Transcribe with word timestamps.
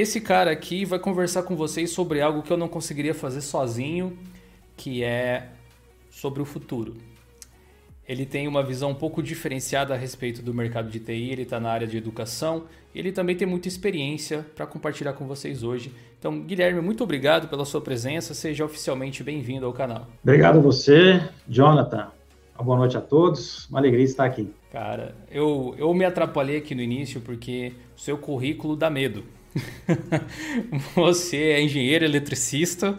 esse 0.00 0.20
cara 0.20 0.50
aqui 0.50 0.84
vai 0.84 0.98
conversar 0.98 1.42
com 1.42 1.56
vocês 1.56 1.90
sobre 1.90 2.20
algo 2.20 2.42
que 2.42 2.52
eu 2.52 2.56
não 2.56 2.68
conseguiria 2.68 3.14
fazer 3.14 3.40
sozinho, 3.40 4.18
que 4.76 5.02
é 5.02 5.48
sobre 6.10 6.42
o 6.42 6.44
futuro. 6.44 6.96
Ele 8.06 8.24
tem 8.24 8.48
uma 8.48 8.62
visão 8.62 8.90
um 8.90 8.94
pouco 8.94 9.22
diferenciada 9.22 9.92
a 9.92 9.96
respeito 9.96 10.40
do 10.40 10.54
mercado 10.54 10.88
de 10.88 10.98
TI, 10.98 11.30
ele 11.30 11.42
está 11.42 11.60
na 11.60 11.70
área 11.70 11.86
de 11.86 11.96
educação, 11.96 12.64
ele 12.94 13.12
também 13.12 13.36
tem 13.36 13.46
muita 13.46 13.68
experiência 13.68 14.46
para 14.54 14.66
compartilhar 14.66 15.12
com 15.12 15.26
vocês 15.26 15.62
hoje. 15.62 15.92
Então, 16.18 16.40
Guilherme, 16.40 16.80
muito 16.80 17.04
obrigado 17.04 17.48
pela 17.48 17.66
sua 17.66 17.80
presença, 17.80 18.32
seja 18.32 18.64
oficialmente 18.64 19.22
bem-vindo 19.22 19.66
ao 19.66 19.74
canal. 19.74 20.06
Obrigado 20.22 20.58
a 20.58 20.62
você, 20.62 21.22
Jonathan. 21.46 22.10
Uma 22.54 22.64
boa 22.64 22.78
noite 22.78 22.96
a 22.96 23.00
todos, 23.00 23.68
uma 23.68 23.78
alegria 23.78 24.04
estar 24.04 24.24
aqui. 24.24 24.50
Cara, 24.72 25.14
eu, 25.30 25.74
eu 25.78 25.92
me 25.94 26.04
atrapalhei 26.04 26.56
aqui 26.56 26.74
no 26.74 26.80
início 26.80 27.20
porque 27.20 27.72
o 27.96 28.00
seu 28.00 28.16
currículo 28.18 28.74
dá 28.74 28.90
medo. 28.90 29.22
você 30.94 31.36
é 31.36 31.62
engenheiro 31.62 32.04
eletricista, 32.04 32.98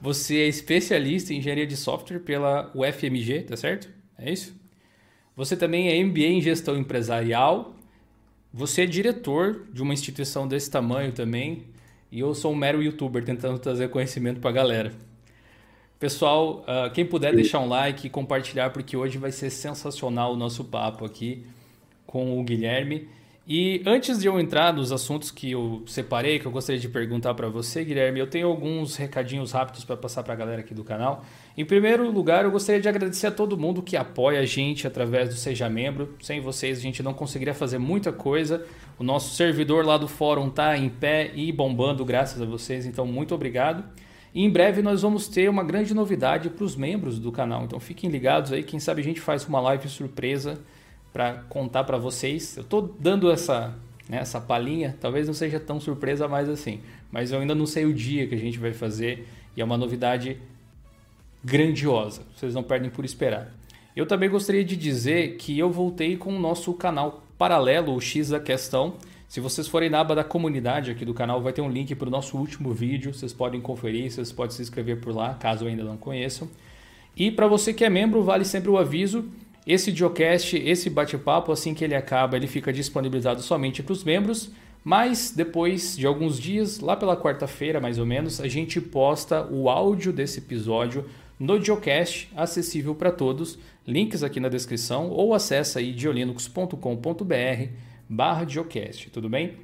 você 0.00 0.38
é 0.38 0.48
especialista 0.48 1.32
em 1.32 1.38
engenharia 1.38 1.66
de 1.66 1.76
software 1.76 2.20
pela 2.20 2.70
UFMG, 2.74 3.42
tá 3.42 3.56
certo? 3.56 3.88
É 4.18 4.30
isso? 4.30 4.54
Você 5.36 5.56
também 5.56 5.88
é 5.88 6.02
MBA 6.02 6.26
em 6.26 6.40
gestão 6.40 6.76
empresarial. 6.76 7.74
Você 8.52 8.82
é 8.82 8.86
diretor 8.86 9.66
de 9.72 9.82
uma 9.82 9.92
instituição 9.92 10.48
desse 10.48 10.70
tamanho 10.70 11.12
também. 11.12 11.64
E 12.10 12.20
eu 12.20 12.34
sou 12.34 12.52
um 12.52 12.56
mero 12.56 12.82
youtuber 12.82 13.22
tentando 13.24 13.58
trazer 13.58 13.90
conhecimento 13.90 14.40
para 14.40 14.50
a 14.50 14.52
galera. 14.52 14.92
Pessoal, 15.98 16.64
uh, 16.64 16.90
quem 16.92 17.04
puder 17.04 17.34
deixar 17.34 17.58
um 17.60 17.68
like 17.68 18.06
e 18.06 18.10
compartilhar, 18.10 18.70
porque 18.70 18.96
hoje 18.96 19.18
vai 19.18 19.32
ser 19.32 19.50
sensacional 19.50 20.32
o 20.32 20.36
nosso 20.36 20.64
papo 20.64 21.04
aqui 21.04 21.44
com 22.06 22.38
o 22.38 22.44
Guilherme. 22.44 23.08
E 23.48 23.80
antes 23.86 24.18
de 24.18 24.26
eu 24.26 24.40
entrar 24.40 24.72
nos 24.72 24.90
assuntos 24.90 25.30
que 25.30 25.52
eu 25.52 25.80
separei, 25.86 26.40
que 26.40 26.46
eu 26.46 26.50
gostaria 26.50 26.80
de 26.80 26.88
perguntar 26.88 27.32
para 27.34 27.48
você, 27.48 27.84
Guilherme, 27.84 28.18
eu 28.18 28.26
tenho 28.26 28.48
alguns 28.48 28.96
recadinhos 28.96 29.52
rápidos 29.52 29.84
para 29.84 29.96
passar 29.96 30.24
para 30.24 30.32
a 30.32 30.36
galera 30.36 30.62
aqui 30.62 30.74
do 30.74 30.82
canal. 30.82 31.24
Em 31.56 31.64
primeiro 31.64 32.10
lugar, 32.10 32.44
eu 32.44 32.50
gostaria 32.50 32.80
de 32.80 32.88
agradecer 32.88 33.28
a 33.28 33.30
todo 33.30 33.56
mundo 33.56 33.82
que 33.82 33.96
apoia 33.96 34.40
a 34.40 34.44
gente 34.44 34.84
através 34.84 35.28
do 35.28 35.36
Seja 35.36 35.68
Membro. 35.68 36.12
Sem 36.20 36.40
vocês, 36.40 36.78
a 36.78 36.80
gente 36.80 37.04
não 37.04 37.14
conseguiria 37.14 37.54
fazer 37.54 37.78
muita 37.78 38.10
coisa. 38.10 38.66
O 38.98 39.04
nosso 39.04 39.36
servidor 39.36 39.86
lá 39.86 39.96
do 39.96 40.08
fórum 40.08 40.48
está 40.48 40.76
em 40.76 40.88
pé 40.88 41.30
e 41.32 41.52
bombando 41.52 42.04
graças 42.04 42.42
a 42.42 42.44
vocês, 42.44 42.84
então 42.84 43.06
muito 43.06 43.32
obrigado. 43.32 43.84
E 44.34 44.42
em 44.42 44.50
breve 44.50 44.82
nós 44.82 45.02
vamos 45.02 45.28
ter 45.28 45.48
uma 45.48 45.62
grande 45.62 45.94
novidade 45.94 46.50
para 46.50 46.64
os 46.64 46.74
membros 46.74 47.20
do 47.20 47.30
canal, 47.30 47.62
então 47.62 47.78
fiquem 47.78 48.10
ligados 48.10 48.52
aí, 48.52 48.64
quem 48.64 48.80
sabe 48.80 49.00
a 49.00 49.04
gente 49.04 49.20
faz 49.20 49.46
uma 49.46 49.60
live 49.60 49.88
surpresa 49.88 50.58
para 51.16 51.32
contar 51.48 51.84
para 51.84 51.96
vocês. 51.96 52.58
Eu 52.58 52.62
estou 52.62 52.94
dando 53.00 53.30
essa, 53.30 53.74
né, 54.06 54.18
essa 54.18 54.38
palhinha, 54.38 54.94
talvez 55.00 55.26
não 55.26 55.32
seja 55.32 55.58
tão 55.58 55.80
surpresa 55.80 56.28
mais 56.28 56.46
assim, 56.46 56.80
mas 57.10 57.32
eu 57.32 57.40
ainda 57.40 57.54
não 57.54 57.64
sei 57.64 57.86
o 57.86 57.94
dia 57.94 58.26
que 58.26 58.34
a 58.34 58.38
gente 58.38 58.58
vai 58.58 58.74
fazer 58.74 59.26
e 59.56 59.62
é 59.62 59.64
uma 59.64 59.78
novidade 59.78 60.36
grandiosa. 61.42 62.20
Vocês 62.36 62.52
não 62.52 62.62
perdem 62.62 62.90
por 62.90 63.02
esperar. 63.02 63.50
Eu 63.96 64.04
também 64.04 64.28
gostaria 64.28 64.62
de 64.62 64.76
dizer 64.76 65.38
que 65.38 65.58
eu 65.58 65.70
voltei 65.70 66.18
com 66.18 66.36
o 66.36 66.38
nosso 66.38 66.74
canal 66.74 67.24
paralelo, 67.38 67.94
o 67.94 68.00
X 68.00 68.28
da 68.28 68.38
Questão. 68.38 68.96
Se 69.26 69.40
vocês 69.40 69.66
forem 69.66 69.88
na 69.88 70.00
aba 70.00 70.14
da 70.14 70.22
comunidade 70.22 70.90
aqui 70.90 71.06
do 71.06 71.14
canal, 71.14 71.40
vai 71.40 71.54
ter 71.54 71.62
um 71.62 71.70
link 71.70 71.94
para 71.94 72.08
o 72.08 72.10
nosso 72.10 72.36
último 72.36 72.74
vídeo. 72.74 73.14
Vocês 73.14 73.32
podem 73.32 73.58
conferir, 73.58 74.10
vocês 74.10 74.30
podem 74.32 74.54
se 74.54 74.60
inscrever 74.60 75.00
por 75.00 75.14
lá, 75.14 75.32
caso 75.32 75.66
ainda 75.66 75.82
não 75.82 75.96
conheçam. 75.96 76.46
E 77.16 77.30
para 77.30 77.46
você 77.46 77.72
que 77.72 77.86
é 77.86 77.88
membro, 77.88 78.22
vale 78.22 78.44
sempre 78.44 78.68
o 78.68 78.76
aviso 78.76 79.24
esse 79.66 79.90
Geocast, 79.90 80.56
esse 80.56 80.88
bate-papo, 80.88 81.50
assim 81.50 81.74
que 81.74 81.82
ele 81.82 81.96
acaba, 81.96 82.36
ele 82.36 82.46
fica 82.46 82.72
disponibilizado 82.72 83.42
somente 83.42 83.82
para 83.82 83.92
os 83.92 84.04
membros, 84.04 84.50
mas 84.84 85.32
depois 85.34 85.96
de 85.96 86.06
alguns 86.06 86.38
dias, 86.38 86.78
lá 86.78 86.96
pela 86.96 87.16
quarta-feira 87.16 87.80
mais 87.80 87.98
ou 87.98 88.06
menos, 88.06 88.40
a 88.40 88.46
gente 88.46 88.80
posta 88.80 89.44
o 89.50 89.68
áudio 89.68 90.12
desse 90.12 90.38
episódio 90.38 91.06
no 91.38 91.60
Geocast, 91.60 92.30
acessível 92.36 92.94
para 92.94 93.10
todos. 93.10 93.58
Links 93.84 94.22
aqui 94.22 94.38
na 94.38 94.48
descrição 94.48 95.10
ou 95.10 95.34
acessa 95.34 95.80
aí 95.80 95.92
geolinux.com.br 95.96 97.70
barra 98.08 98.48
Geocast, 98.48 99.10
tudo 99.10 99.28
bem? 99.28 99.54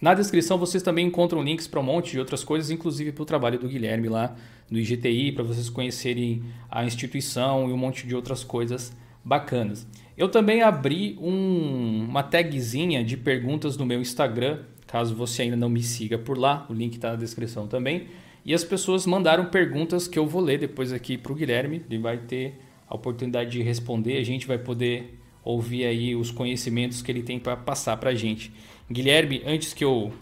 Na 0.00 0.12
descrição 0.12 0.58
vocês 0.58 0.82
também 0.82 1.06
encontram 1.06 1.40
links 1.40 1.68
para 1.68 1.78
um 1.78 1.84
monte 1.84 2.10
de 2.10 2.18
outras 2.18 2.42
coisas, 2.42 2.68
inclusive 2.70 3.12
para 3.12 3.22
o 3.22 3.26
trabalho 3.26 3.60
do 3.60 3.68
Guilherme 3.68 4.08
lá 4.08 4.34
no 4.68 4.76
IGTI, 4.76 5.30
para 5.30 5.44
vocês 5.44 5.68
conhecerem 5.68 6.42
a 6.68 6.84
instituição 6.84 7.68
e 7.68 7.72
um 7.72 7.76
monte 7.76 8.08
de 8.08 8.16
outras 8.16 8.42
coisas 8.42 8.92
bacanas. 9.24 9.86
Eu 10.16 10.28
também 10.28 10.62
abri 10.62 11.16
um, 11.20 12.06
uma 12.08 12.22
tagzinha 12.22 13.02
de 13.02 13.16
perguntas 13.16 13.76
no 13.76 13.86
meu 13.86 14.00
Instagram, 14.00 14.60
caso 14.86 15.14
você 15.14 15.42
ainda 15.42 15.56
não 15.56 15.68
me 15.68 15.82
siga 15.82 16.18
por 16.18 16.36
lá, 16.36 16.66
o 16.68 16.74
link 16.74 16.94
está 16.94 17.10
na 17.10 17.16
descrição 17.16 17.66
também. 17.66 18.08
E 18.44 18.54
as 18.54 18.64
pessoas 18.64 19.06
mandaram 19.06 19.46
perguntas 19.46 20.08
que 20.08 20.18
eu 20.18 20.26
vou 20.26 20.42
ler 20.42 20.58
depois 20.58 20.92
aqui 20.92 21.16
para 21.16 21.32
o 21.32 21.34
Guilherme, 21.34 21.82
ele 21.88 21.98
vai 21.98 22.18
ter 22.18 22.58
a 22.88 22.94
oportunidade 22.94 23.50
de 23.50 23.62
responder, 23.62 24.18
a 24.18 24.24
gente 24.24 24.46
vai 24.46 24.58
poder 24.58 25.18
ouvir 25.44 25.84
aí 25.84 26.14
os 26.14 26.30
conhecimentos 26.30 27.02
que 27.02 27.10
ele 27.10 27.22
tem 27.22 27.38
para 27.38 27.56
passar 27.56 27.96
para 27.96 28.10
a 28.10 28.14
gente. 28.14 28.52
Guilherme, 28.90 29.42
antes 29.46 29.72
que 29.72 29.84
eu 29.84 30.12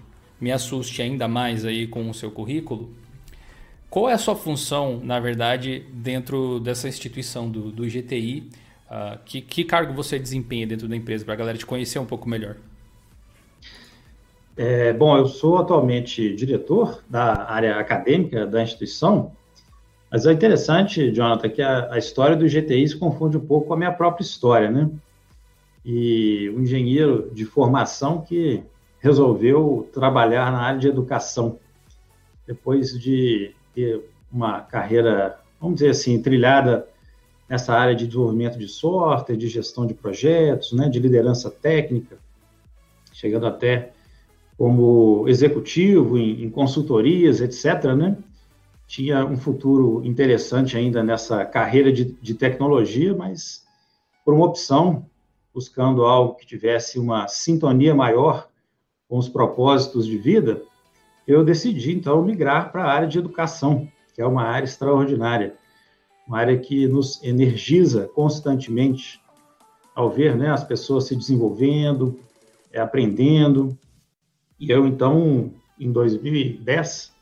me 0.40 0.52
assuste 0.52 1.02
ainda 1.02 1.26
mais 1.26 1.64
aí 1.64 1.86
com 1.86 2.08
o 2.08 2.14
seu 2.14 2.30
currículo, 2.30 2.92
qual 3.90 4.08
é 4.08 4.12
a 4.12 4.18
sua 4.18 4.36
função, 4.36 5.00
na 5.02 5.18
verdade, 5.18 5.84
dentro 5.92 6.60
dessa 6.60 6.88
instituição 6.88 7.50
do, 7.50 7.72
do 7.72 7.84
GTI? 7.84 8.50
Uh, 8.90 9.18
que, 9.24 9.42
que 9.42 9.64
cargo 9.64 9.92
você 9.92 10.18
desempenha 10.18 10.66
dentro 10.66 10.88
da 10.88 10.96
empresa 10.96 11.22
para 11.24 11.34
a 11.34 11.36
galera 11.36 11.58
te 11.58 11.66
conhecer 11.66 11.98
um 11.98 12.06
pouco 12.06 12.28
melhor? 12.28 12.56
É, 14.56 14.92
bom, 14.92 15.16
eu 15.16 15.26
sou 15.26 15.58
atualmente 15.58 16.34
diretor 16.34 17.04
da 17.08 17.48
área 17.48 17.78
acadêmica 17.78 18.46
da 18.46 18.62
instituição, 18.62 19.30
mas 20.10 20.24
é 20.26 20.32
interessante, 20.32 21.12
Jonathan, 21.12 21.48
que 21.50 21.60
a, 21.60 21.92
a 21.92 21.98
história 21.98 22.34
do 22.34 22.48
GTI 22.48 22.88
se 22.88 22.96
confunde 22.96 23.36
um 23.36 23.46
pouco 23.46 23.68
com 23.68 23.74
a 23.74 23.76
minha 23.76 23.92
própria 23.92 24.24
história, 24.24 24.70
né? 24.70 24.90
E 25.84 26.50
um 26.56 26.62
engenheiro 26.62 27.30
de 27.32 27.44
formação 27.44 28.22
que 28.22 28.64
resolveu 29.00 29.88
trabalhar 29.92 30.50
na 30.50 30.60
área 30.60 30.80
de 30.80 30.88
educação, 30.88 31.58
depois 32.46 32.98
de 32.98 33.54
ter 33.74 34.02
uma 34.32 34.60
carreira, 34.60 35.38
vamos 35.60 35.76
dizer 35.76 35.90
assim, 35.90 36.20
trilhada 36.20 36.88
nessa 37.48 37.74
área 37.74 37.94
de 37.94 38.06
desenvolvimento 38.06 38.58
de 38.58 38.68
software, 38.68 39.36
de 39.36 39.48
gestão 39.48 39.86
de 39.86 39.94
projetos, 39.94 40.72
né, 40.72 40.88
de 40.88 40.98
liderança 40.98 41.50
técnica, 41.50 42.18
chegando 43.12 43.46
até 43.46 43.92
como 44.56 45.26
executivo 45.28 46.18
em, 46.18 46.44
em 46.44 46.50
consultorias, 46.50 47.40
etc., 47.40 47.94
né? 47.96 48.16
Tinha 48.86 49.24
um 49.24 49.36
futuro 49.36 50.04
interessante 50.04 50.76
ainda 50.76 51.02
nessa 51.02 51.44
carreira 51.44 51.92
de, 51.92 52.04
de 52.04 52.34
tecnologia, 52.34 53.14
mas 53.14 53.64
por 54.24 54.34
uma 54.34 54.46
opção, 54.46 55.06
buscando 55.54 56.04
algo 56.04 56.34
que 56.34 56.46
tivesse 56.46 56.98
uma 56.98 57.28
sintonia 57.28 57.94
maior 57.94 58.48
com 59.08 59.16
os 59.18 59.28
propósitos 59.28 60.06
de 60.06 60.16
vida, 60.18 60.62
eu 61.26 61.44
decidi, 61.44 61.92
então, 61.92 62.22
migrar 62.22 62.72
para 62.72 62.84
a 62.84 62.92
área 62.92 63.08
de 63.08 63.18
educação, 63.18 63.86
que 64.14 64.22
é 64.22 64.26
uma 64.26 64.42
área 64.42 64.64
extraordinária 64.64 65.54
uma 66.28 66.38
área 66.38 66.58
que 66.58 66.86
nos 66.86 67.24
energiza 67.24 68.06
constantemente 68.08 69.18
ao 69.94 70.10
ver 70.10 70.36
né, 70.36 70.50
as 70.50 70.62
pessoas 70.62 71.04
se 71.04 71.16
desenvolvendo, 71.16 72.20
é, 72.70 72.78
aprendendo. 72.78 73.76
E 74.60 74.70
eu, 74.70 74.86
então, 74.86 75.50
em 75.80 75.90
2010, 75.90 77.14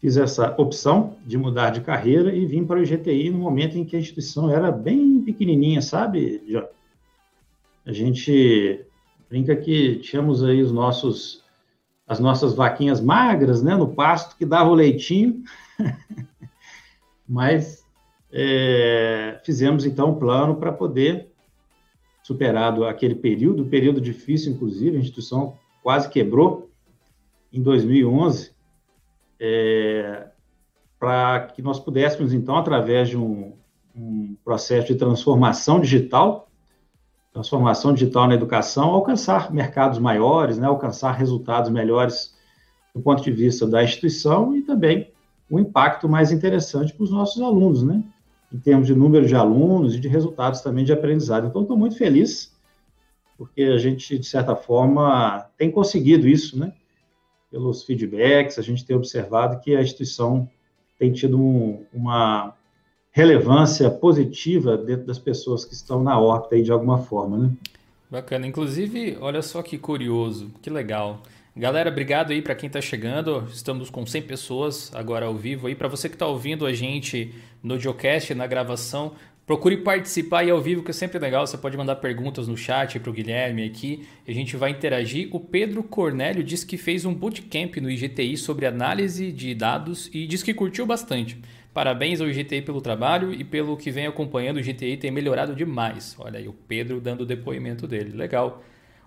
fiz 0.00 0.16
essa 0.16 0.54
opção 0.58 1.18
de 1.26 1.36
mudar 1.36 1.70
de 1.70 1.82
carreira 1.82 2.34
e 2.34 2.46
vim 2.46 2.64
para 2.64 2.80
o 2.80 2.84
GTI 2.84 3.28
no 3.28 3.38
momento 3.38 3.76
em 3.76 3.84
que 3.84 3.94
a 3.94 4.00
instituição 4.00 4.50
era 4.50 4.72
bem 4.72 5.20
pequenininha, 5.20 5.82
sabe, 5.82 6.42
A 7.84 7.92
gente 7.92 8.84
brinca 9.28 9.54
que 9.54 9.96
tínhamos 9.96 10.42
aí 10.42 10.62
os 10.62 10.72
nossos 10.72 11.44
as 12.08 12.18
nossas 12.18 12.54
vaquinhas 12.54 13.00
magras, 13.00 13.62
né, 13.62 13.76
no 13.76 13.94
pasto 13.94 14.36
que 14.36 14.44
dava 14.44 14.68
o 14.68 14.74
leitinho, 14.74 15.44
mas 17.28 17.79
é, 18.32 19.40
fizemos 19.44 19.84
então 19.84 20.10
um 20.10 20.18
plano 20.18 20.56
para 20.56 20.72
poder, 20.72 21.30
superado 22.22 22.84
aquele 22.84 23.14
período, 23.14 23.66
período 23.66 24.00
difícil, 24.00 24.52
inclusive, 24.52 24.96
a 24.96 25.00
instituição 25.00 25.56
quase 25.82 26.08
quebrou 26.08 26.70
em 27.52 27.62
2011, 27.62 28.52
é, 29.40 30.28
para 30.98 31.46
que 31.48 31.62
nós 31.62 31.80
pudéssemos, 31.80 32.32
então, 32.32 32.56
através 32.56 33.08
de 33.08 33.16
um, 33.16 33.54
um 33.96 34.36
processo 34.44 34.88
de 34.88 34.94
transformação 34.94 35.80
digital, 35.80 36.48
transformação 37.32 37.92
digital 37.92 38.28
na 38.28 38.34
educação, 38.34 38.90
alcançar 38.90 39.52
mercados 39.52 39.98
maiores, 39.98 40.58
né, 40.58 40.66
alcançar 40.66 41.12
resultados 41.12 41.70
melhores 41.70 42.34
do 42.94 43.00
ponto 43.00 43.22
de 43.22 43.30
vista 43.30 43.66
da 43.66 43.82
instituição 43.82 44.54
e 44.54 44.62
também 44.62 45.10
um 45.50 45.58
impacto 45.58 46.08
mais 46.08 46.30
interessante 46.30 46.92
para 46.92 47.04
os 47.04 47.10
nossos 47.10 47.40
alunos, 47.40 47.82
né? 47.82 48.02
Em 48.52 48.58
termos 48.58 48.86
de 48.86 48.94
número 48.94 49.26
de 49.26 49.34
alunos 49.34 49.94
e 49.94 50.00
de 50.00 50.08
resultados 50.08 50.60
também 50.60 50.84
de 50.84 50.92
aprendizado. 50.92 51.46
Então, 51.46 51.62
estou 51.62 51.76
muito 51.76 51.96
feliz, 51.96 52.52
porque 53.38 53.62
a 53.62 53.78
gente, 53.78 54.18
de 54.18 54.26
certa 54.26 54.56
forma, 54.56 55.46
tem 55.56 55.70
conseguido 55.70 56.28
isso, 56.28 56.58
né? 56.58 56.72
pelos 57.50 57.82
feedbacks, 57.82 58.58
a 58.58 58.62
gente 58.62 58.84
tem 58.84 58.96
observado 58.96 59.60
que 59.60 59.74
a 59.74 59.82
instituição 59.82 60.48
tem 60.98 61.12
tido 61.12 61.38
um, 61.38 61.84
uma 61.92 62.54
relevância 63.10 63.90
positiva 63.90 64.76
dentro 64.76 65.06
das 65.06 65.18
pessoas 65.18 65.64
que 65.64 65.74
estão 65.74 66.02
na 66.02 66.18
órbita 66.18 66.54
aí 66.54 66.62
de 66.62 66.70
alguma 66.70 66.98
forma, 66.98 67.36
né? 67.36 67.50
Bacana. 68.08 68.46
Inclusive, 68.46 69.18
olha 69.20 69.42
só 69.42 69.62
que 69.62 69.78
curioso, 69.78 70.50
que 70.62 70.70
legal. 70.70 71.20
Galera, 71.56 71.90
obrigado 71.90 72.30
aí 72.30 72.40
para 72.40 72.54
quem 72.54 72.68
está 72.68 72.80
chegando. 72.80 73.44
Estamos 73.52 73.90
com 73.90 74.06
100 74.06 74.22
pessoas 74.22 74.94
agora 74.94 75.26
ao 75.26 75.34
vivo 75.34 75.66
aí. 75.66 75.74
Para 75.74 75.88
você 75.88 76.08
que 76.08 76.14
está 76.14 76.26
ouvindo 76.26 76.64
a 76.64 76.72
gente 76.72 77.34
no 77.60 77.76
Geocast, 77.76 78.32
na 78.34 78.46
gravação, 78.46 79.14
procure 79.44 79.78
participar 79.78 80.40
aí 80.40 80.50
ao 80.50 80.60
vivo, 80.60 80.84
que 80.84 80.92
é 80.92 80.94
sempre 80.94 81.18
legal. 81.18 81.44
Você 81.44 81.58
pode 81.58 81.76
mandar 81.76 81.96
perguntas 81.96 82.46
no 82.46 82.56
chat 82.56 83.00
para 83.00 83.10
o 83.10 83.12
Guilherme 83.12 83.64
aqui. 83.64 84.06
A 84.28 84.32
gente 84.32 84.56
vai 84.56 84.70
interagir. 84.70 85.28
O 85.32 85.40
Pedro 85.40 85.82
Cornélio 85.82 86.44
disse 86.44 86.64
que 86.64 86.76
fez 86.76 87.04
um 87.04 87.12
bootcamp 87.12 87.76
no 87.78 87.90
IGTI 87.90 88.36
sobre 88.36 88.64
análise 88.64 89.32
de 89.32 89.52
dados 89.52 90.08
e 90.14 90.28
disse 90.28 90.44
que 90.44 90.54
curtiu 90.54 90.86
bastante. 90.86 91.36
Parabéns 91.74 92.20
ao 92.20 92.28
IGTI 92.28 92.62
pelo 92.62 92.80
trabalho 92.80 93.34
e 93.34 93.42
pelo 93.42 93.76
que 93.76 93.90
vem 93.90 94.06
acompanhando. 94.06 94.58
O 94.58 94.60
IGTI 94.60 94.96
tem 94.96 95.10
melhorado 95.10 95.56
demais. 95.56 96.14
Olha 96.16 96.38
aí 96.38 96.46
o 96.46 96.52
Pedro 96.52 97.00
dando 97.00 97.22
o 97.22 97.26
depoimento 97.26 97.88
dele. 97.88 98.16
Legal. 98.16 98.62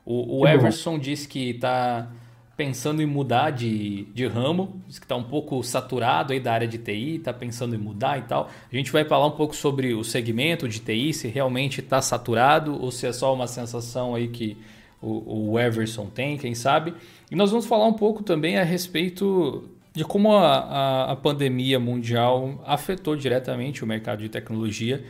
O, 0.06 0.42
o 0.42 0.48
Everson 0.48 1.00
disse 1.00 1.26
que 1.26 1.52
está 1.52 2.12
pensando 2.56 3.02
em 3.02 3.06
mudar 3.06 3.50
de, 3.50 4.04
de 4.14 4.28
ramo, 4.28 4.82
diz 4.88 5.00
que 5.00 5.06
está 5.06 5.16
um 5.16 5.24
pouco 5.24 5.64
saturado 5.64 6.34
aí 6.34 6.40
da 6.40 6.54
área 6.54 6.68
de 6.68 6.78
TI, 6.78 7.16
está 7.16 7.34
pensando 7.34 7.76
em 7.76 7.80
mudar 7.80 8.20
e 8.20 8.24
tal. 8.24 8.50
A 8.72 8.76
gente 8.76 8.92
vai 8.92 9.04
falar 9.04 9.26
um 9.26 9.32
pouco 9.32 9.56
sobre 9.56 9.94
o 9.94 10.04
segmento 10.04 10.68
de 10.68 10.80
TI, 10.80 11.14
se 11.14 11.28
realmente 11.28 11.80
está 11.80 12.02
saturado 12.02 12.80
ou 12.80 12.92
se 12.92 13.08
é 13.08 13.12
só 13.12 13.34
uma 13.34 13.48
sensação 13.48 14.14
aí 14.14 14.28
que 14.28 14.56
o, 15.02 15.52
o 15.52 15.60
Everson 15.60 16.06
tem, 16.06 16.38
quem 16.38 16.54
sabe. 16.54 16.94
E 17.32 17.36
nós 17.36 17.50
vamos 17.50 17.66
falar 17.66 17.88
um 17.88 17.94
pouco 17.94 18.22
também 18.22 18.58
a 18.58 18.64
respeito 18.64 19.68
de 19.92 20.04
como 20.04 20.34
a, 20.34 20.58
a, 20.58 21.12
a 21.12 21.16
pandemia 21.16 21.80
mundial 21.80 22.64
afetou 22.66 23.16
diretamente 23.16 23.84
o 23.84 23.88
mercado 23.88 24.20
de 24.20 24.30
tecnologia. 24.30 25.04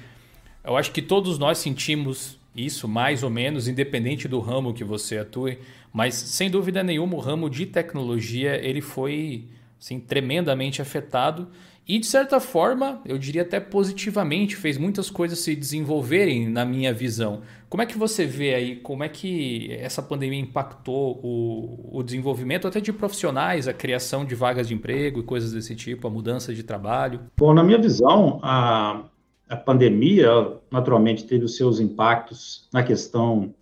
Eu 0.64 0.78
acho 0.78 0.92
que 0.92 1.02
todos 1.02 1.38
nós 1.38 1.58
sentimos 1.58 2.38
isso, 2.56 2.88
mais 2.88 3.24
ou 3.24 3.30
menos, 3.30 3.68
independente 3.68 4.28
do 4.28 4.40
ramo 4.40 4.74
que 4.74 4.84
você 4.84 5.18
atue, 5.18 5.58
mas 5.94 6.16
sem 6.16 6.50
dúvida 6.50 6.84
nenhuma 6.84 7.16
o 7.16 7.20
ramo 7.20 7.50
de 7.50 7.66
tecnologia 7.66 8.56
ele 8.56 8.82
foi 8.82 9.48
assim, 9.80 10.00
tremendamente 10.00 10.82
afetado 10.82 11.48
e 11.86 12.00
de 12.00 12.06
certa 12.06 12.40
forma, 12.40 13.02
eu 13.06 13.18
diria 13.18 13.42
até 13.42 13.60
positivamente, 13.60 14.56
fez 14.56 14.78
muitas 14.78 15.10
coisas 15.10 15.40
se 15.40 15.54
desenvolverem 15.54 16.48
na 16.48 16.64
minha 16.64 16.94
visão. 16.94 17.42
Como 17.68 17.84
é 17.84 17.86
que 17.86 17.98
você 17.98 18.26
vê 18.26 18.54
aí, 18.54 18.76
como 18.78 19.04
é 19.04 19.10
que 19.10 19.70
essa 19.74 20.02
pandemia 20.02 20.40
impactou 20.40 21.20
o, 21.22 22.00
o 22.00 22.04
desenvolvimento 22.04 22.68
até 22.68 22.80
de 22.80 22.94
profissionais, 22.94 23.68
a 23.68 23.74
criação 23.74 24.24
de 24.24 24.34
vagas 24.34 24.70
de 24.70 24.74
emprego 24.74 25.20
e 25.20 25.24
coisas 25.24 25.52
desse 25.52 25.76
tipo, 25.76 26.08
a 26.08 26.10
mudança 26.10 26.54
de 26.54 26.64
trabalho? 26.64 27.20
Bom, 27.36 27.54
na 27.54 27.64
minha 27.64 27.82
visão, 27.82 28.40
a, 28.42 29.04
a 29.50 29.56
pandemia 29.58 30.30
naturalmente 30.72 31.26
teve 31.26 31.44
os 31.44 31.58
seus 31.58 31.82
impactos 31.82 32.70
na 32.72 32.82
questão 32.82 33.54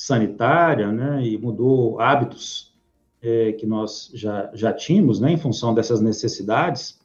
sanitária, 0.00 0.90
né, 0.90 1.22
e 1.22 1.36
mudou 1.36 2.00
hábitos 2.00 2.72
é, 3.20 3.52
que 3.52 3.66
nós 3.66 4.10
já, 4.14 4.50
já 4.54 4.72
tínhamos, 4.72 5.20
né, 5.20 5.30
em 5.30 5.36
função 5.36 5.74
dessas 5.74 6.00
necessidades, 6.00 6.98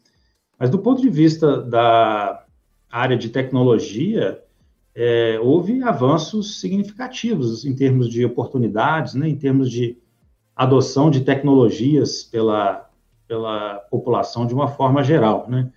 mas 0.57 0.69
do 0.69 0.79
ponto 0.79 1.01
de 1.01 1.09
vista 1.09 1.61
da 1.61 2.45
área 2.89 3.17
de 3.17 3.27
tecnologia, 3.27 4.41
é, 4.95 5.37
houve 5.43 5.83
avanços 5.83 6.61
significativos 6.61 7.65
em 7.65 7.75
termos 7.75 8.07
de 8.07 8.23
oportunidades, 8.23 9.13
né, 9.13 9.27
em 9.27 9.35
termos 9.35 9.69
de 9.69 9.97
adoção 10.55 11.11
de 11.11 11.19
tecnologias 11.19 12.23
pela, 12.23 12.89
pela 13.27 13.79
população 13.91 14.47
de 14.47 14.53
uma 14.53 14.69
forma 14.69 15.03
geral, 15.03 15.49
né. 15.49 15.69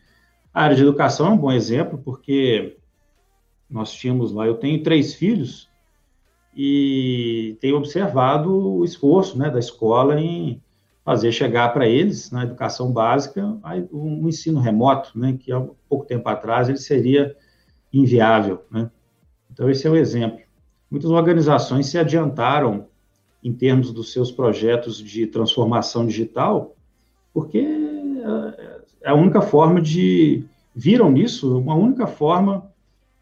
A 0.54 0.62
área 0.62 0.76
de 0.76 0.82
educação 0.82 1.26
é 1.26 1.30
um 1.30 1.36
bom 1.36 1.50
exemplo, 1.50 1.98
porque 1.98 2.76
nós 3.68 3.92
tínhamos 3.92 4.30
lá, 4.30 4.46
eu 4.46 4.54
tenho 4.54 4.84
três 4.84 5.14
filhos, 5.14 5.68
e 6.60 7.56
tenho 7.60 7.76
observado 7.76 8.52
o 8.52 8.84
esforço 8.84 9.38
né, 9.38 9.48
da 9.48 9.60
escola 9.60 10.20
em 10.20 10.60
fazer 11.04 11.30
chegar 11.30 11.72
para 11.72 11.86
eles, 11.86 12.32
na 12.32 12.42
educação 12.42 12.90
básica, 12.90 13.56
um 13.92 14.28
ensino 14.28 14.58
remoto, 14.58 15.16
né, 15.16 15.38
que 15.38 15.52
há 15.52 15.64
pouco 15.88 16.04
tempo 16.04 16.28
atrás 16.28 16.68
ele 16.68 16.78
seria 16.78 17.36
inviável. 17.92 18.64
Né? 18.72 18.90
Então, 19.52 19.70
esse 19.70 19.86
é 19.86 19.90
o 19.90 19.94
exemplo. 19.94 20.40
Muitas 20.90 21.12
organizações 21.12 21.86
se 21.86 21.96
adiantaram 21.96 22.88
em 23.42 23.52
termos 23.52 23.92
dos 23.92 24.12
seus 24.12 24.32
projetos 24.32 24.98
de 24.98 25.28
transformação 25.28 26.04
digital, 26.04 26.74
porque 27.32 27.64
é 29.00 29.10
a 29.10 29.14
única 29.14 29.40
forma 29.40 29.80
de. 29.80 30.44
viram 30.74 31.08
nisso 31.08 31.56
uma 31.56 31.76
única 31.76 32.08
forma 32.08 32.68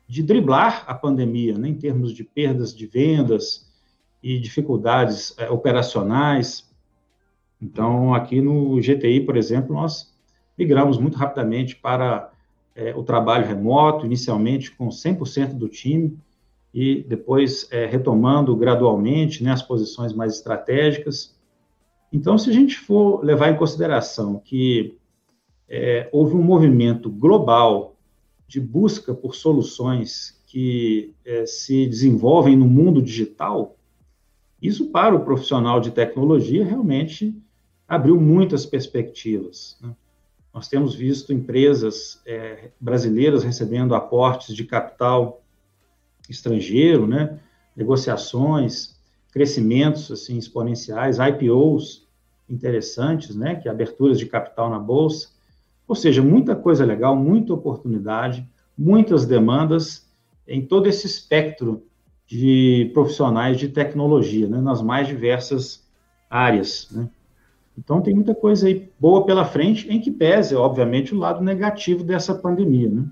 de 0.09 0.23
driblar 0.23 0.85
a 0.87 0.95
pandemia, 0.95 1.59
né, 1.59 1.69
em 1.69 1.75
termos 1.75 2.13
de 2.13 2.23
perdas 2.23 2.75
de 2.75 2.87
vendas 2.87 3.67
e 4.23 4.39
dificuldades 4.39 5.35
é, 5.39 5.51
operacionais. 5.51 6.71
Então, 7.61 8.15
aqui 8.15 8.41
no 8.41 8.81
GTI, 8.81 9.21
por 9.21 9.37
exemplo, 9.37 9.75
nós 9.75 10.15
migramos 10.57 10.99
muito 10.99 11.17
rapidamente 11.17 11.77
para 11.77 12.31
é, 12.75 12.95
o 12.95 13.03
trabalho 13.03 13.47
remoto, 13.47 14.07
inicialmente 14.07 14.71
com 14.71 14.89
100% 14.89 15.55
do 15.55 15.69
time, 15.69 16.19
e 16.73 17.03
depois 17.03 17.67
é, 17.73 17.87
retomando 17.87 18.55
gradualmente 18.55 19.43
né, 19.43 19.51
as 19.51 19.63
posições 19.63 20.13
mais 20.13 20.35
estratégicas. 20.35 21.35
Então, 22.13 22.37
se 22.37 22.51
a 22.51 22.53
gente 22.53 22.79
for 22.79 23.25
levar 23.25 23.51
em 23.51 23.57
consideração 23.57 24.39
que 24.45 24.99
é, 25.69 26.09
houve 26.13 26.35
um 26.35 26.43
movimento 26.43 27.11
global 27.11 27.96
de 28.47 28.61
busca 28.61 29.15
por 29.15 29.35
soluções 29.35 30.41
que 30.47 31.15
é, 31.25 31.45
se 31.47 31.87
desenvolvem 31.87 32.57
no 32.57 32.67
mundo 32.67 33.03
digital, 33.03 33.77
isso 34.61 34.91
para 34.91 35.15
o 35.15 35.25
profissional 35.25 35.81
de 35.81 35.91
tecnologia 35.91 36.65
realmente 36.65 37.35
abriu 37.87 38.21
muitas 38.21 38.65
perspectivas. 38.65 39.77
Né? 39.81 39.95
Nós 40.53 40.69
temos 40.69 40.95
visto 40.95 41.33
empresas 41.33 42.21
é, 42.25 42.71
brasileiras 42.81 43.45
recebendo 43.45 43.95
aportes 43.95 44.55
de 44.55 44.65
capital 44.65 45.43
estrangeiro, 46.29 47.07
né? 47.07 47.39
negociações, 47.77 48.97
crescimentos 49.31 50.11
assim 50.11 50.39
exponenciais, 50.39 51.19
IPOs 51.19 52.09
interessantes, 52.49 53.37
né? 53.37 53.57
que 53.57 53.69
aberturas 53.69 54.19
de 54.19 54.27
capital 54.27 54.71
na 54.71 54.79
bolsa. 54.79 55.36
Ou 55.87 55.95
seja, 55.95 56.23
muita 56.23 56.57
coisa 56.57 56.85
legal, 56.85 57.15
muita 57.15 57.55
oportunidade, 57.55 58.47
muitas 58.77 59.25
demandas 59.25 60.07
em 60.47 60.65
todo 60.65 60.89
esse 60.89 61.07
espectro 61.07 61.83
de 62.27 62.91
profissionais 62.93 63.59
de 63.59 63.69
tecnologia, 63.69 64.49
né, 64.49 64.61
nas 64.61 64.83
mais 64.83 65.07
diversas 65.07 65.87
áreas. 66.29 66.89
Né? 66.91 67.09
Então, 67.79 68.01
tem 68.01 68.15
muita 68.15 68.35
coisa 68.35 68.67
aí 68.67 68.91
boa 68.99 69.25
pela 69.25 69.45
frente, 69.45 69.89
em 69.89 70.01
que 70.01 70.11
pese, 70.11 70.55
obviamente, 70.55 71.15
o 71.15 71.19
lado 71.19 71.43
negativo 71.43 72.03
dessa 72.03 72.35
pandemia. 72.35 72.89
Né? 72.89 73.05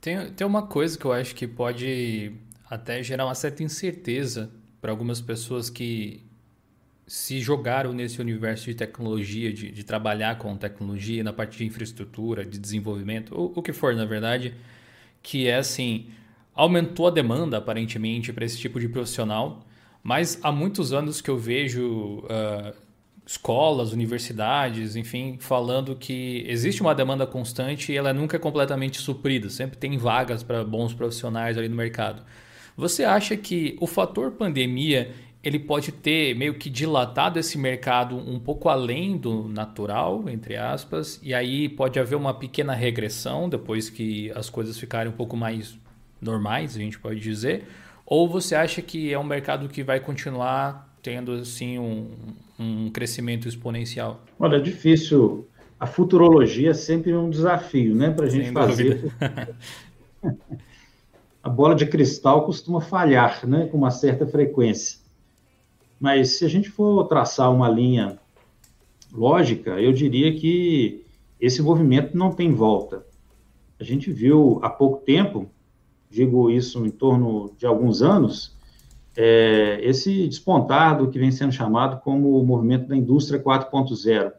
Tem, 0.00 0.30
tem 0.30 0.46
uma 0.46 0.62
coisa 0.62 0.96
que 0.96 1.04
eu 1.04 1.12
acho 1.12 1.34
que 1.34 1.46
pode 1.46 2.32
até 2.70 3.02
gerar 3.02 3.24
uma 3.24 3.34
certa 3.34 3.62
incerteza 3.62 4.50
para 4.80 4.92
algumas 4.92 5.20
pessoas 5.20 5.68
que 5.68 6.27
se 7.08 7.40
jogaram 7.40 7.94
nesse 7.94 8.20
universo 8.20 8.66
de 8.66 8.74
tecnologia, 8.74 9.50
de, 9.50 9.72
de, 9.72 9.82
trabalhar 9.82 10.36
com 10.36 10.54
tecnologia 10.58 11.24
na 11.24 11.32
parte 11.32 11.56
de 11.56 11.64
infraestrutura, 11.64 12.44
de 12.44 12.58
desenvolvimento, 12.58 13.34
o, 13.34 13.54
o 13.56 13.62
que 13.62 13.72
for, 13.72 13.94
na 13.94 14.04
verdade, 14.04 14.54
que 15.22 15.48
é 15.48 15.56
assim, 15.56 16.08
aumentou 16.54 17.06
a 17.06 17.10
demanda 17.10 17.56
aparentemente 17.56 18.30
para 18.30 18.44
esse 18.44 18.58
tipo 18.58 18.78
de 18.78 18.90
profissional, 18.90 19.66
mas 20.02 20.38
há 20.42 20.52
muitos 20.52 20.92
anos 20.92 21.22
que 21.22 21.30
eu 21.30 21.38
vejo 21.38 22.18
uh, 22.24 22.74
escolas, 23.24 23.92
universidades, 23.92 24.94
enfim, 24.94 25.38
falando 25.40 25.96
que 25.96 26.44
existe 26.46 26.82
uma 26.82 26.94
demanda 26.94 27.26
constante 27.26 27.90
e 27.90 27.96
ela 27.96 28.12
nunca 28.12 28.36
é 28.36 28.40
completamente 28.40 28.98
suprida, 28.98 29.48
sempre 29.48 29.78
tem 29.78 29.96
vagas 29.96 30.42
para 30.42 30.62
bons 30.62 30.92
profissionais 30.92 31.56
ali 31.56 31.70
no 31.70 31.76
mercado. 31.76 32.22
Você 32.76 33.02
acha 33.02 33.36
que 33.36 33.76
o 33.80 33.86
fator 33.86 34.32
pandemia 34.32 35.12
ele 35.48 35.58
pode 35.58 35.90
ter 35.90 36.34
meio 36.34 36.54
que 36.54 36.68
dilatado 36.68 37.38
esse 37.38 37.56
mercado 37.56 38.16
um 38.16 38.38
pouco 38.38 38.68
além 38.68 39.16
do 39.16 39.48
natural, 39.48 40.28
entre 40.28 40.56
aspas, 40.56 41.18
e 41.22 41.32
aí 41.32 41.70
pode 41.70 41.98
haver 41.98 42.16
uma 42.16 42.34
pequena 42.34 42.74
regressão 42.74 43.48
depois 43.48 43.88
que 43.88 44.30
as 44.34 44.50
coisas 44.50 44.78
ficarem 44.78 45.10
um 45.10 45.16
pouco 45.16 45.36
mais 45.36 45.78
normais, 46.20 46.76
a 46.76 46.78
gente 46.78 46.98
pode 46.98 47.18
dizer, 47.18 47.64
ou 48.04 48.28
você 48.28 48.54
acha 48.54 48.82
que 48.82 49.10
é 49.10 49.18
um 49.18 49.24
mercado 49.24 49.68
que 49.70 49.82
vai 49.82 49.98
continuar 49.98 50.94
tendo 51.02 51.32
assim 51.32 51.78
um, 51.78 52.10
um 52.58 52.90
crescimento 52.90 53.48
exponencial? 53.48 54.20
Olha, 54.38 54.56
é 54.56 54.60
difícil. 54.60 55.48
A 55.80 55.86
futurologia 55.86 56.70
é 56.70 56.74
sempre 56.74 57.14
um 57.14 57.30
desafio, 57.30 57.94
né, 57.94 58.10
para 58.10 58.26
a 58.26 58.28
gente 58.28 58.52
fazer. 58.52 59.10
a 61.42 61.48
bola 61.48 61.74
de 61.74 61.86
cristal 61.86 62.44
costuma 62.44 62.82
falhar, 62.82 63.46
né, 63.46 63.66
com 63.66 63.78
uma 63.78 63.90
certa 63.90 64.26
frequência. 64.26 65.07
Mas 65.98 66.38
se 66.38 66.44
a 66.44 66.48
gente 66.48 66.70
for 66.70 67.04
traçar 67.08 67.52
uma 67.52 67.68
linha 67.68 68.18
lógica, 69.12 69.80
eu 69.80 69.92
diria 69.92 70.34
que 70.34 71.04
esse 71.40 71.62
movimento 71.62 72.16
não 72.16 72.32
tem 72.32 72.52
volta. 72.52 73.04
A 73.80 73.84
gente 73.84 74.10
viu 74.10 74.58
há 74.62 74.68
pouco 74.68 75.04
tempo, 75.04 75.50
digo 76.10 76.50
isso 76.50 76.84
em 76.84 76.90
torno 76.90 77.52
de 77.56 77.66
alguns 77.66 78.02
anos, 78.02 78.56
é, 79.16 79.80
esse 79.82 80.28
despontar 80.28 80.98
do 80.98 81.10
que 81.10 81.18
vem 81.18 81.32
sendo 81.32 81.52
chamado 81.52 82.00
como 82.02 82.38
o 82.38 82.46
movimento 82.46 82.86
da 82.88 82.96
indústria 82.96 83.42
4.0, 83.42 84.32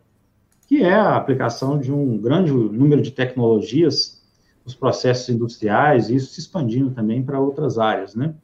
que 0.67 0.83
é 0.83 0.93
a 0.93 1.15
aplicação 1.15 1.77
de 1.77 1.91
um 1.91 2.17
grande 2.17 2.51
número 2.51 3.01
de 3.01 3.11
tecnologias 3.11 4.21
nos 4.63 4.75
processos 4.75 5.27
industriais, 5.29 6.09
e 6.09 6.15
isso 6.15 6.33
se 6.33 6.39
expandindo 6.39 6.91
também 6.91 7.23
para 7.23 7.39
outras 7.39 7.77
áreas, 7.77 8.13
né? 8.15 8.35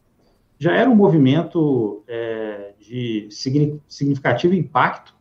Já 0.57 0.73
era 0.73 0.89
um 0.89 0.95
movimento 0.95 2.03
é, 2.07 2.54
de 2.85 3.27
significativo 3.87 4.53
impacto 4.53 5.15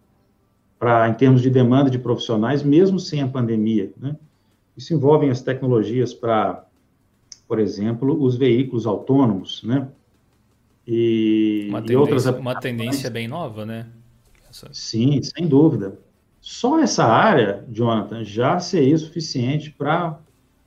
para 0.78 1.09
em 1.09 1.14
termos 1.14 1.40
de 1.40 1.50
demanda 1.50 1.90
de 1.90 1.99
profissionais, 1.99 2.62
mesmo 2.62 2.99
sem 2.99 3.23
a 3.23 3.28
pandemia, 3.28 3.92
né? 3.97 4.16
Isso 4.76 4.92
envolve 4.92 5.28
as 5.30 5.40
tecnologias 5.40 6.12
para, 6.12 6.64
por 7.47 7.59
exemplo, 7.59 8.21
os 8.23 8.37
veículos 8.37 8.87
autônomos, 8.87 9.62
né? 9.62 9.88
E, 10.87 11.68
uma, 11.71 11.80
tendência, 11.80 11.92
e 11.92 11.97
outras 11.97 12.26
uma 12.26 12.61
tendência 12.61 13.09
bem 13.11 13.26
nova, 13.26 13.64
né? 13.64 13.87
Essa... 14.50 14.68
Sim, 14.73 15.23
sem 15.23 15.47
dúvida. 15.47 15.99
Só 16.40 16.78
essa 16.78 17.04
área, 17.06 17.64
Jonathan, 17.71 18.23
já 18.23 18.59
seria 18.59 18.99
suficiente 18.99 19.71
para 19.71 20.21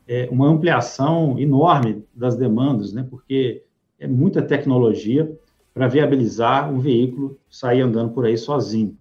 é, 0.08 0.28
uma 0.32 0.48
ampliação 0.48 1.38
enorme 1.38 2.04
das 2.16 2.36
demandas, 2.36 2.94
né? 2.94 3.06
Porque 3.08 3.64
é 4.00 4.08
muita 4.08 4.42
tecnologia 4.42 5.38
para 5.78 5.88
viabilizar 5.88 6.74
um 6.74 6.80
veículo 6.80 7.40
sair 7.50 7.82
andando 7.82 8.12
por 8.14 8.26
aí 8.26 8.38
sozinho. 8.38 8.98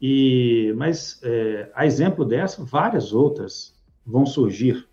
E, 0.00 0.72
mas, 0.76 1.20
é, 1.22 1.70
a 1.74 1.84
exemplo 1.84 2.24
dessa, 2.24 2.64
várias 2.64 3.12
outras 3.12 3.74
vão 4.06 4.24
surgir 4.24 4.88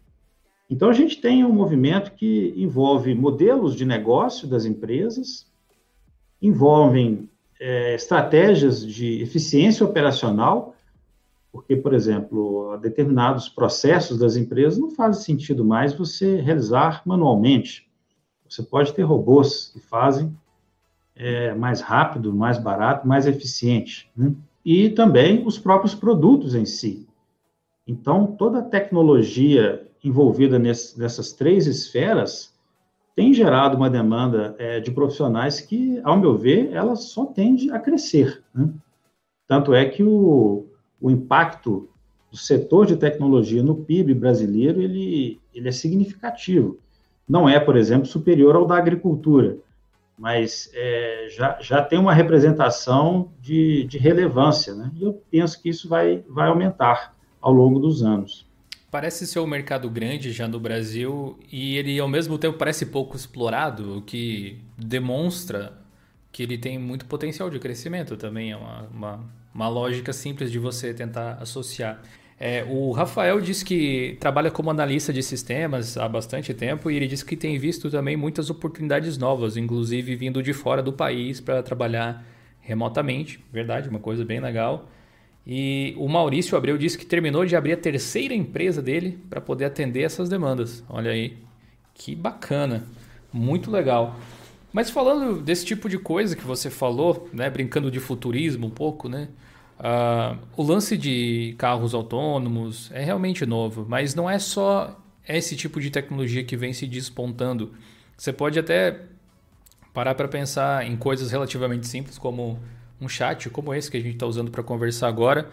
então, 0.69 0.89
a 0.89 0.93
gente 0.93 1.21
tem 1.21 1.45
um 1.45 1.53
movimento 1.53 2.11
que 2.11 2.53
envolve 2.57 3.15
modelos 3.15 3.73
de 3.73 3.85
negócio 3.85 4.47
das 4.47 4.65
empresas, 4.65 5.47
envolvem 6.41 7.29
é, 7.59 7.95
estratégias 7.95 8.85
de 8.85 9.21
eficiência 9.21 9.85
operacional, 9.85 10.75
porque, 11.53 11.75
por 11.75 11.93
exemplo, 11.93 12.77
determinados 12.77 13.47
processos 13.47 14.19
das 14.19 14.35
empresas 14.35 14.77
não 14.77 14.91
faz 14.91 15.19
sentido 15.19 15.63
mais 15.63 15.93
você 15.93 16.41
realizar 16.41 17.01
manualmente. 17.05 17.89
Você 18.47 18.61
pode 18.61 18.93
ter 18.93 19.03
robôs 19.03 19.71
que 19.73 19.79
fazem 19.79 20.35
é, 21.17 21.53
mais 21.53 21.81
rápido, 21.81 22.33
mais 22.33 22.57
barato, 22.57 23.07
mais 23.07 23.25
eficiente. 23.25 24.09
Né? 24.15 24.33
E 24.63 24.89
também 24.89 25.45
os 25.45 25.57
próprios 25.57 25.95
produtos 25.95 26.55
em 26.55 26.65
si. 26.65 27.07
Então, 27.87 28.27
toda 28.27 28.59
a 28.59 28.63
tecnologia 28.63 29.87
envolvida 30.03 30.59
nesse, 30.59 30.99
nessas 30.99 31.33
três 31.33 31.67
esferas 31.67 32.53
tem 33.15 33.33
gerado 33.33 33.75
uma 33.75 33.89
demanda 33.89 34.55
é, 34.59 34.79
de 34.79 34.91
profissionais 34.91 35.59
que, 35.59 35.99
ao 36.03 36.19
meu 36.19 36.37
ver, 36.37 36.71
ela 36.71 36.95
só 36.95 37.25
tende 37.25 37.71
a 37.71 37.79
crescer. 37.79 38.43
Né? 38.53 38.69
Tanto 39.47 39.73
é 39.73 39.85
que 39.85 40.03
o, 40.03 40.67
o 41.01 41.09
impacto 41.09 41.89
do 42.29 42.37
setor 42.37 42.85
de 42.85 42.95
tecnologia 42.95 43.63
no 43.63 43.75
PIB 43.75 44.13
brasileiro 44.13 44.81
ele, 44.81 45.39
ele 45.53 45.67
é 45.67 45.71
significativo. 45.71 46.77
Não 47.27 47.49
é, 47.49 47.59
por 47.59 47.75
exemplo, 47.75 48.05
superior 48.05 48.55
ao 48.55 48.65
da 48.65 48.77
agricultura, 48.77 49.57
mas 50.17 50.69
é, 50.73 51.27
já, 51.29 51.57
já 51.61 51.81
tem 51.81 51.99
uma 51.99 52.13
representação 52.13 53.31
de, 53.39 53.83
de 53.83 53.97
relevância, 53.97 54.73
né? 54.73 54.91
E 54.95 55.03
eu 55.03 55.13
penso 55.29 55.61
que 55.61 55.69
isso 55.69 55.87
vai, 55.87 56.23
vai 56.27 56.47
aumentar 56.47 57.15
ao 57.39 57.53
longo 57.53 57.79
dos 57.79 58.01
anos. 58.01 58.47
Parece 58.89 59.27
ser 59.27 59.39
um 59.39 59.45
mercado 59.45 59.89
grande 59.89 60.31
já 60.31 60.47
no 60.47 60.59
Brasil 60.59 61.37
e 61.51 61.77
ele 61.77 61.99
ao 61.99 62.07
mesmo 62.07 62.37
tempo 62.37 62.57
parece 62.57 62.85
pouco 62.85 63.15
explorado, 63.15 63.97
o 63.97 64.01
que 64.01 64.59
demonstra 64.77 65.73
que 66.31 66.41
ele 66.41 66.57
tem 66.57 66.79
muito 66.79 67.05
potencial 67.05 67.49
de 67.49 67.59
crescimento 67.59 68.17
também. 68.17 68.51
É 68.51 68.57
uma, 68.57 68.81
uma, 68.83 69.19
uma 69.53 69.67
lógica 69.69 70.13
simples 70.13 70.51
de 70.51 70.57
você 70.57 70.93
tentar 70.93 71.33
associar. 71.33 72.01
É, 72.39 72.63
o 72.69 72.91
Rafael 72.91 73.41
disse 73.41 73.65
que 73.65 74.15
trabalha 74.19 74.51
como 74.51 74.69
analista 74.69 75.11
de 75.11 75.23
sistemas 75.23 75.97
há 75.97 76.07
bastante 76.07 76.53
tempo 76.53 76.91
e 76.91 76.95
ele 76.95 77.07
disse 77.07 77.25
que 77.25 77.35
tem 77.35 77.57
visto 77.57 77.89
também 77.89 78.15
muitas 78.15 78.49
oportunidades 78.49 79.17
novas, 79.17 79.57
inclusive 79.57 80.15
vindo 80.15 80.43
de 80.43 80.53
fora 80.53 80.83
do 80.83 80.93
país 80.93 81.41
para 81.41 81.63
trabalhar 81.63 82.23
remotamente. 82.61 83.43
Verdade, 83.51 83.89
uma 83.89 83.99
coisa 83.99 84.23
bem 84.23 84.39
legal. 84.39 84.87
E 85.47 85.95
o 85.97 86.07
Maurício 86.07 86.57
Abreu 86.57 86.77
disse 86.77 86.97
que 86.97 87.05
terminou 87.05 87.45
de 87.45 87.55
abrir 87.55 87.73
a 87.73 87.77
terceira 87.77 88.33
empresa 88.33 88.81
dele 88.81 89.17
para 89.29 89.41
poder 89.41 89.65
atender 89.65 90.01
essas 90.01 90.29
demandas. 90.29 90.83
Olha 90.89 91.11
aí, 91.11 91.37
que 91.93 92.13
bacana, 92.13 92.85
muito 93.33 93.71
legal. 93.71 94.19
Mas 94.71 94.89
falando 94.89 95.41
desse 95.41 95.65
tipo 95.65 95.89
de 95.89 95.97
coisa 95.97 96.35
que 96.35 96.43
você 96.43 96.69
falou, 96.69 97.29
né, 97.33 97.49
brincando 97.49 97.89
de 97.89 97.99
futurismo 97.99 98.67
um 98.67 98.69
pouco, 98.69 99.07
né? 99.09 99.29
Uh, 99.79 100.37
o 100.55 100.63
lance 100.63 100.97
de 100.97 101.53
carros 101.57 101.93
autônomos 101.93 102.89
é 102.91 103.03
realmente 103.03 103.45
novo, 103.45 103.85
mas 103.87 104.15
não 104.15 104.29
é 104.29 104.39
só 104.39 104.99
esse 105.27 105.55
tipo 105.55 105.79
de 105.79 105.91
tecnologia 105.91 106.43
que 106.43 106.57
vem 106.57 106.73
se 106.73 106.87
despontando. 106.87 107.73
Você 108.17 108.33
pode 108.33 108.57
até 108.57 109.01
parar 109.93 110.15
para 110.15 110.27
pensar 110.27 110.85
em 110.85 110.95
coisas 110.95 111.31
relativamente 111.31 111.87
simples 111.87 112.17
como 112.17 112.59
um 112.99 113.07
chat 113.07 113.49
como 113.49 113.73
esse 113.73 113.91
que 113.91 113.97
a 113.97 113.99
gente 113.99 114.13
está 114.13 114.25
usando 114.25 114.49
para 114.49 114.63
conversar 114.63 115.07
agora, 115.07 115.49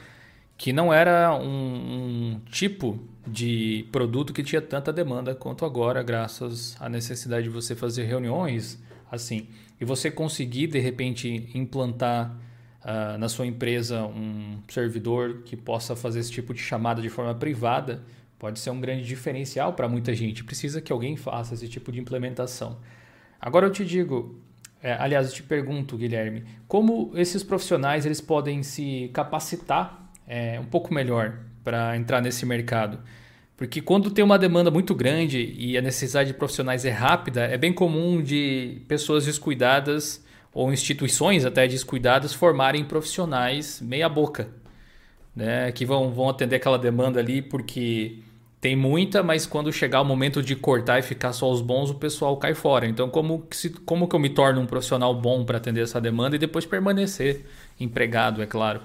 que 0.57 0.73
não 0.73 0.93
era 0.93 1.35
um, 1.35 1.47
um, 1.47 2.41
tipo 2.51 2.99
de 3.27 3.87
produto 3.91 4.33
que 4.33 4.43
tinha 4.43 4.63
tanta 4.63 4.93
demanda 4.93 5.35
quanto 5.35 5.65
agora, 5.65 6.03
graças 6.03 6.77
à 6.81 6.89
necessidade 6.89 7.45
de 7.45 7.51
você 7.51 7.75
fazer 7.75 8.05
reuniões 8.05 8.79
assim. 9.11 9.49
E 9.81 9.85
você 9.85 10.11
conseguir, 10.11 10.69
de 10.69 10.79
repente, 10.79 11.51
implantar 11.55 12.35
uh, 12.85 13.19
na 13.19 13.29
sua 13.29 13.47
empresa 13.47 14.05
um 14.05 14.59
servidor 14.69 15.43
que 15.45 15.57
possa 15.57 15.97
fazer 15.97 16.21
esse 16.21 16.31
tipo 16.31 16.53
de 16.53 16.61
chamada 16.61 17.01
de 17.01 17.09
forma 17.09 17.35
privada, 17.35 18.03
pode 18.39 18.59
ser 18.59 18.71
um 18.71 18.81
grande 18.81 19.05
diferencial 19.05 19.73
para 19.73 19.89
muita 19.89 20.15
gente. 20.15 20.45
Precisa 20.45 20.81
que 20.81 20.93
alguém 20.93 21.17
faça 21.17 21.55
esse 21.55 21.69
tipo 21.69 21.91
de 21.91 22.01
implementação. 22.01 22.79
Agora 23.41 23.67
eu 23.67 23.71
te 23.71 23.85
digo, 23.85 24.41
é, 24.83 24.93
aliás, 24.99 25.29
eu 25.29 25.35
te 25.35 25.43
pergunto, 25.43 25.97
Guilherme, 25.97 26.45
como 26.69 27.13
esses 27.15 27.43
profissionais 27.43 28.05
eles 28.05 28.21
podem 28.21 28.63
se 28.63 29.11
capacitar 29.13 30.11
é, 30.27 30.59
um 30.61 30.65
pouco 30.67 30.93
melhor 30.93 31.39
para 31.63 31.97
entrar 31.97 32.21
nesse 32.21 32.45
mercado? 32.45 32.99
Porque 33.57 33.81
quando 33.81 34.11
tem 34.11 34.25
uma 34.25 34.39
demanda 34.39 34.71
muito 34.71 34.95
grande 34.95 35.55
e 35.57 35.79
a 35.79 35.83
necessidade 35.83 36.33
de 36.33 36.39
profissionais 36.39 36.85
é 36.85 36.91
rápida, 36.91 37.45
é 37.45 37.57
bem 37.57 37.73
comum 37.73 38.21
de 38.21 38.83
pessoas 38.89 39.27
descuidadas 39.27 40.24
ou 40.55 40.73
instituições 40.73 41.45
até 41.45 41.67
descuidadas 41.67 42.33
formarem 42.33 42.85
profissionais 42.85 43.81
meia 43.81 44.09
boca, 44.09 44.49
né? 45.35 45.73
que 45.73 45.85
vão, 45.85 46.13
vão 46.13 46.29
atender 46.29 46.57
aquela 46.57 46.79
demanda 46.79 47.19
ali 47.19 47.43
porque 47.43 48.21
tem 48.61 48.77
muita, 48.77 49.23
mas 49.23 49.45
quando 49.45 49.71
chegar 49.71 50.01
o 50.01 50.05
momento 50.05 50.43
de 50.43 50.57
cortar 50.57 50.99
e 50.99 51.03
ficar 51.03 51.35
só 51.35 51.51
os 51.51 51.61
bons, 51.61 51.91
o 51.91 51.97
pessoal 51.97 52.37
cai 52.39 52.55
fora. 52.55 52.87
Então, 52.87 53.11
como 53.11 53.41
que, 53.43 53.57
se, 53.57 53.69
como 53.69 54.09
que 54.09 54.17
eu 54.17 54.21
me 54.21 54.31
torno 54.31 54.61
um 54.61 54.67
profissional 54.67 55.15
bom 55.15 55.45
para 55.45 55.59
atender 55.59 55.83
essa 55.83 56.01
demanda 56.01 56.37
e 56.37 56.39
depois 56.39 56.65
permanecer 56.65 57.45
empregado, 57.79 58.41
é 58.41 58.47
claro? 58.47 58.81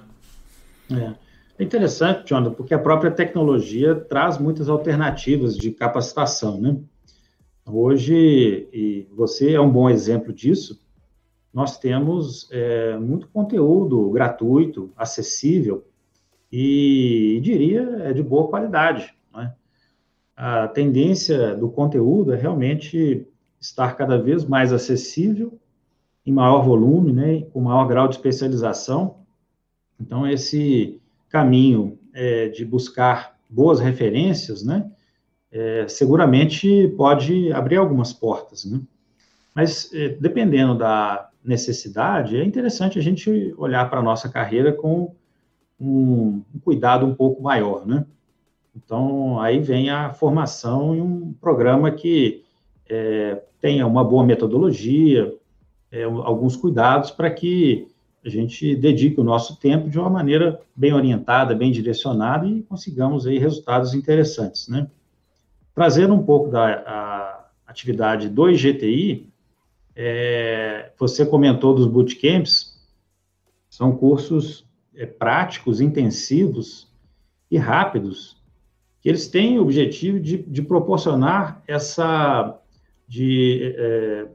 É. 0.92 1.14
é 1.60 1.64
interessante, 1.64 2.28
Jonathan, 2.28 2.56
porque 2.56 2.74
a 2.74 2.80
própria 2.80 3.12
tecnologia 3.12 3.96
traz 3.96 4.38
muitas 4.38 4.68
alternativas 4.68 5.56
de 5.56 5.72
capacitação, 5.72 6.60
né? 6.60 6.76
Hoje, 7.66 8.68
e 8.74 9.08
você 9.16 9.54
é 9.54 9.62
um 9.62 9.70
bom 9.70 9.90
exemplo 9.90 10.34
disso, 10.34 10.78
nós 11.54 11.78
temos 11.78 12.48
é, 12.52 12.98
muito 12.98 13.28
conteúdo 13.30 14.10
gratuito, 14.12 14.92
acessível 14.96 15.86
e, 16.52 17.40
diria, 17.42 17.82
é 18.04 18.14
de 18.14 18.24
boa 18.24 18.48
qualidade 18.48 19.14
a 20.42 20.70
tendência 20.70 21.54
do 21.54 21.70
conteúdo 21.70 22.32
é 22.32 22.38
realmente 22.38 23.28
estar 23.60 23.98
cada 23.98 24.18
vez 24.18 24.46
mais 24.46 24.72
acessível, 24.72 25.60
em 26.26 26.32
maior 26.32 26.62
volume, 26.62 27.12
né, 27.12 27.42
com 27.52 27.60
maior 27.60 27.86
grau 27.86 28.08
de 28.08 28.16
especialização. 28.16 29.18
Então, 30.00 30.26
esse 30.26 30.98
caminho 31.28 32.00
é, 32.14 32.48
de 32.48 32.64
buscar 32.64 33.38
boas 33.50 33.82
referências, 33.82 34.64
né, 34.64 34.90
é, 35.52 35.86
seguramente 35.90 36.88
pode 36.96 37.52
abrir 37.52 37.76
algumas 37.76 38.14
portas, 38.14 38.64
né? 38.64 38.80
Mas, 39.60 39.94
é, 39.94 40.08
dependendo 40.08 40.74
da 40.74 41.32
necessidade, 41.44 42.38
é 42.38 42.46
interessante 42.46 42.98
a 42.98 43.02
gente 43.02 43.54
olhar 43.58 43.90
para 43.90 44.00
a 44.00 44.02
nossa 44.02 44.30
carreira 44.30 44.72
com 44.72 45.14
um, 45.78 46.42
um 46.56 46.60
cuidado 46.64 47.06
um 47.06 47.14
pouco 47.14 47.44
maior, 47.44 47.86
né? 47.86 48.06
Então, 48.74 49.38
aí 49.38 49.60
vem 49.60 49.90
a 49.90 50.14
formação 50.14 50.96
em 50.96 51.02
um 51.02 51.34
programa 51.42 51.92
que 51.92 52.46
é, 52.88 53.44
tenha 53.60 53.86
uma 53.86 54.02
boa 54.02 54.24
metodologia, 54.24 55.36
é, 55.92 56.04
alguns 56.04 56.56
cuidados 56.56 57.12
para 57.12 57.30
que 57.30 57.86
a 58.24 58.30
gente 58.30 58.74
dedique 58.78 59.20
o 59.20 59.26
nosso 59.26 59.60
tempo 59.60 59.90
de 59.90 60.00
uma 60.00 60.10
maneira 60.10 60.62
bem 60.74 60.94
orientada, 60.94 61.54
bem 61.54 61.70
direcionada 61.70 62.48
e 62.48 62.64
consigamos 62.64 63.28
aí 63.28 63.38
resultados 63.38 63.94
interessantes, 63.94 64.70
né? 64.70 64.88
Trazendo 65.76 66.14
um 66.14 66.24
pouco 66.24 66.50
da 66.50 67.46
atividade 67.68 68.30
do 68.30 68.50
IGTI, 68.50 69.29
é, 70.02 70.94
você 70.98 71.26
comentou 71.26 71.76
dos 71.76 71.86
bootcamps, 71.86 72.74
são 73.70 73.92
cursos 73.92 74.66
é, 74.96 75.06
práticos, 75.06 75.82
intensivos 75.82 76.90
e 77.52 77.58
rápidos, 77.58 78.42
que 79.02 79.10
eles 79.10 79.28
têm 79.28 79.60
o 79.60 79.62
objetivo 79.62 80.18
de, 80.18 80.38
de 80.38 80.62
proporcionar 80.62 81.62
essa 81.68 82.58
de 83.10 83.76
é, 83.78 84.28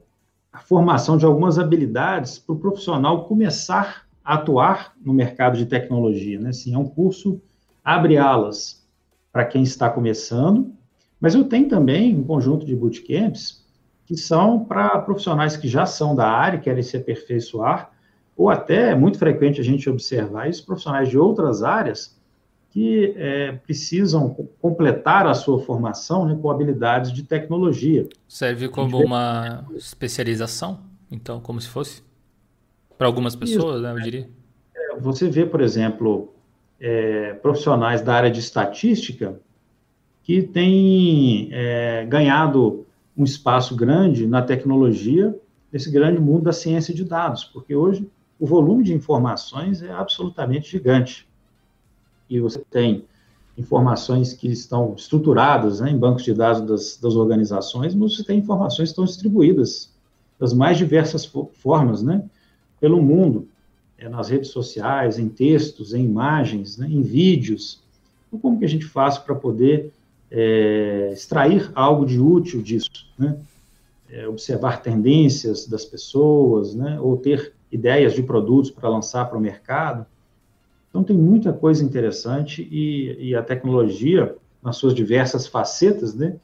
a 0.53 0.59
formação 0.59 1.17
de 1.17 1.25
algumas 1.25 1.59
habilidades 1.59 2.39
para 2.39 2.55
o 2.55 2.59
profissional 2.59 3.25
começar 3.25 4.07
a 4.23 4.35
atuar 4.35 4.93
no 5.03 5.15
mercado 5.15 5.57
de 5.57 5.65
tecnologia. 5.65 6.39
Né? 6.39 6.51
Assim, 6.51 6.75
é 6.75 6.79
um 6.79 6.89
curso 6.89 7.41
abre 7.83 8.19
alas 8.19 8.87
para 9.33 9.47
quem 9.47 9.63
está 9.63 9.89
começando, 9.89 10.75
mas 11.19 11.35
eu 11.35 11.45
tenho 11.45 11.71
também 11.71 12.15
um 12.15 12.23
conjunto 12.23 12.67
de 12.67 12.77
bootcamps 12.77 13.64
que 14.07 14.17
são 14.17 14.65
para 14.65 14.99
profissionais 15.01 15.57
que 15.57 15.69
já 15.69 15.87
são 15.87 16.15
da 16.15 16.29
área, 16.29 16.59
querem 16.59 16.83
se 16.83 16.97
aperfeiçoar, 16.97 17.91
ou 18.37 18.51
até 18.51 18.91
é 18.91 18.95
muito 18.95 19.19
frequente 19.19 19.61
a 19.61 19.65
gente 19.65 19.89
observar 19.89 20.49
isso, 20.49 20.65
profissionais 20.65 21.09
de 21.09 21.17
outras 21.17 21.63
áreas 21.63 22.15
que 22.71 23.15
é, 23.17 23.53
precisam 23.53 24.35
completar 24.61 25.29
a 25.29 25.35
sua 25.35 25.61
formação 25.61 26.27
né, 26.27 26.37
com 26.41 26.51
habilidades 26.51 27.13
de 27.13 27.23
tecnologia. 27.23 28.09
Serve 28.27 28.69
como 28.69 28.99
uma 28.99 29.65
especialização, 29.77 30.81
então, 31.09 31.39
como 31.39 31.61
se 31.61 31.69
fosse? 31.69 32.03
Para 32.99 33.07
algumas 33.07 33.37
pessoas, 33.37 33.77
Isso, 33.77 33.83
né, 33.83 33.93
eu 33.93 34.01
diria. 34.01 34.29
É, 34.75 34.97
você 34.97 35.31
vê, 35.31 35.47
por 35.47 35.61
exemplo, 35.61 36.35
é, 36.81 37.35
profissionais 37.35 38.03
da 38.03 38.13
área 38.13 38.31
de 38.31 38.41
estatística 38.41 39.39
que 40.25 40.43
têm 40.43 41.49
é, 41.53 42.05
ganhado 42.07 42.85
um 43.17 43.25
espaço 43.25 43.77
grande 43.77 44.27
na 44.27 44.43
tecnologia, 44.43 45.39
nesse 45.73 45.91
grande 45.91 46.21
mundo 46.21 46.45
da 46.45 46.53
ciência 46.53 46.95
de 46.95 47.05
dados, 47.05 47.45
porque 47.45 47.75
hoje 47.75 48.09
o 48.39 48.47
volume 48.47 48.83
de 48.83 48.93
informações 48.93 49.83
é 49.83 49.93
absolutamente 49.93 50.71
gigante 50.71 51.29
e 52.29 52.41
você 52.41 52.59
tem 52.71 53.05
informações 53.57 54.33
que 54.33 54.49
estão 54.49 54.95
estruturadas 54.97 55.81
né, 55.81 55.91
em 55.91 55.97
bancos 55.97 56.25
de 56.25 56.35
dados 56.35 56.63
das, 56.63 56.97
das, 56.97 57.15
organizações, 57.15 57.95
mas 57.95 58.17
você 58.17 58.25
tem 58.25 58.39
informações 58.39 58.89
que 58.89 58.93
estão 58.93 59.05
distribuídas 59.05 59.93
das 60.39 60.53
mais 60.53 60.77
diversas 60.77 61.25
formas, 61.53 62.03
né, 62.03 62.25
pelo 62.81 63.01
mundo, 63.01 63.49
é, 63.97 64.09
nas 64.09 64.29
redes 64.29 64.51
sociais, 64.51 65.19
em 65.19 65.29
textos, 65.29 65.95
em 65.95 66.05
imagens, 66.05 66.77
né, 66.77 66.89
em 66.91 67.03
vídeos. 67.03 67.81
Então, 68.27 68.41
como 68.41 68.59
que 68.59 68.65
a 68.65 68.69
gente 68.69 68.85
faz 68.85 69.17
para 69.17 69.35
poder 69.35 69.93
é, 70.37 71.11
extrair 71.13 71.71
algo 71.77 72.05
de 72.05 72.21
útil 72.21 72.61
disso, 72.61 73.07
né? 73.17 73.39
É, 74.11 74.27
observar 74.29 74.83
tendências 74.83 75.67
das 75.67 75.85
pessoas, 75.85 76.75
né, 76.75 77.01
ou 77.01 77.17
ter 77.17 77.53
ideias 77.73 78.13
de 78.13 78.23
produtos 78.23 78.71
para 78.71 78.89
lançar 78.89 79.25
para 79.29 79.39
o 79.39 79.41
mercado. 79.41 80.07
Então, 80.91 81.03
tem 81.03 81.17
muita 81.17 81.53
coisa 81.53 81.83
interessante 81.83 82.69
e, 82.71 83.31
e 83.31 83.35
a 83.35 83.43
tecnologia, 83.43 84.37
nas 84.63 84.77
suas 84.77 84.95
diversas 84.95 85.47
facetas, 85.47 86.15
né, 86.15 86.37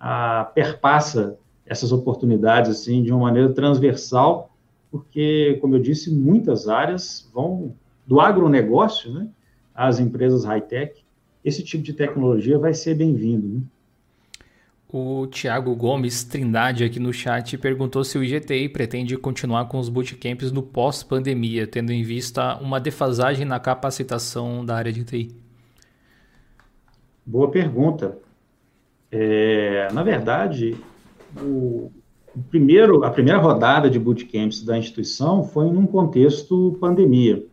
a, 0.00 0.50
perpassa 0.54 1.38
essas 1.64 1.92
oportunidades 1.92 2.70
assim 2.70 3.02
de 3.02 3.12
uma 3.12 3.20
maneira 3.20 3.52
transversal, 3.52 4.50
porque, 4.90 5.58
como 5.60 5.76
eu 5.76 5.80
disse, 5.80 6.12
muitas 6.12 6.68
áreas 6.68 7.30
vão 7.32 7.74
do 8.06 8.20
agronegócio 8.20 9.12
né, 9.12 9.28
às 9.74 9.98
empresas 9.98 10.44
high-tech. 10.44 11.05
Esse 11.46 11.62
tipo 11.62 11.84
de 11.84 11.92
tecnologia 11.92 12.58
vai 12.58 12.74
ser 12.74 12.96
bem-vindo. 12.96 13.46
Né? 13.46 13.62
O 14.92 15.28
Tiago 15.28 15.76
Gomes 15.76 16.24
Trindade 16.24 16.82
aqui 16.82 16.98
no 16.98 17.12
chat 17.12 17.56
perguntou 17.56 18.02
se 18.02 18.18
o 18.18 18.24
IGTI 18.24 18.68
pretende 18.68 19.16
continuar 19.16 19.66
com 19.66 19.78
os 19.78 19.88
bootcamps 19.88 20.50
no 20.50 20.60
pós-pandemia, 20.60 21.64
tendo 21.64 21.92
em 21.92 22.02
vista 22.02 22.56
uma 22.56 22.80
defasagem 22.80 23.44
na 23.44 23.60
capacitação 23.60 24.64
da 24.64 24.74
área 24.74 24.92
de 24.92 25.04
TI. 25.04 25.30
Boa 27.24 27.48
pergunta. 27.48 28.18
É, 29.12 29.86
na 29.92 30.02
verdade, 30.02 30.76
o, 31.40 31.92
o, 32.34 32.42
primeiro, 32.50 33.04
a 33.04 33.10
primeira 33.10 33.38
rodada 33.38 33.88
de 33.88 34.00
bootcamps 34.00 34.64
da 34.64 34.76
instituição 34.76 35.44
foi 35.44 35.70
num 35.70 35.86
contexto 35.86 36.76
pandemia. 36.80 37.46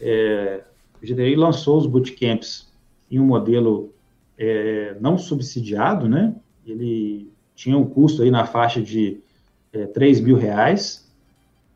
É, 0.00 0.62
o 1.02 1.04
IGTI 1.04 1.34
lançou 1.34 1.76
os 1.76 1.86
bootcamps 1.86 2.69
em 3.10 3.18
um 3.18 3.26
modelo 3.26 3.92
é, 4.38 4.96
não 5.00 5.18
subsidiado, 5.18 6.08
né? 6.08 6.34
Ele 6.66 7.30
tinha 7.54 7.76
um 7.76 7.84
custo 7.84 8.22
aí 8.22 8.30
na 8.30 8.46
faixa 8.46 8.80
de 8.80 9.20
é, 9.72 9.86
3 9.86 10.20
mil 10.20 10.36
reais, 10.36 11.10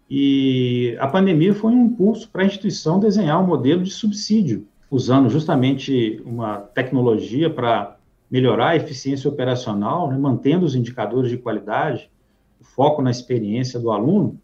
e 0.08 0.96
a 1.00 1.06
pandemia 1.06 1.54
foi 1.54 1.72
um 1.72 1.86
impulso 1.86 2.28
para 2.30 2.42
a 2.42 2.46
instituição 2.46 3.00
desenhar 3.00 3.42
um 3.42 3.46
modelo 3.46 3.82
de 3.82 3.90
subsídio, 3.90 4.66
usando 4.90 5.28
justamente 5.28 6.22
uma 6.24 6.58
tecnologia 6.58 7.50
para 7.50 7.96
melhorar 8.30 8.70
a 8.70 8.76
eficiência 8.76 9.28
operacional, 9.28 10.08
né, 10.08 10.16
mantendo 10.16 10.66
os 10.66 10.74
indicadores 10.74 11.30
de 11.30 11.38
qualidade, 11.38 12.10
o 12.60 12.64
foco 12.64 13.02
na 13.02 13.10
experiência 13.10 13.78
do 13.80 13.90
aluno. 13.90 14.38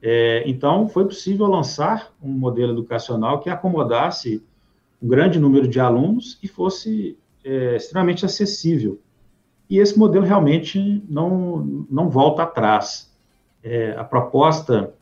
É, 0.00 0.42
então, 0.46 0.88
foi 0.88 1.04
possível 1.04 1.46
lançar 1.46 2.12
um 2.22 2.30
modelo 2.30 2.72
educacional 2.72 3.40
que 3.40 3.50
acomodasse 3.50 4.42
um 5.02 5.08
grande 5.08 5.38
número 5.38 5.66
de 5.66 5.80
alunos 5.80 6.38
e 6.42 6.48
fosse 6.48 7.18
é, 7.44 7.76
extremamente 7.76 8.24
acessível. 8.24 9.00
E 9.68 9.78
esse 9.78 9.98
modelo 9.98 10.24
realmente 10.24 11.02
não, 11.08 11.86
não 11.90 12.08
volta 12.08 12.42
atrás. 12.42 13.10
É, 13.62 13.92
a 13.92 14.04
proposta 14.04 14.94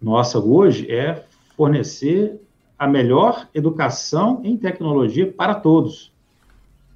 nossa 0.00 0.38
hoje 0.38 0.90
é 0.90 1.24
fornecer 1.56 2.40
a 2.78 2.86
melhor 2.86 3.48
educação 3.54 4.42
em 4.44 4.56
tecnologia 4.56 5.32
para 5.32 5.54
todos. 5.54 6.12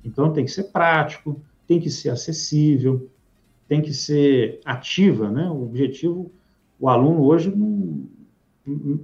Então, 0.04 0.32
tem 0.32 0.44
que 0.44 0.50
ser 0.50 0.64
prático, 0.64 1.40
tem 1.66 1.80
que 1.80 1.88
ser 1.88 2.10
acessível, 2.10 3.08
tem 3.68 3.80
que 3.80 3.94
ser 3.94 4.60
ativa, 4.64 5.30
né? 5.30 5.48
O 5.48 5.62
objetivo, 5.62 6.30
o 6.78 6.88
aluno 6.88 7.24
hoje 7.24 7.54
não, 7.54 8.06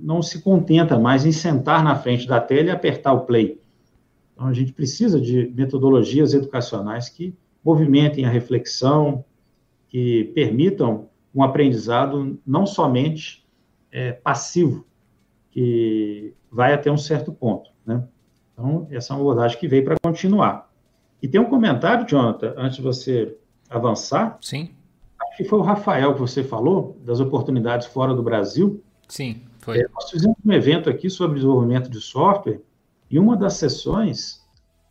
não 0.03 0.23
se 0.23 0.41
contenta 0.43 0.99
mais 0.99 1.25
em 1.25 1.33
sentar 1.33 1.83
na 1.83 1.97
frente 1.97 2.27
da 2.27 2.41
tela 2.41 2.69
e 2.69 2.71
apertar 2.71 3.13
o 3.13 3.21
play. 3.21 3.61
Então, 4.33 4.47
a 4.47 4.53
gente 4.53 4.73
precisa 4.73 5.21
de 5.21 5.51
metodologias 5.55 6.35
educacionais 6.35 7.09
que 7.09 7.35
movimentem 7.65 8.25
a 8.25 8.31
reflexão, 8.31 9.25
que 9.89 10.25
permitam 10.35 11.09
um 11.35 11.43
aprendizado 11.43 12.39
não 12.47 12.67
somente 12.67 13.47
é, 13.91 14.13
passivo, 14.13 14.87
que 15.51 16.35
vai 16.51 16.73
até 16.73 16.91
um 16.91 16.99
certo 16.99 17.33
ponto, 17.33 17.71
né? 17.85 18.07
Então, 18.53 18.87
essa 18.91 19.13
é 19.13 19.17
uma 19.17 19.23
abordagem 19.23 19.59
que 19.59 19.69
veio 19.69 19.85
para 19.85 19.97
continuar. 20.03 20.71
E 21.23 21.29
tem 21.29 21.41
um 21.41 21.45
comentário, 21.47 22.07
Jonathan, 22.07 22.55
antes 22.57 22.77
de 22.77 22.83
você 22.83 23.37
avançar. 23.69 24.39
Sim. 24.41 24.71
Acho 25.21 25.37
que 25.39 25.45
foi 25.45 25.59
o 25.59 25.63
Rafael 25.63 26.15
que 26.15 26.21
você 26.21 26.45
falou, 26.45 26.99
das 27.05 27.21
oportunidades 27.21 27.87
fora 27.87 28.15
do 28.15 28.23
Brasil. 28.23 28.83
Sim, 29.09 29.43
foi. 29.67 29.81
É, 29.81 29.89
nós 29.93 30.09
fizemos 30.09 30.37
um 30.45 30.53
evento 30.53 30.89
aqui 30.89 31.11
sobre 31.11 31.37
desenvolvimento 31.37 31.91
de 31.91 32.01
software 32.01 32.61
e 33.11 33.19
uma 33.19 33.37
das 33.37 33.55
sessões 33.55 34.47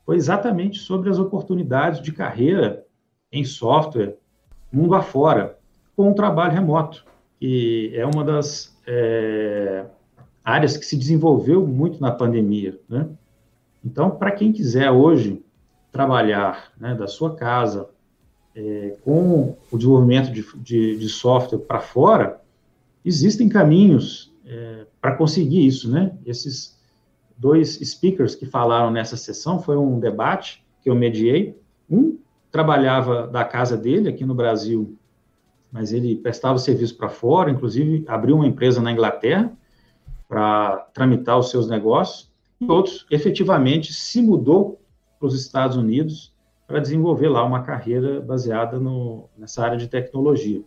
foi 0.05 0.17
exatamente 0.17 0.79
sobre 0.79 1.09
as 1.09 1.17
oportunidades 1.17 2.01
de 2.01 2.11
carreira 2.11 2.85
em 3.31 3.43
software 3.43 4.17
mundo 4.71 4.93
afora, 4.93 5.57
com 5.95 6.11
o 6.11 6.13
trabalho 6.13 6.53
remoto, 6.53 7.05
que 7.39 7.91
é 7.95 8.05
uma 8.05 8.23
das 8.23 8.77
é, 8.85 9.85
áreas 10.43 10.75
que 10.75 10.85
se 10.85 10.97
desenvolveu 10.97 11.65
muito 11.65 12.01
na 12.01 12.11
pandemia. 12.11 12.77
Né? 12.89 13.07
Então, 13.83 14.11
para 14.11 14.31
quem 14.31 14.51
quiser 14.51 14.91
hoje 14.91 15.41
trabalhar 15.91 16.73
né, 16.77 16.93
da 16.93 17.07
sua 17.07 17.35
casa 17.35 17.87
é, 18.53 18.97
com 19.03 19.55
o 19.71 19.77
desenvolvimento 19.77 20.31
de, 20.31 20.45
de, 20.57 20.97
de 20.97 21.09
software 21.09 21.59
para 21.59 21.79
fora, 21.79 22.41
existem 23.05 23.47
caminhos 23.47 24.34
é, 24.45 24.85
para 25.01 25.15
conseguir 25.15 25.65
isso, 25.65 25.89
né? 25.89 26.13
Esses 26.25 26.77
dois 27.37 27.79
speakers 27.83 28.35
que 28.35 28.45
falaram 28.45 28.91
nessa 28.91 29.17
sessão, 29.17 29.59
foi 29.59 29.75
um 29.75 29.99
debate 29.99 30.63
que 30.81 30.89
eu 30.89 30.95
mediei. 30.95 31.59
Um 31.89 32.17
trabalhava 32.51 33.27
da 33.27 33.43
casa 33.43 33.75
dele 33.75 34.07
aqui 34.07 34.25
no 34.25 34.33
Brasil, 34.33 34.97
mas 35.71 35.91
ele 35.91 36.15
prestava 36.15 36.57
serviço 36.57 36.95
para 36.95 37.09
fora, 37.09 37.51
inclusive 37.51 38.05
abriu 38.07 38.35
uma 38.35 38.47
empresa 38.47 38.81
na 38.81 38.91
Inglaterra 38.91 39.51
para 40.27 40.77
tramitar 40.93 41.37
os 41.37 41.49
seus 41.49 41.67
negócios, 41.67 42.31
e 42.59 42.71
outros 42.71 43.05
efetivamente 43.11 43.93
se 43.93 44.21
mudou 44.21 44.79
para 45.19 45.27
os 45.27 45.35
Estados 45.35 45.75
Unidos 45.75 46.33
para 46.65 46.79
desenvolver 46.79 47.27
lá 47.27 47.43
uma 47.43 47.61
carreira 47.61 48.21
baseada 48.21 48.79
no, 48.79 49.29
nessa 49.37 49.63
área 49.63 49.77
de 49.77 49.87
tecnologia. 49.87 50.63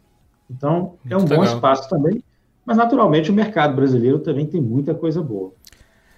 Então, 0.51 0.97
é 1.09 1.17
um 1.17 1.25
bom 1.25 1.43
espaço 1.43 1.89
também 1.89 2.23
Mas, 2.69 2.77
naturalmente, 2.77 3.31
o 3.31 3.35
mercado 3.35 3.75
brasileiro 3.75 4.19
também 4.19 4.45
tem 4.45 4.61
muita 4.61 4.95
coisa 4.95 5.23
boa. 5.23 5.55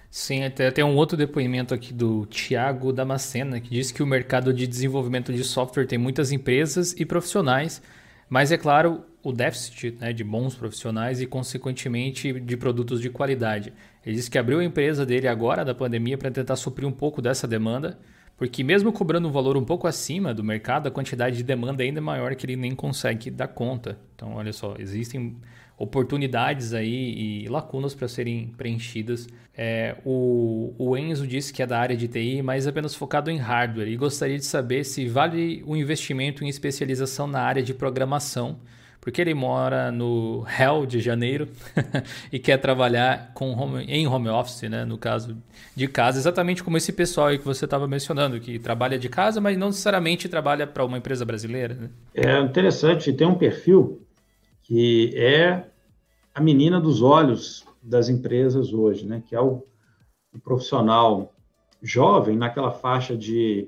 Sim, 0.09 0.43
até 0.43 0.69
tem 0.69 0.83
um 0.83 0.97
outro 0.97 1.15
depoimento 1.15 1.73
aqui 1.73 1.93
do 1.93 2.25
Tiago 2.25 2.91
Damascena, 2.91 3.61
que 3.61 3.69
diz 3.69 3.89
que 3.89 4.03
o 4.03 4.05
mercado 4.05 4.53
de 4.53 4.67
desenvolvimento 4.67 5.31
de 5.31 5.45
software 5.45 5.85
tem 5.85 5.97
muitas 5.97 6.29
empresas 6.29 6.93
e 6.99 7.05
profissionais, 7.05 7.81
mas 8.27 8.51
é 8.51 8.57
claro, 8.57 9.05
o 9.23 9.31
déficit 9.31 9.95
né, 9.97 10.11
de 10.11 10.25
bons 10.25 10.53
profissionais 10.53 11.21
e, 11.21 11.25
consequentemente, 11.25 12.37
de 12.41 12.57
produtos 12.57 12.99
de 12.99 13.09
qualidade. 13.09 13.71
Ele 14.05 14.17
disse 14.17 14.29
que 14.29 14.37
abriu 14.37 14.59
a 14.59 14.63
empresa 14.65 15.05
dele 15.05 15.29
agora 15.29 15.63
da 15.63 15.73
pandemia 15.73 16.17
para 16.17 16.29
tentar 16.29 16.57
suprir 16.57 16.85
um 16.85 16.91
pouco 16.91 17.21
dessa 17.21 17.47
demanda, 17.47 17.97
porque 18.35 18.61
mesmo 18.61 18.91
cobrando 18.91 19.29
um 19.29 19.31
valor 19.31 19.55
um 19.55 19.63
pouco 19.63 19.87
acima 19.87 20.33
do 20.33 20.43
mercado, 20.43 20.87
a 20.87 20.91
quantidade 20.91 21.37
de 21.37 21.43
demanda 21.43 21.81
ainda 21.81 21.99
é 21.99 22.01
maior 22.01 22.35
que 22.35 22.45
ele 22.45 22.57
nem 22.57 22.75
consegue 22.75 23.31
dar 23.31 23.47
conta. 23.47 23.97
Então, 24.13 24.33
olha 24.33 24.51
só, 24.51 24.75
existem 24.77 25.37
oportunidades 25.81 26.73
aí 26.73 27.43
e 27.43 27.49
lacunas 27.49 27.95
para 27.95 28.07
serem 28.07 28.47
preenchidas. 28.55 29.27
É, 29.57 29.95
o, 30.05 30.73
o, 30.77 30.95
Enzo 30.95 31.25
disse 31.25 31.51
que 31.51 31.63
é 31.63 31.67
da 31.67 31.79
área 31.79 31.97
de 31.97 32.07
TI, 32.07 32.41
mas 32.43 32.67
apenas 32.67 32.93
focado 32.93 33.31
em 33.31 33.37
hardware 33.37 33.87
e 33.87 33.97
gostaria 33.97 34.37
de 34.37 34.45
saber 34.45 34.83
se 34.83 35.07
vale 35.07 35.63
o 35.65 35.75
investimento 35.75 36.43
em 36.43 36.47
especialização 36.47 37.25
na 37.25 37.41
área 37.41 37.63
de 37.63 37.73
programação, 37.73 38.59
porque 39.01 39.19
ele 39.19 39.33
mora 39.33 39.91
no 39.91 40.45
Hell 40.57 40.85
de 40.85 41.01
Janeiro 41.01 41.49
e 42.31 42.37
quer 42.37 42.57
trabalhar 42.57 43.31
com 43.33 43.51
home, 43.51 43.83
em 43.85 44.05
home 44.05 44.29
office, 44.29 44.69
né, 44.69 44.85
no 44.85 44.99
caso 44.99 45.35
de 45.75 45.87
casa, 45.87 46.19
exatamente 46.19 46.63
como 46.63 46.77
esse 46.77 46.93
pessoal 46.93 47.27
aí 47.27 47.39
que 47.39 47.45
você 47.45 47.65
estava 47.65 47.87
mencionando, 47.87 48.39
que 48.39 48.59
trabalha 48.59 48.99
de 48.99 49.09
casa, 49.09 49.41
mas 49.41 49.57
não 49.57 49.67
necessariamente 49.67 50.29
trabalha 50.29 50.67
para 50.67 50.85
uma 50.85 50.99
empresa 50.99 51.25
brasileira. 51.25 51.73
Né? 51.73 51.89
É 52.13 52.39
interessante, 52.39 53.11
tem 53.11 53.25
um 53.25 53.35
perfil 53.35 53.99
que 54.63 55.11
é 55.17 55.63
a 56.33 56.41
menina 56.41 56.79
dos 56.79 57.01
olhos 57.01 57.65
das 57.81 58.09
empresas 58.09 58.73
hoje, 58.73 59.05
né? 59.05 59.23
que 59.27 59.35
é 59.35 59.41
o, 59.41 59.63
o 60.33 60.39
profissional 60.39 61.33
jovem, 61.81 62.37
naquela 62.37 62.71
faixa 62.71 63.17
de 63.17 63.67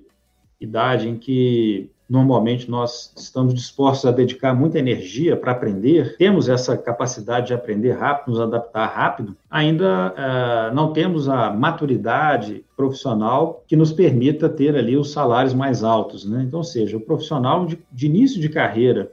idade 0.60 1.10
em 1.10 1.18
que 1.18 1.90
normalmente 2.08 2.70
nós 2.70 3.12
estamos 3.18 3.54
dispostos 3.54 4.06
a 4.06 4.12
dedicar 4.12 4.54
muita 4.54 4.78
energia 4.78 5.36
para 5.36 5.52
aprender, 5.52 6.16
temos 6.18 6.48
essa 6.48 6.78
capacidade 6.78 7.48
de 7.48 7.54
aprender 7.54 7.94
rápido, 7.94 8.32
nos 8.32 8.40
adaptar 8.40 8.86
rápido, 8.86 9.36
ainda 9.50 10.14
uh, 10.14 10.76
não 10.76 10.94
temos 10.94 11.28
a 11.28 11.52
maturidade 11.52 12.64
profissional 12.78 13.64
que 13.68 13.76
nos 13.76 13.92
permita 13.92 14.48
ter 14.48 14.76
ali 14.76 14.96
os 14.96 15.12
salários 15.12 15.54
mais 15.54 15.84
altos. 15.84 16.24
Né? 16.24 16.44
Então, 16.44 16.60
ou 16.60 16.64
seja, 16.64 16.98
o 16.98 17.02
profissional 17.02 17.66
de, 17.66 17.80
de 17.92 18.06
início 18.06 18.40
de 18.40 18.50
carreira 18.50 19.12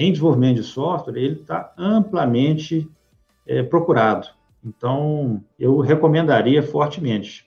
em 0.00 0.12
desenvolvimento 0.12 0.56
de 0.56 0.62
software, 0.62 1.16
ele 1.16 1.40
está 1.40 1.72
amplamente 1.76 2.88
é, 3.46 3.62
procurado. 3.62 4.28
Então, 4.64 5.42
eu 5.58 5.78
recomendaria 5.80 6.62
fortemente, 6.62 7.46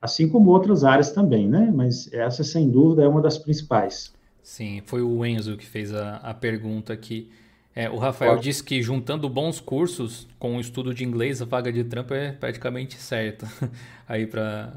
assim 0.00 0.28
como 0.28 0.50
outras 0.50 0.84
áreas 0.84 1.12
também, 1.12 1.46
né? 1.46 1.70
Mas 1.74 2.10
essa, 2.12 2.42
sem 2.42 2.70
dúvida, 2.70 3.02
é 3.02 3.08
uma 3.08 3.20
das 3.20 3.36
principais. 3.36 4.14
Sim, 4.42 4.82
foi 4.86 5.02
o 5.02 5.24
Enzo 5.24 5.56
que 5.56 5.66
fez 5.66 5.94
a, 5.94 6.16
a 6.16 6.32
pergunta 6.32 6.92
aqui. 6.92 7.30
É, 7.74 7.88
o 7.88 7.96
Rafael 7.96 8.32
Pode. 8.32 8.44
disse 8.44 8.64
que 8.64 8.82
juntando 8.82 9.28
bons 9.28 9.60
cursos 9.60 10.26
com 10.38 10.56
o 10.56 10.60
estudo 10.60 10.94
de 10.94 11.04
inglês, 11.04 11.40
a 11.40 11.44
vaga 11.44 11.72
de 11.72 11.84
trampo 11.84 12.12
é 12.12 12.32
praticamente 12.32 12.96
certa 12.96 13.46
aí 14.08 14.26
para 14.26 14.74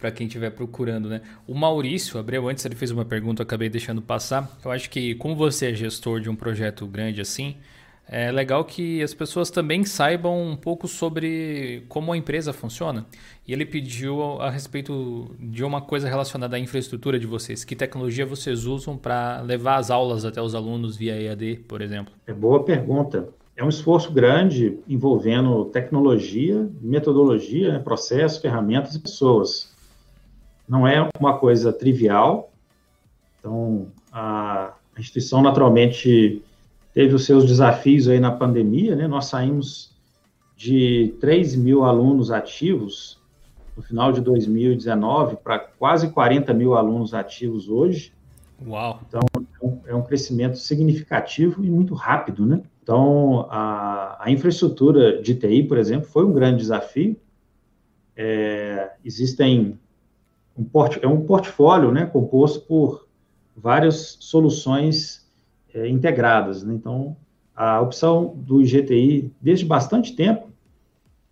para 0.00 0.10
quem 0.10 0.26
estiver 0.26 0.50
procurando, 0.50 1.08
né? 1.08 1.20
O 1.46 1.54
Maurício 1.54 2.18
Abreu, 2.18 2.48
antes 2.48 2.64
ele 2.64 2.74
fez 2.74 2.90
uma 2.90 3.04
pergunta, 3.04 3.42
eu 3.42 3.44
acabei 3.44 3.68
deixando 3.68 4.00
passar. 4.00 4.58
Eu 4.64 4.70
acho 4.70 4.88
que, 4.88 5.14
como 5.16 5.36
você 5.36 5.70
é 5.70 5.74
gestor 5.74 6.20
de 6.20 6.30
um 6.30 6.34
projeto 6.34 6.86
grande 6.86 7.20
assim, 7.20 7.56
é 8.08 8.32
legal 8.32 8.64
que 8.64 9.00
as 9.02 9.14
pessoas 9.14 9.50
também 9.50 9.84
saibam 9.84 10.42
um 10.42 10.56
pouco 10.56 10.88
sobre 10.88 11.84
como 11.88 12.12
a 12.12 12.16
empresa 12.16 12.52
funciona. 12.52 13.06
E 13.46 13.52
ele 13.52 13.64
pediu 13.64 14.40
a 14.40 14.50
respeito 14.50 15.30
de 15.38 15.62
uma 15.62 15.80
coisa 15.80 16.08
relacionada 16.08 16.56
à 16.56 16.58
infraestrutura 16.58 17.20
de 17.20 17.26
vocês. 17.26 17.62
Que 17.62 17.76
tecnologia 17.76 18.26
vocês 18.26 18.64
usam 18.64 18.96
para 18.96 19.40
levar 19.42 19.76
as 19.76 19.92
aulas 19.92 20.24
até 20.24 20.42
os 20.42 20.56
alunos 20.56 20.96
via 20.96 21.14
EAD, 21.14 21.64
por 21.68 21.80
exemplo? 21.80 22.12
É 22.26 22.32
boa 22.32 22.64
pergunta. 22.64 23.28
É 23.56 23.62
um 23.62 23.68
esforço 23.68 24.10
grande 24.10 24.78
envolvendo 24.88 25.66
tecnologia, 25.66 26.68
metodologia, 26.80 27.74
né, 27.74 27.78
processos, 27.78 28.38
ferramentas 28.38 28.94
e 28.94 28.98
pessoas 28.98 29.69
não 30.70 30.86
é 30.86 31.10
uma 31.18 31.36
coisa 31.36 31.72
trivial. 31.72 32.52
Então, 33.40 33.88
a 34.12 34.72
instituição 34.96 35.42
naturalmente 35.42 36.40
teve 36.94 37.12
os 37.12 37.24
seus 37.24 37.44
desafios 37.44 38.06
aí 38.06 38.20
na 38.20 38.30
pandemia, 38.30 38.94
né? 38.94 39.08
Nós 39.08 39.26
saímos 39.26 39.92
de 40.56 41.16
3 41.20 41.56
mil 41.56 41.84
alunos 41.84 42.30
ativos 42.30 43.18
no 43.76 43.82
final 43.82 44.12
de 44.12 44.20
2019 44.20 45.38
para 45.42 45.58
quase 45.58 46.10
40 46.10 46.54
mil 46.54 46.74
alunos 46.74 47.14
ativos 47.14 47.68
hoje. 47.68 48.12
Uau! 48.64 49.00
Então, 49.08 49.22
é 49.86 49.94
um 49.94 50.02
crescimento 50.02 50.56
significativo 50.56 51.64
e 51.64 51.70
muito 51.70 51.94
rápido, 51.94 52.46
né? 52.46 52.62
Então, 52.80 53.48
a, 53.50 54.18
a 54.20 54.30
infraestrutura 54.30 55.20
de 55.20 55.34
TI, 55.34 55.64
por 55.64 55.78
exemplo, 55.78 56.08
foi 56.08 56.24
um 56.24 56.32
grande 56.32 56.58
desafio. 56.58 57.16
É, 58.14 58.92
existem 59.04 59.76
um 60.60 60.64
port, 60.64 60.98
é 61.02 61.06
um 61.08 61.22
portfólio 61.22 61.90
né, 61.90 62.04
composto 62.04 62.60
por 62.60 63.08
várias 63.56 64.18
soluções 64.20 65.26
é, 65.72 65.88
integradas. 65.88 66.62
Né? 66.62 66.74
Então, 66.74 67.16
a 67.56 67.80
opção 67.80 68.34
do 68.36 68.60
IGTI, 68.60 69.32
desde 69.40 69.64
bastante 69.64 70.14
tempo, 70.14 70.50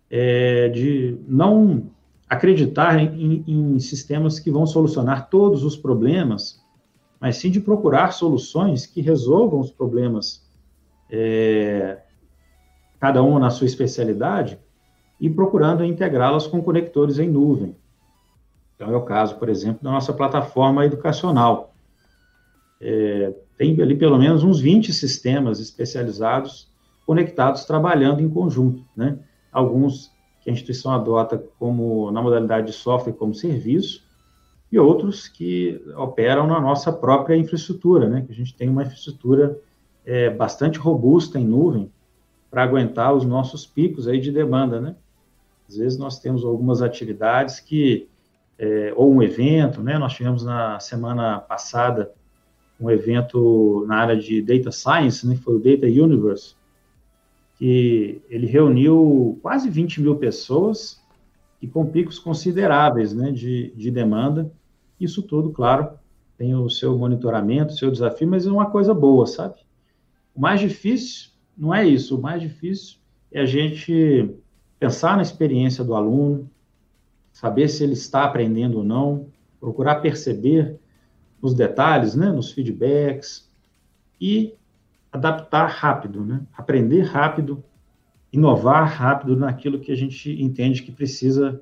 é 0.09 0.69
de 0.69 1.17
não 1.27 1.91
acreditar 2.27 2.99
em, 2.99 3.43
em 3.47 3.79
sistemas 3.79 4.39
que 4.39 4.51
vão 4.51 4.65
solucionar 4.65 5.29
todos 5.29 5.63
os 5.63 5.75
problemas, 5.75 6.59
mas 7.19 7.37
sim 7.37 7.51
de 7.51 7.59
procurar 7.59 8.11
soluções 8.13 8.85
que 8.85 9.01
resolvam 9.01 9.59
os 9.59 9.71
problemas, 9.71 10.47
é, 11.11 11.99
cada 12.99 13.21
uma 13.21 13.39
na 13.39 13.49
sua 13.49 13.65
especialidade, 13.65 14.59
e 15.19 15.29
procurando 15.29 15.83
integrá-las 15.83 16.47
com 16.47 16.61
conectores 16.61 17.19
em 17.19 17.29
nuvem. 17.29 17.75
Então, 18.79 18.93
é 18.93 18.95
o 18.95 19.01
caso, 19.01 19.35
por 19.35 19.49
exemplo, 19.49 19.83
da 19.83 19.91
nossa 19.91 20.13
plataforma 20.13 20.85
educacional. 20.85 21.73
É, 22.79 23.35
tem 23.57 23.79
ali 23.81 23.93
pelo 23.93 24.17
menos 24.17 24.41
uns 24.41 24.61
20 24.61 24.93
sistemas 24.93 25.59
especializados 25.59 26.71
conectados, 27.05 27.65
trabalhando 27.65 28.21
em 28.21 28.29
conjunto, 28.29 28.85
né? 28.95 29.19
Alguns 29.51 30.09
que 30.41 30.49
a 30.49 30.53
instituição 30.53 30.93
adota 30.93 31.37
como 31.59 32.09
na 32.09 32.21
modalidade 32.21 32.67
de 32.67 32.73
software 32.73 33.11
como 33.11 33.35
serviço, 33.35 34.07
e 34.71 34.79
outros 34.79 35.27
que 35.27 35.83
operam 35.97 36.47
na 36.47 36.61
nossa 36.61 36.93
própria 36.93 37.35
infraestrutura, 37.35 38.07
né? 38.07 38.21
Que 38.21 38.31
a 38.31 38.35
gente 38.35 38.55
tem 38.55 38.69
uma 38.69 38.83
infraestrutura 38.83 39.59
é, 40.05 40.29
bastante 40.29 40.79
robusta 40.79 41.37
em 41.37 41.45
nuvem 41.45 41.91
para 42.49 42.63
aguentar 42.63 43.13
os 43.13 43.25
nossos 43.25 43.65
picos 43.65 44.07
aí 44.07 44.21
de 44.21 44.31
demanda, 44.31 44.79
né? 44.79 44.95
Às 45.67 45.75
vezes 45.75 45.99
nós 45.99 46.17
temos 46.17 46.45
algumas 46.45 46.81
atividades 46.81 47.59
que 47.59 48.08
é, 48.59 48.93
ou 48.95 49.11
um 49.11 49.23
evento, 49.23 49.81
né? 49.81 49.97
Nós 49.97 50.13
tivemos 50.13 50.43
na 50.43 50.79
semana 50.81 51.39
passada 51.39 52.11
um 52.77 52.91
evento 52.91 53.85
na 53.87 53.95
área 53.95 54.17
de 54.17 54.41
Data 54.41 54.69
Science, 54.69 55.25
né? 55.25 55.37
Foi 55.37 55.55
o 55.55 55.59
Data 55.59 55.87
Universe, 55.87 56.55
que 57.57 58.21
ele 58.29 58.45
reuniu 58.45 59.39
quase 59.41 59.69
20 59.69 60.01
mil 60.01 60.17
pessoas 60.17 61.01
e 61.61 61.67
com 61.67 61.85
picos 61.85 62.19
consideráveis, 62.19 63.13
né? 63.13 63.31
De, 63.31 63.71
de 63.75 63.89
demanda. 63.89 64.51
Isso 64.99 65.23
tudo, 65.23 65.51
claro, 65.51 65.91
tem 66.37 66.53
o 66.53 66.69
seu 66.69 66.97
monitoramento, 66.97 67.73
o 67.73 67.77
seu 67.77 67.89
desafio, 67.89 68.27
mas 68.27 68.45
é 68.45 68.51
uma 68.51 68.69
coisa 68.69 68.93
boa, 68.93 69.25
sabe? 69.25 69.55
O 70.35 70.41
mais 70.41 70.59
difícil 70.59 71.31
não 71.57 71.73
é 71.73 71.87
isso. 71.87 72.17
O 72.17 72.21
mais 72.21 72.41
difícil 72.41 72.97
é 73.31 73.39
a 73.39 73.45
gente 73.45 74.29
pensar 74.77 75.15
na 75.15 75.21
experiência 75.21 75.81
do 75.81 75.95
aluno, 75.95 76.49
saber 77.39 77.69
se 77.69 77.85
ele 77.85 77.93
está 77.93 78.25
aprendendo 78.25 78.79
ou 78.79 78.83
não, 78.83 79.27
procurar 79.61 80.01
perceber 80.01 80.77
nos 81.41 81.53
detalhes, 81.53 82.13
né, 82.13 82.29
nos 82.29 82.51
feedbacks 82.51 83.49
e 84.19 84.53
adaptar 85.09 85.67
rápido, 85.67 86.25
né, 86.25 86.41
aprender 86.51 86.99
rápido, 87.03 87.63
inovar 88.31 88.89
rápido 88.89 89.37
naquilo 89.37 89.79
que 89.79 89.89
a 89.89 89.95
gente 89.95 90.29
entende 90.43 90.83
que 90.83 90.91
precisa 90.91 91.61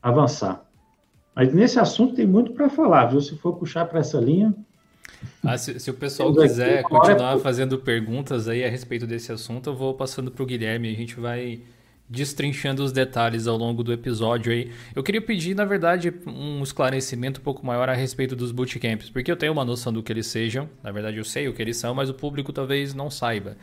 avançar. 0.00 0.64
Mas 1.34 1.52
nesse 1.52 1.80
assunto 1.80 2.14
tem 2.14 2.24
muito 2.26 2.52
para 2.52 2.70
falar, 2.70 3.06
viu? 3.06 3.20
Se 3.20 3.36
for 3.36 3.54
puxar 3.54 3.86
para 3.86 3.98
essa 3.98 4.20
linha. 4.20 4.54
Ah, 5.42 5.58
se, 5.58 5.80
se, 5.80 5.90
o 5.90 5.94
pessoal 5.94 6.32
quiser 6.32 6.82
continuar 6.84 7.36
fazendo 7.40 7.76
perguntas 7.76 8.46
aí 8.46 8.64
a 8.64 8.68
respeito 8.68 9.04
desse 9.04 9.32
assunto, 9.32 9.70
eu 9.70 9.74
vou 9.74 9.94
passando 9.94 10.30
para 10.30 10.42
o 10.44 10.46
Guilherme. 10.46 10.88
A 10.88 10.96
gente 10.96 11.18
vai 11.18 11.60
destrinchando 12.08 12.82
os 12.82 12.90
detalhes 12.90 13.46
ao 13.46 13.56
longo 13.56 13.82
do 13.82 13.92
episódio 13.92 14.52
aí. 14.52 14.72
Eu 14.94 15.02
queria 15.02 15.20
pedir, 15.20 15.54
na 15.54 15.64
verdade, 15.64 16.12
um 16.26 16.62
esclarecimento 16.62 17.40
um 17.40 17.44
pouco 17.44 17.64
maior 17.66 17.88
a 17.88 17.94
respeito 17.94 18.34
dos 18.34 18.50
bootcamps, 18.50 19.10
porque 19.10 19.30
eu 19.30 19.36
tenho 19.36 19.52
uma 19.52 19.64
noção 19.64 19.92
do 19.92 20.02
que 20.02 20.12
eles 20.12 20.26
sejam, 20.26 20.68
na 20.82 20.90
verdade 20.90 21.18
eu 21.18 21.24
sei 21.24 21.48
o 21.48 21.52
que 21.52 21.60
eles 21.60 21.76
são, 21.76 21.94
mas 21.94 22.08
o 22.08 22.14
público 22.14 22.52
talvez 22.52 22.94
não 22.94 23.10
saiba. 23.10 23.56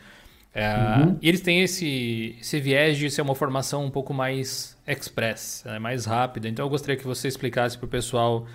É, 0.54 1.04
uhum. 1.04 1.18
E 1.22 1.28
eles 1.28 1.42
têm 1.42 1.64
esse, 1.64 2.38
esse 2.40 2.62
viés 2.62 2.98
de 2.98 3.10
ser 3.12 3.22
uma 3.22 3.36
formação 3.36 3.84
um 3.84 3.90
pouco 3.90 4.14
mais 4.14 4.78
express, 4.88 5.64
né? 5.66 5.80
mais 5.80 6.06
rápida. 6.06 6.48
Então 6.48 6.66
eu 6.66 6.70
gostaria 6.70 6.96
que 6.96 7.06
você 7.06 7.28
explicasse 7.28 7.78
para 7.78 7.86
o 7.86 7.90
pessoal, 7.90 8.48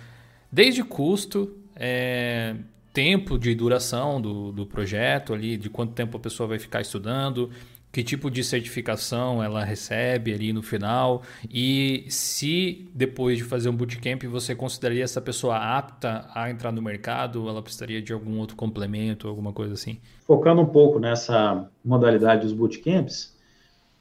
desde 0.51 0.83
custo, 0.83 1.55
é, 1.75 2.55
tempo 2.93 3.37
de 3.37 3.53
duração 3.53 4.19
do, 4.19 4.51
do 4.51 4.65
projeto 4.65 5.33
ali, 5.33 5.57
de 5.57 5.69
quanto 5.69 5.93
tempo 5.93 6.17
a 6.17 6.19
pessoa 6.19 6.47
vai 6.47 6.57
ficar 6.57 6.81
estudando, 6.81 7.51
que 7.91 8.03
tipo 8.03 8.31
de 8.31 8.43
certificação 8.43 9.43
ela 9.43 9.63
recebe 9.63 10.33
ali 10.33 10.53
no 10.53 10.63
final 10.63 11.23
e 11.49 12.05
se 12.07 12.89
depois 12.93 13.37
de 13.37 13.43
fazer 13.43 13.69
um 13.69 13.75
bootcamp 13.75 14.23
você 14.23 14.55
consideraria 14.55 15.03
essa 15.03 15.19
pessoa 15.19 15.57
apta 15.57 16.27
a 16.33 16.49
entrar 16.49 16.71
no 16.71 16.81
mercado, 16.81 17.47
ela 17.49 17.61
precisaria 17.61 18.01
de 18.01 18.13
algum 18.13 18.39
outro 18.39 18.55
complemento, 18.55 19.27
alguma 19.27 19.51
coisa 19.51 19.73
assim? 19.73 19.99
Focando 20.25 20.61
um 20.61 20.65
pouco 20.65 20.99
nessa 20.99 21.69
modalidade 21.83 22.43
dos 22.43 22.53
bootcamps, 22.53 23.37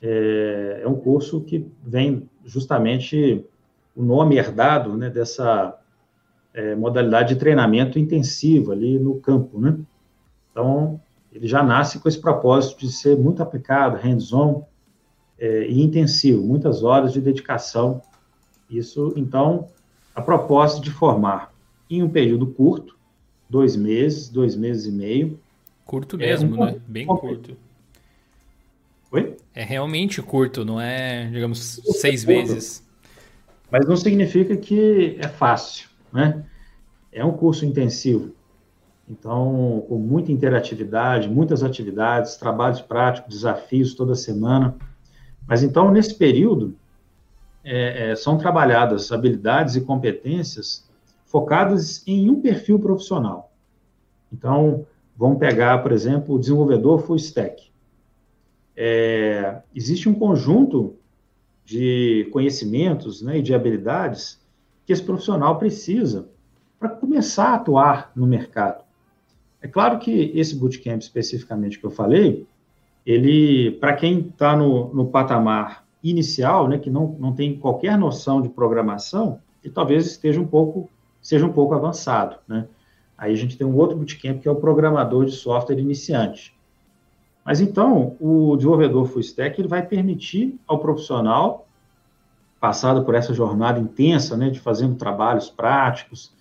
é, 0.00 0.82
é 0.84 0.88
um 0.88 0.94
curso 0.94 1.40
que 1.40 1.66
vem 1.84 2.28
justamente 2.44 3.44
o 3.94 4.02
nome 4.02 4.36
herdado 4.36 4.96
né, 4.96 5.10
dessa 5.10 5.76
é, 6.54 6.74
modalidade 6.74 7.34
de 7.34 7.40
treinamento 7.40 7.98
intensivo 7.98 8.72
ali 8.72 8.98
no 8.98 9.20
campo, 9.20 9.60
né? 9.60 9.78
Então, 10.50 11.00
ele 11.32 11.46
já 11.46 11.62
nasce 11.62 11.98
com 11.98 12.08
esse 12.08 12.18
propósito 12.18 12.80
de 12.80 12.92
ser 12.92 13.16
muito 13.16 13.42
aplicado, 13.42 13.96
hands-on 13.96 14.64
é, 15.38 15.66
e 15.66 15.80
intensivo, 15.82 16.42
muitas 16.42 16.82
horas 16.82 17.12
de 17.12 17.20
dedicação. 17.20 18.02
Isso, 18.68 19.12
então, 19.16 19.68
a 20.14 20.20
propósito 20.20 20.82
de 20.82 20.90
formar 20.90 21.52
em 21.88 22.02
um 22.02 22.08
período 22.08 22.46
curto, 22.46 22.96
dois 23.48 23.74
meses, 23.76 24.28
dois 24.28 24.54
meses 24.54 24.86
e 24.86 24.92
meio. 24.92 25.40
Curto 25.84 26.16
mesmo, 26.16 26.56
é 26.56 26.58
um, 26.58 26.64
né? 26.66 26.80
Bem 26.86 27.06
curto. 27.06 27.56
Oi? 29.12 29.36
É 29.54 29.64
realmente 29.64 30.22
curto, 30.22 30.64
não 30.64 30.80
é, 30.80 31.28
digamos, 31.32 31.78
é 31.78 31.92
seis 31.92 32.24
meses. 32.24 32.86
Mas 33.70 33.86
não 33.86 33.96
significa 33.96 34.56
que 34.56 35.16
é 35.18 35.28
fácil, 35.28 35.88
né? 36.12 36.44
É 37.12 37.24
um 37.24 37.32
curso 37.32 37.64
intensivo. 37.64 38.32
Então, 39.10 39.84
com 39.88 39.98
muita 39.98 40.30
interatividade, 40.30 41.28
muitas 41.28 41.64
atividades, 41.64 42.36
trabalhos 42.36 42.80
práticos, 42.80 43.34
desafios 43.34 43.92
toda 43.92 44.14
semana. 44.14 44.76
Mas 45.48 45.64
então, 45.64 45.90
nesse 45.90 46.14
período, 46.14 46.76
é, 47.64 48.10
é, 48.10 48.16
são 48.16 48.38
trabalhadas 48.38 49.10
habilidades 49.10 49.74
e 49.74 49.80
competências 49.80 50.88
focadas 51.26 52.06
em 52.06 52.30
um 52.30 52.40
perfil 52.40 52.78
profissional. 52.78 53.50
Então, 54.32 54.86
vamos 55.16 55.38
pegar, 55.40 55.82
por 55.82 55.90
exemplo, 55.90 56.36
o 56.36 56.38
desenvolvedor 56.38 57.00
full 57.00 57.16
stack. 57.16 57.68
É, 58.76 59.60
existe 59.74 60.08
um 60.08 60.14
conjunto 60.14 60.94
de 61.64 62.28
conhecimentos 62.32 63.22
né, 63.22 63.38
e 63.38 63.42
de 63.42 63.52
habilidades 63.52 64.40
que 64.86 64.92
esse 64.92 65.02
profissional 65.02 65.58
precisa 65.58 66.28
para 66.78 66.90
começar 66.90 67.48
a 67.48 67.54
atuar 67.54 68.12
no 68.14 68.24
mercado. 68.24 68.88
É 69.62 69.68
claro 69.68 69.98
que 69.98 70.32
esse 70.34 70.56
bootcamp 70.56 71.00
especificamente 71.00 71.78
que 71.78 71.84
eu 71.84 71.90
falei, 71.90 72.46
ele, 73.04 73.72
para 73.72 73.94
quem 73.94 74.20
está 74.20 74.56
no, 74.56 74.92
no 74.94 75.06
patamar 75.06 75.84
inicial, 76.02 76.66
né, 76.68 76.78
que 76.78 76.90
não, 76.90 77.16
não 77.18 77.32
tem 77.32 77.58
qualquer 77.58 77.96
noção 77.98 78.40
de 78.40 78.48
programação, 78.48 79.38
ele 79.62 79.72
talvez 79.72 80.06
esteja 80.06 80.40
um 80.40 80.46
pouco, 80.46 80.88
seja 81.20 81.46
um 81.46 81.52
pouco 81.52 81.74
avançado, 81.74 82.36
né? 82.48 82.66
Aí 83.16 83.34
a 83.34 83.36
gente 83.36 83.58
tem 83.58 83.66
um 83.66 83.76
outro 83.76 83.98
bootcamp 83.98 84.40
que 84.40 84.48
é 84.48 84.50
o 84.50 84.56
programador 84.56 85.26
de 85.26 85.32
software 85.32 85.78
iniciante. 85.78 86.56
Mas 87.44 87.60
então, 87.60 88.16
o 88.18 88.56
desenvolvedor 88.56 89.06
full 89.06 89.20
stack 89.20 89.60
ele 89.60 89.68
vai 89.68 89.84
permitir 89.84 90.58
ao 90.66 90.78
profissional 90.78 91.66
passado 92.58 93.04
por 93.04 93.14
essa 93.14 93.34
jornada 93.34 93.78
intensa, 93.78 94.36
né, 94.36 94.50
de 94.50 94.60
fazendo 94.60 94.94
trabalhos 94.94 95.50
práticos, 95.50 96.32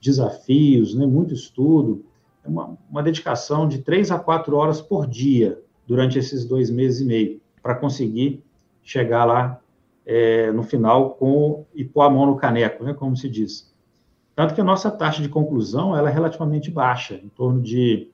desafios, 0.00 0.94
né, 0.94 1.06
muito 1.06 1.34
estudo, 1.34 2.04
uma, 2.48 2.76
uma 2.90 3.02
dedicação 3.02 3.68
de 3.68 3.78
três 3.78 4.10
a 4.10 4.18
quatro 4.18 4.56
horas 4.56 4.80
por 4.80 5.06
dia 5.06 5.60
durante 5.86 6.18
esses 6.18 6.44
dois 6.44 6.70
meses 6.70 7.00
e 7.00 7.04
meio, 7.04 7.40
para 7.62 7.74
conseguir 7.74 8.42
chegar 8.82 9.24
lá 9.24 9.60
é, 10.04 10.50
no 10.52 10.62
final 10.62 11.10
com 11.10 11.66
e 11.74 11.84
pôr 11.84 12.02
a 12.02 12.10
mão 12.10 12.26
no 12.26 12.36
caneco, 12.36 12.82
né, 12.82 12.94
como 12.94 13.16
se 13.16 13.28
diz. 13.28 13.72
Tanto 14.34 14.54
que 14.54 14.60
a 14.60 14.64
nossa 14.64 14.90
taxa 14.90 15.20
de 15.20 15.28
conclusão 15.28 15.96
ela 15.96 16.08
é 16.08 16.12
relativamente 16.12 16.70
baixa, 16.70 17.14
em 17.14 17.28
torno 17.28 17.60
de 17.60 18.10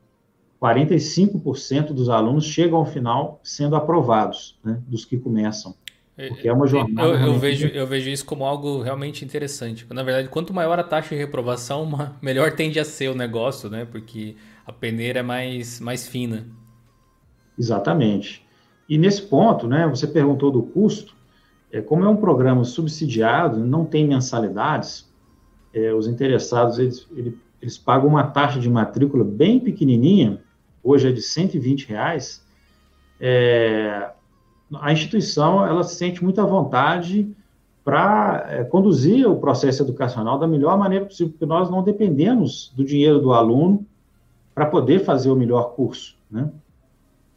45% 0.60 1.92
dos 1.92 2.08
alunos 2.08 2.44
chegam 2.44 2.78
ao 2.78 2.86
final 2.86 3.38
sendo 3.42 3.76
aprovados, 3.76 4.58
né, 4.64 4.80
dos 4.86 5.04
que 5.04 5.18
começam. 5.18 5.74
Porque 6.16 6.48
é 6.48 6.52
uma 6.52 6.66
jornada. 6.66 7.08
Eu, 7.08 7.26
eu 7.26 7.38
vejo, 7.38 7.66
eu 7.68 7.86
vejo 7.86 8.08
isso 8.08 8.24
como 8.24 8.44
algo 8.44 8.80
realmente 8.80 9.24
interessante. 9.24 9.84
Na 9.90 10.02
verdade, 10.02 10.28
quanto 10.28 10.54
maior 10.54 10.78
a 10.78 10.84
taxa 10.84 11.10
de 11.10 11.16
reprovação, 11.16 11.88
melhor 12.22 12.52
tende 12.52 12.78
a 12.78 12.84
ser 12.84 13.08
o 13.08 13.14
negócio, 13.14 13.68
né? 13.68 13.84
Porque 13.84 14.36
a 14.64 14.72
peneira 14.72 15.20
é 15.20 15.22
mais, 15.22 15.80
mais 15.80 16.06
fina. 16.06 16.46
Exatamente. 17.58 18.46
E 18.88 18.96
nesse 18.96 19.22
ponto, 19.22 19.66
né, 19.66 19.86
você 19.88 20.06
perguntou 20.06 20.50
do 20.50 20.62
custo. 20.62 21.14
É, 21.72 21.80
como 21.80 22.04
é 22.04 22.08
um 22.08 22.16
programa 22.16 22.62
subsidiado, 22.62 23.58
não 23.58 23.84
tem 23.84 24.06
mensalidades, 24.06 25.12
é, 25.72 25.92
os 25.92 26.06
interessados 26.06 26.78
eles, 26.78 27.08
eles, 27.16 27.34
eles, 27.60 27.76
pagam 27.76 28.08
uma 28.08 28.22
taxa 28.22 28.60
de 28.60 28.70
matrícula 28.70 29.24
bem 29.24 29.58
pequenininha, 29.58 30.40
hoje 30.84 31.08
é 31.08 31.12
de 31.12 31.20
120 31.20 31.88
reais, 31.88 32.46
é, 33.18 34.08
a 34.74 34.92
instituição 34.92 35.64
ela 35.64 35.82
se 35.82 35.96
sente 35.96 36.22
muita 36.22 36.44
vontade 36.44 37.34
para 37.84 38.46
é, 38.48 38.64
conduzir 38.64 39.28
o 39.28 39.36
processo 39.36 39.82
educacional 39.82 40.38
da 40.38 40.46
melhor 40.46 40.78
maneira 40.78 41.04
possível, 41.04 41.32
porque 41.32 41.46
nós 41.46 41.70
não 41.70 41.82
dependemos 41.82 42.72
do 42.74 42.84
dinheiro 42.84 43.20
do 43.20 43.32
aluno 43.32 43.86
para 44.54 44.66
poder 44.66 45.04
fazer 45.04 45.30
o 45.30 45.36
melhor 45.36 45.74
curso, 45.74 46.16
né? 46.30 46.50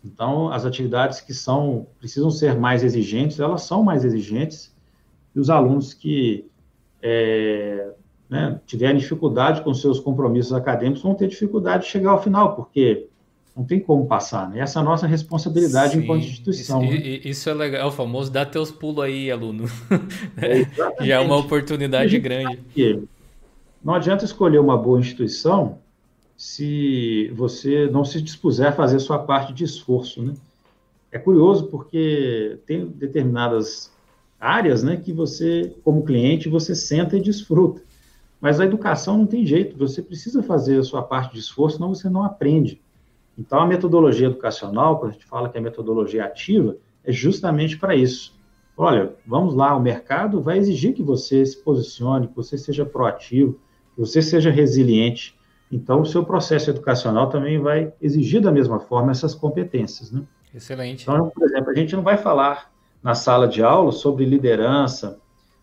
Então, 0.05 0.49
as 0.53 0.63
atividades 0.63 1.19
que 1.19 1.33
são 1.33 1.87
precisam 1.99 2.31
ser 2.31 2.55
mais 2.55 2.83
exigentes, 2.83 3.39
elas 3.39 3.63
são 3.63 3.83
mais 3.83 4.05
exigentes, 4.05 4.73
e 5.35 5.39
os 5.39 5.49
alunos 5.49 5.93
que 5.93 6.45
é, 7.01 7.91
né, 8.29 8.59
tiverem 8.65 8.97
dificuldade 8.97 9.61
com 9.61 9.73
seus 9.73 9.99
compromissos 9.99 10.53
acadêmicos 10.53 11.03
vão 11.03 11.13
ter 11.13 11.27
dificuldade 11.27 11.83
de 11.83 11.89
chegar 11.89 12.11
ao 12.11 12.23
final, 12.23 12.55
porque 12.55 13.07
não 13.57 13.65
tem 13.65 13.79
como 13.79 14.05
passar, 14.05 14.49
né? 14.49 14.59
Essa 14.59 14.79
é 14.79 14.81
a 14.81 14.85
nossa 14.85 15.07
responsabilidade 15.07 15.93
Sim, 15.93 15.99
enquanto 15.99 16.23
instituição. 16.23 16.83
Isso, 16.83 16.93
né? 16.93 17.07
isso, 17.25 17.49
é 17.49 17.53
legal, 17.55 17.81
é 17.81 17.85
o 17.85 17.91
famoso 17.91 18.31
dá 18.31 18.45
teus 18.45 18.69
pulos 18.69 19.03
aí, 19.03 19.31
aluno. 19.31 19.65
É, 20.37 21.03
Já 21.03 21.15
é 21.15 21.19
uma 21.19 21.35
oportunidade 21.37 22.19
grande. 22.19 22.59
Não 23.83 23.95
adianta 23.95 24.23
escolher 24.23 24.59
uma 24.59 24.77
boa 24.77 24.99
instituição 24.99 25.79
se 26.35 27.31
você 27.35 27.89
não 27.89 28.05
se 28.05 28.21
dispuser 28.21 28.67
a 28.67 28.71
fazer 28.71 28.97
a 28.97 28.99
sua 28.99 29.17
parte 29.17 29.51
de 29.53 29.63
esforço, 29.63 30.21
né? 30.21 30.35
É 31.11 31.17
curioso 31.17 31.65
porque 31.67 32.59
tem 32.67 32.85
determinadas 32.85 33.91
áreas, 34.39 34.83
né, 34.83 34.97
que 34.97 35.11
você, 35.11 35.73
como 35.83 36.03
cliente, 36.03 36.47
você 36.47 36.75
senta 36.75 37.17
e 37.17 37.21
desfruta. 37.21 37.81
Mas 38.39 38.59
a 38.59 38.65
educação 38.65 39.17
não 39.17 39.25
tem 39.25 39.43
jeito, 39.45 39.75
você 39.75 39.99
precisa 39.99 40.43
fazer 40.43 40.77
a 40.79 40.83
sua 40.83 41.01
parte 41.01 41.33
de 41.33 41.39
esforço, 41.39 41.77
senão 41.77 41.95
você 41.95 42.07
não 42.07 42.23
aprende. 42.23 42.79
Então, 43.37 43.59
a 43.59 43.67
metodologia 43.67 44.27
educacional, 44.27 44.97
quando 44.99 45.11
a 45.11 45.13
gente 45.13 45.25
fala 45.25 45.49
que 45.49 45.57
é 45.57 45.61
metodologia 45.61 46.25
ativa, 46.25 46.77
é 47.03 47.11
justamente 47.11 47.77
para 47.77 47.95
isso. 47.95 48.35
Olha, 48.75 49.13
vamos 49.25 49.53
lá, 49.53 49.75
o 49.75 49.81
mercado 49.81 50.41
vai 50.41 50.57
exigir 50.57 50.93
que 50.93 51.03
você 51.03 51.45
se 51.45 51.57
posicione, 51.63 52.27
que 52.27 52.35
você 52.35 52.57
seja 52.57 52.85
proativo, 52.85 53.59
que 53.95 54.01
você 54.01 54.21
seja 54.21 54.49
resiliente. 54.49 55.37
Então, 55.71 56.01
o 56.01 56.05
seu 56.05 56.23
processo 56.23 56.69
educacional 56.69 57.29
também 57.29 57.59
vai 57.59 57.93
exigir 58.01 58.41
da 58.41 58.51
mesma 58.51 58.79
forma 58.79 59.11
essas 59.11 59.35
competências, 59.35 60.11
né? 60.11 60.23
Excelente. 60.53 61.03
Então, 61.03 61.29
por 61.29 61.43
exemplo, 61.43 61.71
a 61.71 61.75
gente 61.75 61.95
não 61.95 62.03
vai 62.03 62.17
falar 62.17 62.71
na 63.03 63.13
sala 63.13 63.47
de 63.47 63.61
aula 63.61 63.91
sobre 63.91 64.25
liderança, 64.25 65.19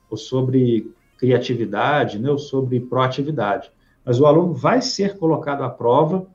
ou 0.09 0.17
sobre 0.17 0.93
criatividade, 1.19 2.19
né, 2.19 2.31
ou 2.31 2.39
sobre 2.39 2.81
proatividade, 2.81 3.71
mas 4.05 4.21
o 4.21 4.27
aluno 4.27 4.53
vai 4.53 4.81
ser 4.81 5.19
colocado 5.19 5.63
à 5.63 5.71
prova 5.71 6.27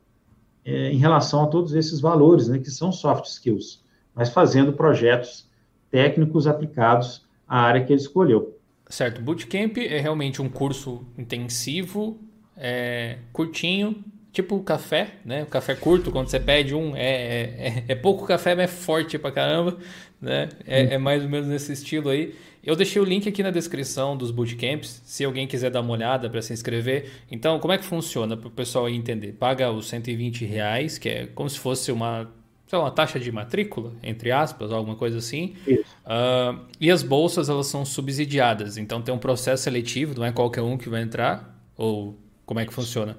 é, 0.69 0.91
em 0.91 0.97
relação 0.97 1.43
a 1.43 1.47
todos 1.47 1.73
esses 1.73 1.99
valores, 1.99 2.47
né, 2.47 2.59
que 2.59 2.69
são 2.69 2.91
soft 2.91 3.25
skills, 3.25 3.83
mas 4.13 4.29
fazendo 4.29 4.73
projetos 4.73 5.47
técnicos 5.89 6.45
aplicados 6.45 7.25
à 7.47 7.61
área 7.61 7.83
que 7.83 7.91
ele 7.91 8.01
escolheu. 8.01 8.55
Certo. 8.87 9.21
Bootcamp 9.21 9.77
é 9.77 9.99
realmente 9.99 10.41
um 10.41 10.49
curso 10.49 11.05
intensivo, 11.17 12.19
é, 12.55 13.17
curtinho, 13.33 14.03
tipo 14.31 14.59
café, 14.61 15.15
né? 15.25 15.43
O 15.43 15.47
café 15.47 15.75
curto, 15.75 16.11
quando 16.11 16.27
você 16.27 16.39
pede 16.39 16.75
um, 16.75 16.95
é, 16.95 17.03
é, 17.07 17.83
é 17.87 17.95
pouco 17.95 18.25
café, 18.25 18.55
mas 18.55 18.65
é 18.65 18.67
forte 18.67 19.17
pra 19.17 19.31
caramba, 19.31 19.77
né? 20.21 20.49
É, 20.65 20.95
é, 20.95 20.97
mais 20.97 21.23
ou 21.23 21.29
menos 21.29 21.47
nesse 21.47 21.73
estilo 21.73 22.09
aí. 22.09 22.35
Eu 22.63 22.75
deixei 22.75 23.01
o 23.01 23.05
link 23.05 23.27
aqui 23.27 23.41
na 23.41 23.51
descrição 23.51 24.17
dos 24.17 24.31
bootcamps, 24.31 25.01
se 25.05 25.23
alguém 25.23 25.47
quiser 25.47 25.71
dar 25.71 25.81
uma 25.81 25.93
olhada 25.93 26.29
para 26.29 26.41
se 26.41 26.53
inscrever. 26.53 27.09
Então, 27.31 27.59
como 27.59 27.73
é 27.73 27.77
que 27.77 27.85
funciona 27.85 28.35
para 28.35 28.47
o 28.47 28.51
pessoal 28.51 28.85
aí 28.85 28.95
entender? 28.95 29.33
Paga 29.33 29.71
os 29.71 29.87
120 29.87 30.45
reais, 30.45 30.97
que 30.97 31.09
é 31.09 31.25
como 31.27 31.49
se 31.49 31.59
fosse 31.59 31.91
uma 31.91 32.29
sei 32.67 32.77
lá, 32.77 32.85
uma 32.85 32.91
taxa 32.91 33.19
de 33.19 33.31
matrícula, 33.31 33.93
entre 34.03 34.31
aspas, 34.31 34.71
alguma 34.71 34.95
coisa 34.95 35.17
assim. 35.17 35.55
Uh, 35.67 36.59
e 36.79 36.91
as 36.91 37.01
bolsas, 37.01 37.49
elas 37.49 37.65
são 37.65 37.83
subsidiadas. 37.83 38.77
Então 38.77 39.01
tem 39.01 39.13
um 39.13 39.17
processo 39.17 39.63
seletivo, 39.63 40.13
não 40.15 40.25
é 40.25 40.31
qualquer 40.31 40.61
um 40.61 40.77
que 40.77 40.87
vai 40.87 41.01
entrar? 41.01 41.59
Ou 41.75 42.15
como 42.45 42.59
é 42.59 42.65
que 42.67 42.73
funciona? 42.73 43.17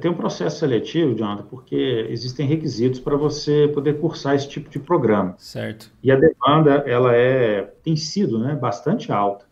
Tem 0.00 0.10
um 0.10 0.14
processo 0.14 0.58
seletivo, 0.58 1.14
Jonathan, 1.14 1.44
porque 1.44 2.06
existem 2.08 2.46
requisitos 2.46 2.98
para 2.98 3.16
você 3.16 3.68
poder 3.72 3.98
cursar 4.00 4.34
esse 4.34 4.48
tipo 4.48 4.70
de 4.70 4.78
programa. 4.78 5.34
Certo. 5.38 5.92
E 6.02 6.10
a 6.10 6.16
demanda, 6.16 6.82
ela 6.86 7.14
é, 7.14 7.62
tem 7.82 7.94
sido 7.94 8.38
né, 8.38 8.54
bastante 8.54 9.12
alta. 9.12 9.44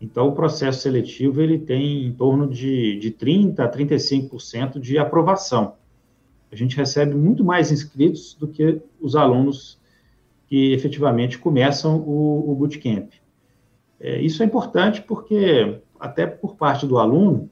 Então, 0.00 0.28
o 0.28 0.32
processo 0.32 0.80
seletivo, 0.80 1.42
ele 1.42 1.58
tem 1.58 2.06
em 2.06 2.12
torno 2.12 2.48
de, 2.48 2.98
de 2.98 3.10
30% 3.10 3.58
a 3.58 3.68
35% 3.68 4.78
de 4.78 4.96
aprovação 4.96 5.74
a 6.50 6.56
gente 6.56 6.76
recebe 6.76 7.14
muito 7.14 7.44
mais 7.44 7.70
inscritos 7.70 8.34
do 8.34 8.48
que 8.48 8.80
os 9.00 9.14
alunos 9.14 9.78
que 10.46 10.72
efetivamente 10.72 11.38
começam 11.38 11.98
o, 11.98 12.50
o 12.50 12.54
bootcamp. 12.54 13.12
É, 14.00 14.20
isso 14.20 14.42
é 14.42 14.46
importante 14.46 15.02
porque, 15.02 15.80
até 16.00 16.26
por 16.26 16.56
parte 16.56 16.86
do 16.86 16.98
aluno, 16.98 17.50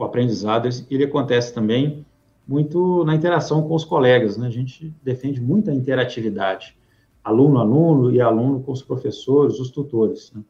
o 0.00 0.06
aprendizado 0.06 0.68
ele 0.90 1.04
acontece 1.04 1.52
também 1.52 2.06
muito 2.48 3.04
na 3.04 3.14
interação 3.14 3.68
com 3.68 3.74
os 3.74 3.84
colegas. 3.84 4.36
Né? 4.36 4.46
A 4.46 4.50
gente 4.50 4.94
defende 5.02 5.40
muita 5.40 5.72
interatividade, 5.72 6.76
aluno-aluno 7.22 8.10
e 8.10 8.20
aluno 8.20 8.62
com 8.62 8.72
os 8.72 8.82
professores, 8.82 9.60
os 9.60 9.70
tutores. 9.70 10.32
Né? 10.34 10.42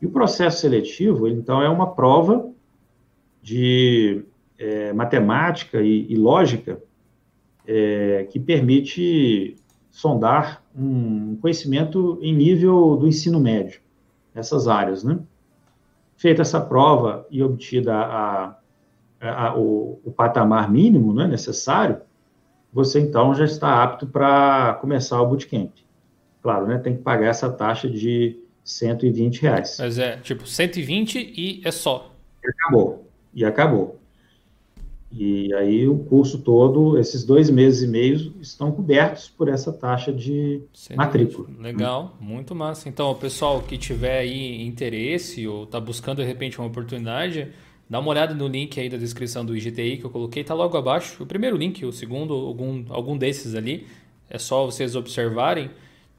E 0.00 0.06
o 0.06 0.10
processo 0.10 0.60
seletivo, 0.60 1.26
então, 1.26 1.62
é 1.62 1.68
uma 1.68 1.94
prova 1.94 2.50
de 3.42 4.24
é, 4.58 4.92
matemática 4.92 5.80
e, 5.80 6.06
e 6.12 6.16
lógica 6.16 6.80
é, 7.66 8.26
que 8.30 8.38
permite 8.38 9.56
sondar 9.90 10.62
um 10.76 11.36
conhecimento 11.36 12.18
em 12.20 12.34
nível 12.34 12.96
do 12.96 13.06
ensino 13.06 13.40
médio, 13.40 13.80
nessas 14.34 14.68
áreas, 14.68 15.04
né? 15.04 15.18
Feita 16.16 16.42
essa 16.42 16.60
prova 16.60 17.26
e 17.30 17.42
obtida 17.42 17.94
a, 17.94 18.56
a, 19.22 19.56
o, 19.56 20.00
o, 20.04 20.10
patamar 20.10 20.70
mínimo 20.70 21.14
né, 21.14 21.26
necessário, 21.26 21.98
você 22.72 23.00
então 23.00 23.34
já 23.34 23.44
está 23.44 23.82
apto 23.82 24.06
para 24.06 24.74
começar 24.80 25.20
o 25.20 25.26
bootcamp. 25.26 25.70
Claro, 26.42 26.66
né, 26.66 26.78
tem 26.78 26.96
que 26.96 27.02
pagar 27.02 27.26
essa 27.26 27.50
taxa 27.50 27.88
de 27.88 28.38
120 28.64 29.42
reais. 29.42 29.76
Mas 29.78 29.98
é 29.98 30.16
tipo 30.16 30.46
120 30.46 31.18
e 31.18 31.62
é 31.64 31.70
só. 31.70 32.12
E 32.42 32.48
acabou. 32.48 33.10
E 33.32 33.44
acabou. 33.44 34.02
E 35.14 35.52
aí 35.54 35.86
o 35.86 35.98
curso 35.98 36.38
todo, 36.38 36.98
esses 36.98 37.22
dois 37.22 37.50
meses 37.50 37.82
e 37.82 37.86
meio, 37.86 38.34
estão 38.40 38.72
cobertos 38.72 39.28
por 39.28 39.46
essa 39.46 39.70
taxa 39.70 40.10
de 40.10 40.62
matrícula. 40.96 41.48
Legal, 41.58 42.16
muito 42.18 42.54
massa. 42.54 42.88
Então, 42.88 43.10
o 43.10 43.14
pessoal 43.14 43.60
que 43.60 43.76
tiver 43.76 44.20
aí 44.20 44.62
interesse 44.62 45.46
ou 45.46 45.64
está 45.64 45.78
buscando 45.78 46.22
de 46.22 46.24
repente 46.24 46.58
uma 46.58 46.66
oportunidade, 46.66 47.52
dá 47.92 48.00
uma 48.00 48.08
olhada 48.08 48.34
no 48.34 48.48
link 48.48 48.80
aí 48.80 48.88
da 48.88 48.96
descrição 48.96 49.44
do 49.44 49.54
IGTI 49.54 49.98
que 49.98 50.04
eu 50.04 50.10
coloquei, 50.10 50.40
está 50.40 50.54
logo 50.54 50.76
abaixo. 50.78 51.22
O 51.22 51.26
primeiro 51.26 51.56
link, 51.56 51.84
o 51.84 51.92
segundo, 51.92 52.32
algum, 52.32 52.84
algum 52.88 53.18
desses 53.18 53.54
ali. 53.54 53.86
É 54.30 54.38
só 54.38 54.64
vocês 54.64 54.96
observarem 54.96 55.70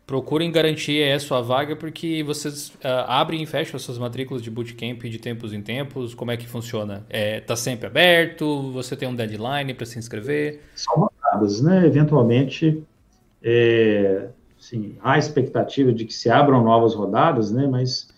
procurem 0.05 0.51
garantir 0.51 1.11
a 1.11 1.19
sua 1.19 1.41
vaga 1.41 1.75
porque 1.75 2.23
vocês 2.23 2.69
uh, 2.69 3.07
abrem 3.07 3.41
e 3.41 3.45
fecham 3.45 3.75
as 3.75 3.81
suas 3.81 3.97
matrículas 3.97 4.43
de 4.43 4.51
bootcamp 4.51 5.01
de 5.01 5.17
tempos 5.17 5.53
em 5.53 5.61
tempos. 5.61 6.13
Como 6.13 6.29
é 6.29 6.37
que 6.37 6.47
funciona? 6.47 7.05
É, 7.09 7.39
tá 7.39 7.55
sempre 7.55 7.87
aberto? 7.87 8.71
Você 8.73 8.95
tem 8.95 9.07
um 9.07 9.15
deadline 9.15 9.73
para 9.73 9.85
se 9.85 9.97
inscrever? 9.97 10.61
São 10.75 10.93
rodadas, 10.93 11.61
né? 11.61 11.87
Eventualmente, 11.87 12.83
é, 13.41 14.27
sim, 14.59 14.95
há 15.01 15.17
expectativa 15.17 15.91
de 15.91 16.05
que 16.05 16.13
se 16.13 16.29
abram 16.29 16.63
novas 16.63 16.93
rodadas, 16.93 17.51
né? 17.51 17.65
Mas 17.65 18.09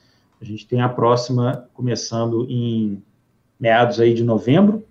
a 0.41 0.43
gente 0.43 0.67
tem 0.67 0.81
a 0.81 0.89
próxima 0.89 1.69
começando 1.73 2.45
em 2.49 3.01
meados 3.59 3.99
aí 3.99 4.13
de 4.13 4.23
novembro 4.23 4.83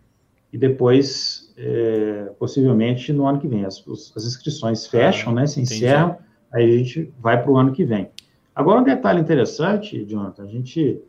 e 0.53 0.59
depois, 0.59 1.53
é, 1.57 2.31
possivelmente, 2.39 3.13
no 3.13 3.27
ano 3.27 3.41
que 3.41 3.49
vem. 3.49 3.65
As, 3.65 3.83
as 4.17 4.25
inscrições 4.25 4.87
fecham, 4.87 5.33
ah, 5.33 5.37
né? 5.37 5.47
Se 5.47 5.61
encerram 5.61 6.17
aí 6.55 6.73
a 6.73 6.79
gente 6.79 7.13
vai 7.21 7.43
para 7.43 7.51
o 7.51 7.57
ano 7.57 7.73
que 7.73 7.85
vem. 7.85 8.09
Agora, 8.55 8.81
um 8.81 8.85
detalhe 8.85 9.21
interessante, 9.21 10.05
Jonathan, 10.05 10.45
a 10.45 10.47
gente, 10.47 11.01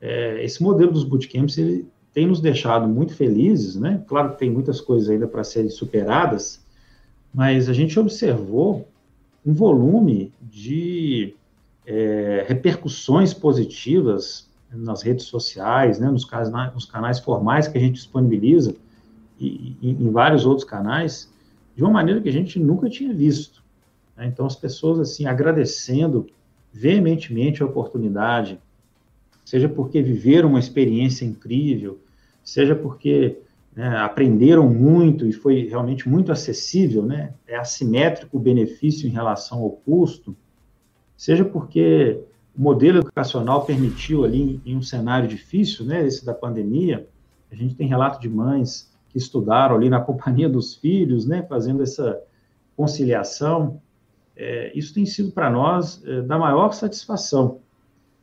é, 0.00 0.44
esse 0.44 0.62
modelo 0.62 0.92
dos 0.92 1.04
bootcamps, 1.04 1.56
ele 1.56 1.88
tem 2.12 2.26
nos 2.26 2.40
deixado 2.40 2.86
muito 2.86 3.14
felizes, 3.14 3.76
né? 3.76 4.04
Claro 4.06 4.32
que 4.32 4.38
tem 4.38 4.50
muitas 4.50 4.80
coisas 4.80 5.08
ainda 5.08 5.26
para 5.26 5.42
serem 5.42 5.70
superadas, 5.70 6.62
mas 7.32 7.68
a 7.68 7.72
gente 7.72 7.98
observou 7.98 8.86
um 9.44 9.54
volume 9.54 10.32
de 10.42 11.34
é, 11.86 12.44
repercussões 12.46 13.32
positivas 13.32 14.50
nas 14.76 15.02
redes 15.02 15.26
sociais, 15.26 15.98
né, 15.98 16.10
nos, 16.10 16.24
canais, 16.24 16.74
nos 16.74 16.84
canais 16.84 17.18
formais 17.18 17.68
que 17.68 17.78
a 17.78 17.80
gente 17.80 17.94
disponibiliza 17.94 18.74
e, 19.38 19.76
e 19.80 19.90
em 19.90 20.10
vários 20.10 20.46
outros 20.46 20.66
canais, 20.68 21.32
de 21.74 21.82
uma 21.82 21.92
maneira 21.92 22.20
que 22.20 22.28
a 22.28 22.32
gente 22.32 22.58
nunca 22.58 22.88
tinha 22.88 23.12
visto. 23.12 23.62
Né? 24.16 24.26
Então, 24.26 24.46
as 24.46 24.56
pessoas, 24.56 24.98
assim, 24.98 25.26
agradecendo 25.26 26.26
veementemente 26.72 27.62
a 27.62 27.66
oportunidade, 27.66 28.58
seja 29.44 29.68
porque 29.68 30.02
viveram 30.02 30.50
uma 30.50 30.58
experiência 30.58 31.24
incrível, 31.24 31.98
seja 32.42 32.74
porque 32.74 33.38
né, 33.74 33.96
aprenderam 33.98 34.68
muito 34.68 35.26
e 35.26 35.32
foi 35.32 35.68
realmente 35.68 36.08
muito 36.08 36.32
acessível, 36.32 37.02
né? 37.02 37.34
É 37.46 37.56
assimétrico 37.56 38.38
o 38.38 38.40
benefício 38.40 39.06
em 39.06 39.10
relação 39.10 39.58
ao 39.58 39.70
custo, 39.70 40.34
seja 41.16 41.44
porque 41.44 42.18
o 42.56 42.62
modelo 42.62 42.98
educacional 42.98 43.64
permitiu 43.64 44.24
ali 44.24 44.60
em 44.64 44.76
um 44.76 44.82
cenário 44.82 45.28
difícil, 45.28 45.84
né, 45.84 46.06
esse 46.06 46.24
da 46.24 46.32
pandemia, 46.32 47.06
a 47.50 47.54
gente 47.54 47.74
tem 47.74 47.86
relato 47.86 48.20
de 48.20 48.28
mães 48.28 48.90
que 49.10 49.18
estudaram 49.18 49.76
ali 49.76 49.90
na 49.90 50.00
companhia 50.00 50.48
dos 50.48 50.74
filhos, 50.74 51.26
né, 51.26 51.42
fazendo 51.42 51.82
essa 51.82 52.18
conciliação, 52.76 53.80
é, 54.34 54.72
isso 54.74 54.92
tem 54.92 55.06
sido 55.06 55.32
para 55.32 55.50
nós 55.50 56.02
é, 56.04 56.22
da 56.22 56.38
maior 56.38 56.72
satisfação. 56.72 57.60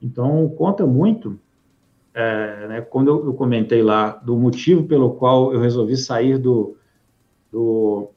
Então, 0.02 0.50
conta 0.50 0.86
muito, 0.86 1.40
é, 2.14 2.68
né, 2.68 2.82
quando 2.82 3.10
eu, 3.10 3.26
eu, 3.26 3.34
comentei 3.34 3.82
lá 3.82 4.12
do 4.12 4.36
motivo 4.38 4.84
pelo 4.84 5.16
qual 5.16 5.54
eu 5.54 5.60
resolvi 5.60 5.98
sair 5.98 6.38
do, 6.38 6.78
do 7.52 8.10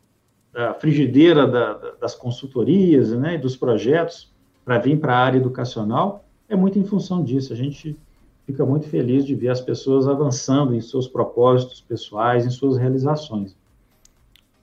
da 0.53 0.73
frigideira 0.73 1.47
da, 1.47 1.75
das 2.01 2.15
consultorias 2.15 3.11
né, 3.13 3.37
dos 3.37 3.57
projetos 3.57 4.35
para 4.67 4.79
vir 4.79 4.99
para 4.99 5.15
a 5.15 5.19
área 5.19 5.39
educacional, 5.39 6.25
é 6.49 6.57
muito 6.57 6.77
em 6.77 6.85
função 6.85 7.23
disso. 7.23 7.53
A 7.53 7.57
gente 7.57 7.97
fica 8.45 8.67
muito 8.67 8.89
feliz 8.89 9.25
de 9.25 9.33
ver 9.33 9.49
as 9.49 9.61
pessoas 9.61 10.09
avançando 10.09 10.75
em 10.75 10.81
seus 10.81 11.07
propósitos 11.07 11.81
pessoais, 11.81 12.45
em 12.45 12.51
suas 12.51 12.77
realizações. 12.77 13.55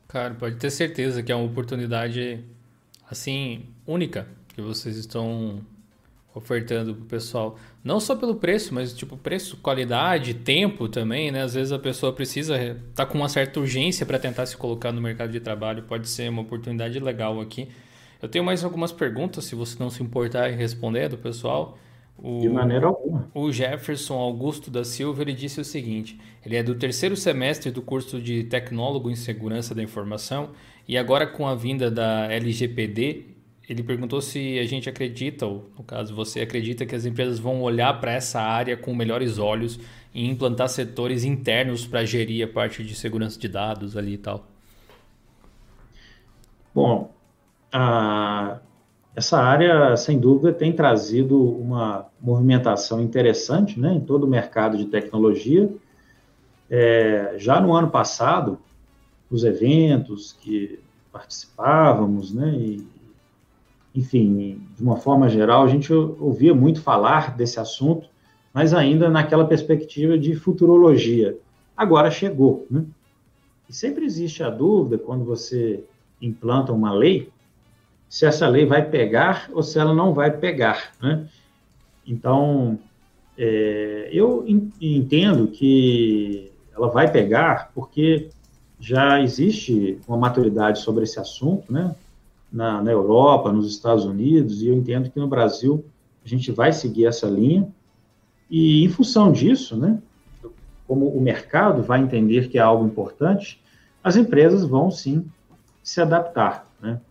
Cara, 0.10 0.34
pode 0.34 0.58
ter 0.58 0.70
certeza 0.70 1.24
que 1.24 1.32
é 1.32 1.36
uma 1.36 1.46
oportunidade 1.46 2.44
assim 3.10 3.64
única 3.88 4.28
que 4.54 4.62
vocês 4.62 4.98
estão 4.98 5.62
ofertando 6.36 6.94
pro 6.96 7.06
pessoal. 7.06 7.58
Não 7.82 8.00
só 8.00 8.14
pelo 8.14 8.36
preço, 8.36 8.74
mas 8.74 8.94
tipo 8.94 9.16
preço, 9.16 9.56
qualidade, 9.58 10.34
tempo 10.34 10.90
também, 10.90 11.32
né? 11.32 11.44
Às 11.44 11.54
vezes 11.54 11.72
a 11.72 11.80
pessoa 11.80 12.12
precisa 12.12 12.58
tá 12.94 13.06
com 13.06 13.18
uma 13.18 13.30
certa 13.30 13.58
urgência 13.60 14.06
para 14.06 14.20
tentar 14.20 14.48
se 14.48 14.58
colocar 14.58 14.92
no 14.92 15.02
mercado 15.02 15.32
de 15.32 15.40
trabalho, 15.40 15.84
pode 15.84 16.10
ser 16.10 16.30
uma 16.30 16.42
oportunidade 16.42 17.00
legal 17.00 17.40
aqui. 17.40 17.70
Eu 18.24 18.30
tenho 18.30 18.46
mais 18.46 18.64
algumas 18.64 18.94
perguntas, 18.94 19.44
se 19.44 19.54
você 19.54 19.76
não 19.78 19.90
se 19.90 20.02
importar 20.02 20.50
em 20.50 20.56
responder 20.56 21.10
do 21.10 21.18
pessoal. 21.18 21.78
O, 22.18 22.40
de 22.40 22.48
maneira 22.48 22.88
alguma. 22.88 23.30
O 23.34 23.52
Jefferson 23.52 24.14
Augusto 24.14 24.72
da 24.72 24.86
Silva 24.86 25.24
ele 25.24 25.34
disse 25.34 25.60
o 25.60 25.66
seguinte: 25.66 26.18
ele 26.46 26.56
é 26.56 26.64
do 26.64 26.74
terceiro 26.74 27.18
semestre 27.18 27.70
do 27.70 27.82
curso 27.82 28.22
de 28.22 28.46
Tecnólogo 28.46 29.12
em 29.12 29.16
Segurança 29.18 29.76
da 29.76 29.84
Informação 29.84 30.52
e 30.88 30.98
agora 30.98 31.28
com 31.28 31.46
a 31.46 31.54
vinda 31.54 31.92
da 31.92 32.32
LGPD, 32.32 33.26
ele 33.68 33.84
perguntou 33.84 34.22
se 34.22 34.58
a 34.58 34.66
gente 34.66 34.88
acredita, 34.88 35.46
ou 35.46 35.70
no 35.78 35.84
caso 35.84 36.16
você 36.16 36.40
acredita 36.40 36.86
que 36.86 36.96
as 36.96 37.06
empresas 37.06 37.40
vão 37.40 37.62
olhar 37.62 38.00
para 38.00 38.14
essa 38.14 38.40
área 38.40 38.78
com 38.78 38.96
melhores 38.96 39.38
olhos 39.38 39.78
e 40.14 40.26
implantar 40.26 40.70
setores 40.70 41.26
internos 41.26 41.86
para 41.86 42.06
gerir 42.06 42.48
a 42.48 42.50
parte 42.50 42.86
de 42.86 42.96
segurança 42.96 43.38
de 43.38 43.50
dados 43.50 43.98
ali 43.98 44.14
e 44.14 44.18
tal. 44.18 44.48
Bom, 46.74 47.13
a, 47.74 48.60
essa 49.16 49.40
área, 49.40 49.98
sem 49.98 50.20
dúvida, 50.20 50.54
tem 50.54 50.72
trazido 50.72 51.42
uma 51.42 52.06
movimentação 52.22 53.02
interessante 53.02 53.80
né, 53.80 53.94
em 53.94 54.00
todo 54.00 54.26
o 54.26 54.30
mercado 54.30 54.78
de 54.78 54.86
tecnologia. 54.86 55.70
É, 56.70 57.36
já 57.38 57.60
no 57.60 57.74
ano 57.74 57.90
passado, 57.90 58.60
os 59.30 59.44
eventos 59.44 60.34
que 60.34 60.80
participávamos, 61.12 62.34
né? 62.34 62.50
E, 62.56 62.88
enfim, 63.96 64.62
de 64.76 64.82
uma 64.82 64.98
forma 64.98 65.30
geral, 65.30 65.64
a 65.64 65.68
gente 65.68 65.94
ouvia 65.94 66.54
muito 66.54 66.82
falar 66.82 67.36
desse 67.36 67.60
assunto, 67.60 68.08
mas 68.52 68.74
ainda 68.74 69.10
naquela 69.10 69.46
perspectiva 69.46 70.18
de 70.18 70.36
futurologia. 70.36 71.38
Agora 71.78 72.10
chegou, 72.10 72.66
né? 72.70 72.86
E 73.70 73.74
sempre 73.74 74.06
existe 74.06 74.44
a 74.44 74.50
dúvida 74.50 74.98
quando 74.98 75.24
você 75.24 75.84
implantam 76.22 76.76
uma 76.76 76.92
lei, 76.92 77.32
se 78.14 78.28
essa 78.28 78.48
lei 78.48 78.64
vai 78.64 78.88
pegar 78.88 79.50
ou 79.52 79.64
se 79.64 79.80
ela 79.80 79.92
não 79.92 80.14
vai 80.14 80.30
pegar, 80.30 80.92
né? 81.02 81.28
Então, 82.06 82.78
é, 83.36 84.08
eu 84.14 84.46
entendo 84.80 85.48
que 85.48 86.52
ela 86.76 86.92
vai 86.92 87.12
pegar 87.12 87.72
porque 87.74 88.30
já 88.80 89.20
existe 89.20 90.00
uma 90.08 90.16
maturidade 90.16 90.78
sobre 90.78 91.06
esse 91.06 91.20
assunto, 91.20 91.74
né? 91.74 91.96
Na, 92.52 92.84
na, 92.84 92.92
Europa, 92.92 93.52
nos 93.52 93.68
Estados 93.68 94.06
Unidos, 94.06 94.62
e 94.62 94.68
eu 94.68 94.76
entendo 94.76 95.10
que 95.10 95.20
no 95.20 95.28
Brasil 95.28 95.84
a 96.24 96.28
gente 96.28 96.52
vai 96.52 96.72
seguir 96.72 97.08
essa 97.08 97.26
linha. 97.26 97.68
E 98.48 98.84
em 98.84 98.90
função 98.90 99.32
disso, 99.32 99.76
né? 99.76 100.00
Como 100.86 101.08
o 101.08 101.20
mercado 101.20 101.82
vai 101.82 102.00
entender 102.00 102.48
que 102.48 102.60
é 102.60 102.62
algo 102.62 102.86
importante, 102.86 103.60
as 104.04 104.16
empresas 104.16 104.64
vão 104.64 104.92
sim 104.92 105.26
se 105.82 106.00
adaptar, 106.00 106.70
né? 106.80 107.02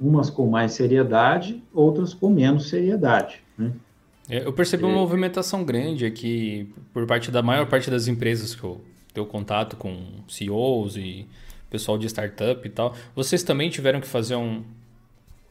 Umas 0.00 0.28
com 0.28 0.46
mais 0.46 0.72
seriedade, 0.72 1.62
outras 1.72 2.12
com 2.12 2.30
menos 2.30 2.68
seriedade, 2.68 3.42
né? 3.56 3.72
É, 4.28 4.44
eu 4.44 4.52
percebi 4.52 4.84
uma 4.84 4.92
movimentação 4.92 5.64
grande 5.64 6.04
aqui 6.04 6.68
por 6.92 7.06
parte 7.06 7.30
da 7.30 7.42
maior 7.42 7.66
parte 7.66 7.90
das 7.90 8.08
empresas 8.08 8.54
que 8.54 8.64
eu 8.64 8.80
tenho 9.14 9.26
contato 9.26 9.76
com 9.76 9.96
CEOs 10.28 10.96
e 10.96 11.26
pessoal 11.70 11.96
de 11.96 12.06
startup 12.06 12.66
e 12.66 12.70
tal. 12.70 12.94
Vocês 13.14 13.42
também 13.42 13.70
tiveram 13.70 14.00
que 14.00 14.06
fazer 14.06 14.34
um, 14.34 14.64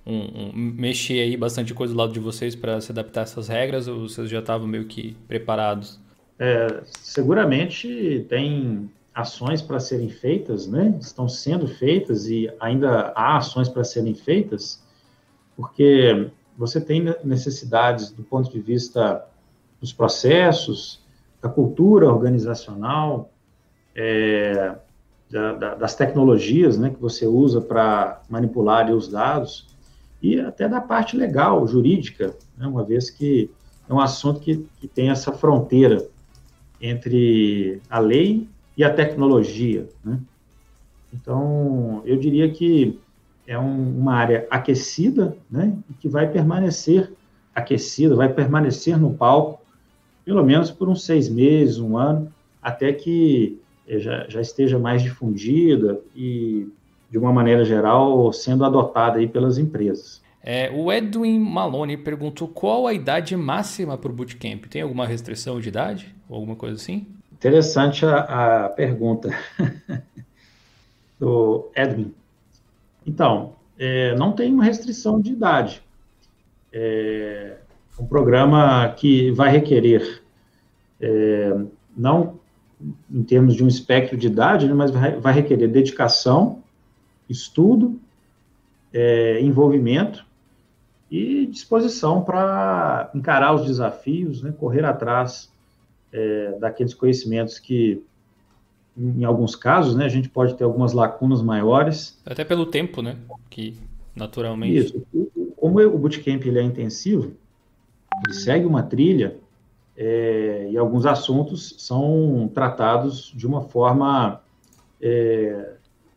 um, 0.06 0.50
um 0.50 0.52
mexer 0.54 1.22
aí 1.22 1.38
bastante 1.38 1.74
coisa 1.74 1.94
do 1.94 1.98
lado 1.98 2.14
de 2.14 2.20
vocês 2.20 2.56
para 2.56 2.80
se 2.82 2.92
adaptar 2.92 3.22
a 3.22 3.24
essas 3.24 3.48
regras 3.48 3.88
ou 3.88 4.08
vocês 4.10 4.30
já 4.30 4.40
estavam 4.40 4.68
meio 4.68 4.86
que 4.86 5.16
preparados? 5.28 6.00
É, 6.38 6.82
seguramente 7.02 8.26
tem 8.28 8.90
ações 9.16 9.62
para 9.62 9.80
serem 9.80 10.10
feitas, 10.10 10.68
né? 10.68 10.98
Estão 11.00 11.30
sendo 11.30 11.68
feitas 11.68 12.28
e 12.28 12.52
ainda 12.60 13.14
há 13.16 13.38
ações 13.38 13.70
para 13.70 13.86
serem 13.86 14.14
feitas, 14.14 14.84
porque 15.56 16.30
você 16.58 16.82
tem 16.82 17.02
necessidades 17.24 18.12
do 18.12 18.24
ponto 18.24 18.52
de 18.52 18.60
vista 18.60 19.26
dos 19.80 19.94
processos, 19.94 21.02
da 21.42 21.48
cultura 21.48 22.12
organizacional, 22.12 23.32
é, 23.96 24.76
da, 25.32 25.54
da, 25.54 25.76
das 25.76 25.96
tecnologias 25.96 26.78
né, 26.78 26.90
que 26.90 27.00
você 27.00 27.26
usa 27.26 27.62
para 27.62 28.22
manipular 28.30 28.92
os 28.92 29.08
dados, 29.08 29.68
e 30.22 30.40
até 30.40 30.68
da 30.68 30.82
parte 30.82 31.16
legal, 31.16 31.66
jurídica, 31.68 32.36
né, 32.58 32.68
uma 32.68 32.84
vez 32.84 33.10
que 33.10 33.50
é 33.88 33.94
um 33.94 34.00
assunto 34.00 34.40
que, 34.42 34.68
que 34.80 34.88
tem 34.88 35.10
essa 35.10 35.32
fronteira 35.32 36.06
entre 36.82 37.82
a 37.90 38.00
lei 38.00 38.50
e 38.78 38.84
a 38.84 38.94
tecnologia. 38.94 39.88
Né? 40.04 40.20
Então, 41.14 42.02
eu 42.06 42.18
diria 42.18 42.50
que 42.50 43.00
é 43.48 43.58
um, 43.58 44.00
uma 44.00 44.16
área 44.16 44.48
aquecida, 44.50 45.38
né, 45.50 45.78
que 46.00 46.10
vai 46.10 46.30
permanecer 46.30 47.12
aquecida, 47.54 48.16
vai 48.16 48.28
permanecer 48.28 49.00
no 49.00 49.14
palco, 49.14 49.62
pelo 50.26 50.44
menos 50.44 50.72
por 50.72 50.90
uns 50.90 51.06
seis 51.06 51.30
meses, 51.30 51.78
um 51.78 51.98
ano, 51.98 52.32
até 52.62 52.92
que 52.92 53.60
eh, 53.88 54.00
já, 54.00 54.26
já 54.28 54.42
esteja 54.42 54.78
mais 54.80 55.02
difundida 55.04 56.02
e, 56.16 56.68
de 57.10 57.18
uma 57.18 57.32
maneira 57.32 57.64
geral, 57.64 58.34
sendo 58.34 58.66
adotada 58.66 59.20
aí 59.20 59.28
pelas 59.28 59.58
empresas. 59.58 60.22
É, 60.44 60.70
o 60.72 60.92
Edwin 60.92 61.40
Malone 61.40 61.98
perguntou 61.98 62.48
qual 62.48 62.86
a 62.86 62.94
idade 62.94 63.36
máxima 63.38 63.98
para 63.98 64.12
o 64.12 64.14
bootcamp. 64.14 64.66
Tem 64.66 64.82
alguma 64.82 65.06
restrição 65.06 65.60
de 65.60 65.70
idade? 65.70 66.14
Ou 66.30 66.36
alguma 66.36 66.56
coisa 66.56 66.76
assim? 66.76 67.08
Interessante 67.46 68.04
a, 68.04 68.66
a 68.66 68.70
pergunta 68.70 69.30
do 71.20 71.70
Edwin. 71.76 72.12
Então, 73.06 73.54
é, 73.78 74.16
não 74.16 74.32
tem 74.32 74.52
uma 74.52 74.64
restrição 74.64 75.22
de 75.22 75.34
idade. 75.34 75.84
É 76.74 77.58
um 78.00 78.08
programa 78.08 78.90
que 78.98 79.30
vai 79.30 79.52
requerer, 79.52 80.24
é, 81.00 81.56
não 81.96 82.40
em 83.12 83.22
termos 83.22 83.54
de 83.54 83.64
um 83.64 83.68
espectro 83.68 84.18
de 84.18 84.26
idade, 84.26 84.68
né, 84.68 84.74
mas 84.74 84.90
vai, 84.90 85.12
vai 85.20 85.32
requerer 85.32 85.68
dedicação, 85.68 86.64
estudo, 87.30 88.00
é, 88.92 89.40
envolvimento 89.40 90.26
e 91.12 91.46
disposição 91.46 92.24
para 92.24 93.12
encarar 93.14 93.54
os 93.54 93.68
desafios, 93.68 94.42
né, 94.42 94.52
correr 94.52 94.84
atrás 94.84 95.54
é, 96.16 96.58
daqueles 96.60 96.94
conhecimentos 96.94 97.60
que 97.60 98.02
em 98.98 99.26
alguns 99.26 99.58
casos, 99.58 99.94
né, 99.94 100.06
a 100.06 100.10
gente 100.10 100.30
pode 100.30 100.56
ter 100.56 100.64
algumas 100.64 100.94
lacunas 100.94 101.42
maiores. 101.42 102.18
Até 102.26 102.46
pelo 102.46 102.66
tempo, 102.66 103.02
né, 103.02 103.18
que 103.50 103.78
naturalmente... 104.16 104.78
Isso. 104.78 105.06
Como 105.58 105.82
o 105.82 105.98
bootcamp 105.98 106.46
ele 106.46 106.60
é 106.60 106.64
intensivo, 106.64 107.34
ele 108.26 108.34
segue 108.34 108.66
uma 108.66 108.84
trilha 108.84 109.36
é, 109.98 110.70
e 110.72 110.78
alguns 110.78 111.06
assuntos 111.06 111.76
são 111.80 112.50
tratados 112.54 113.34
de 113.36 113.46
uma 113.46 113.62
forma, 113.62 114.42
é, 115.02 115.74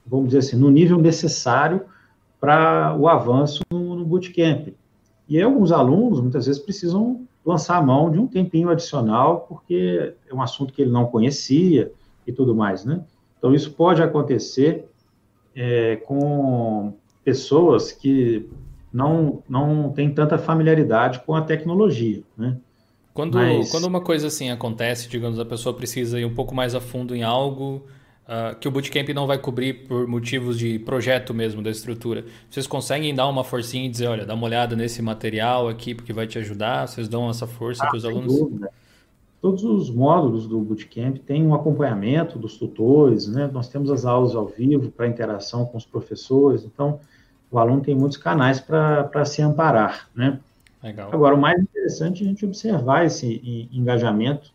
vamos 0.06 0.26
dizer 0.26 0.38
assim, 0.38 0.56
no 0.56 0.70
nível 0.70 0.98
necessário 0.98 1.82
para 2.38 2.94
o 2.96 3.08
avanço 3.08 3.62
no, 3.70 3.96
no 3.96 4.04
bootcamp. 4.04 4.68
E 5.28 5.36
aí, 5.36 5.42
alguns 5.42 5.72
alunos, 5.72 6.20
muitas 6.20 6.46
vezes, 6.46 6.62
precisam 6.62 7.26
lançar 7.44 7.76
a 7.76 7.82
mão 7.82 8.10
de 8.10 8.18
um 8.18 8.26
tempinho 8.26 8.68
adicional, 8.68 9.46
porque 9.48 10.14
é 10.28 10.34
um 10.34 10.42
assunto 10.42 10.72
que 10.72 10.82
ele 10.82 10.90
não 10.90 11.06
conhecia, 11.06 11.92
e 12.28 12.32
tudo 12.32 12.54
mais, 12.54 12.84
né? 12.84 13.00
Então, 13.38 13.54
isso 13.54 13.72
pode 13.72 14.02
acontecer 14.02 14.84
é, 15.56 15.96
com 15.96 16.92
pessoas 17.24 17.90
que 17.90 18.46
não, 18.92 19.42
não 19.48 19.90
têm 19.90 20.12
tanta 20.12 20.36
familiaridade 20.36 21.20
com 21.20 21.34
a 21.34 21.40
tecnologia, 21.40 22.22
né? 22.36 22.58
Quando, 23.14 23.34
Mas... 23.34 23.70
quando 23.70 23.84
uma 23.84 24.00
coisa 24.00 24.28
assim 24.28 24.50
acontece, 24.50 25.08
digamos, 25.08 25.40
a 25.40 25.44
pessoa 25.44 25.74
precisa 25.74 26.20
ir 26.20 26.24
um 26.24 26.34
pouco 26.34 26.54
mais 26.54 26.74
a 26.74 26.80
fundo 26.80 27.16
em 27.16 27.22
algo 27.22 27.84
uh, 28.28 28.54
que 28.56 28.68
o 28.68 28.70
Bootcamp 28.70 29.08
não 29.08 29.26
vai 29.26 29.38
cobrir 29.38 29.86
por 29.86 30.06
motivos 30.06 30.58
de 30.58 30.78
projeto 30.78 31.32
mesmo, 31.32 31.62
da 31.62 31.70
estrutura, 31.70 32.24
vocês 32.50 32.66
conseguem 32.66 33.14
dar 33.14 33.26
uma 33.26 33.42
forcinha 33.42 33.86
e 33.86 33.88
dizer, 33.88 34.06
olha, 34.06 34.26
dá 34.26 34.34
uma 34.34 34.44
olhada 34.44 34.76
nesse 34.76 35.00
material 35.00 35.68
aqui 35.68 35.94
porque 35.94 36.12
vai 36.12 36.26
te 36.26 36.38
ajudar? 36.38 36.86
Vocês 36.86 37.08
dão 37.08 37.30
essa 37.30 37.46
força 37.46 37.84
ah, 37.84 37.88
para 37.88 37.96
os 37.96 38.04
alunos? 38.04 38.38
Dúvida. 38.38 38.70
Todos 39.40 39.62
os 39.62 39.88
módulos 39.88 40.48
do 40.48 40.60
Bootcamp 40.60 41.18
têm 41.18 41.46
um 41.46 41.54
acompanhamento 41.54 42.38
dos 42.38 42.56
tutores, 42.56 43.28
né? 43.28 43.48
Nós 43.52 43.68
temos 43.68 43.88
as 43.88 44.04
aulas 44.04 44.34
ao 44.34 44.46
vivo 44.46 44.90
para 44.90 45.06
interação 45.06 45.64
com 45.64 45.78
os 45.78 45.86
professores, 45.86 46.64
então 46.64 46.98
o 47.50 47.58
aluno 47.58 47.80
tem 47.80 47.94
muitos 47.94 48.18
canais 48.18 48.60
para 48.60 49.24
se 49.24 49.40
amparar, 49.40 50.08
né? 50.14 50.40
Legal. 50.82 51.10
Agora, 51.12 51.36
o 51.36 51.38
mais 51.38 51.60
interessante 51.60 52.22
é 52.22 52.26
a 52.26 52.28
gente 52.28 52.44
observar 52.44 53.06
esse 53.06 53.68
engajamento 53.72 54.52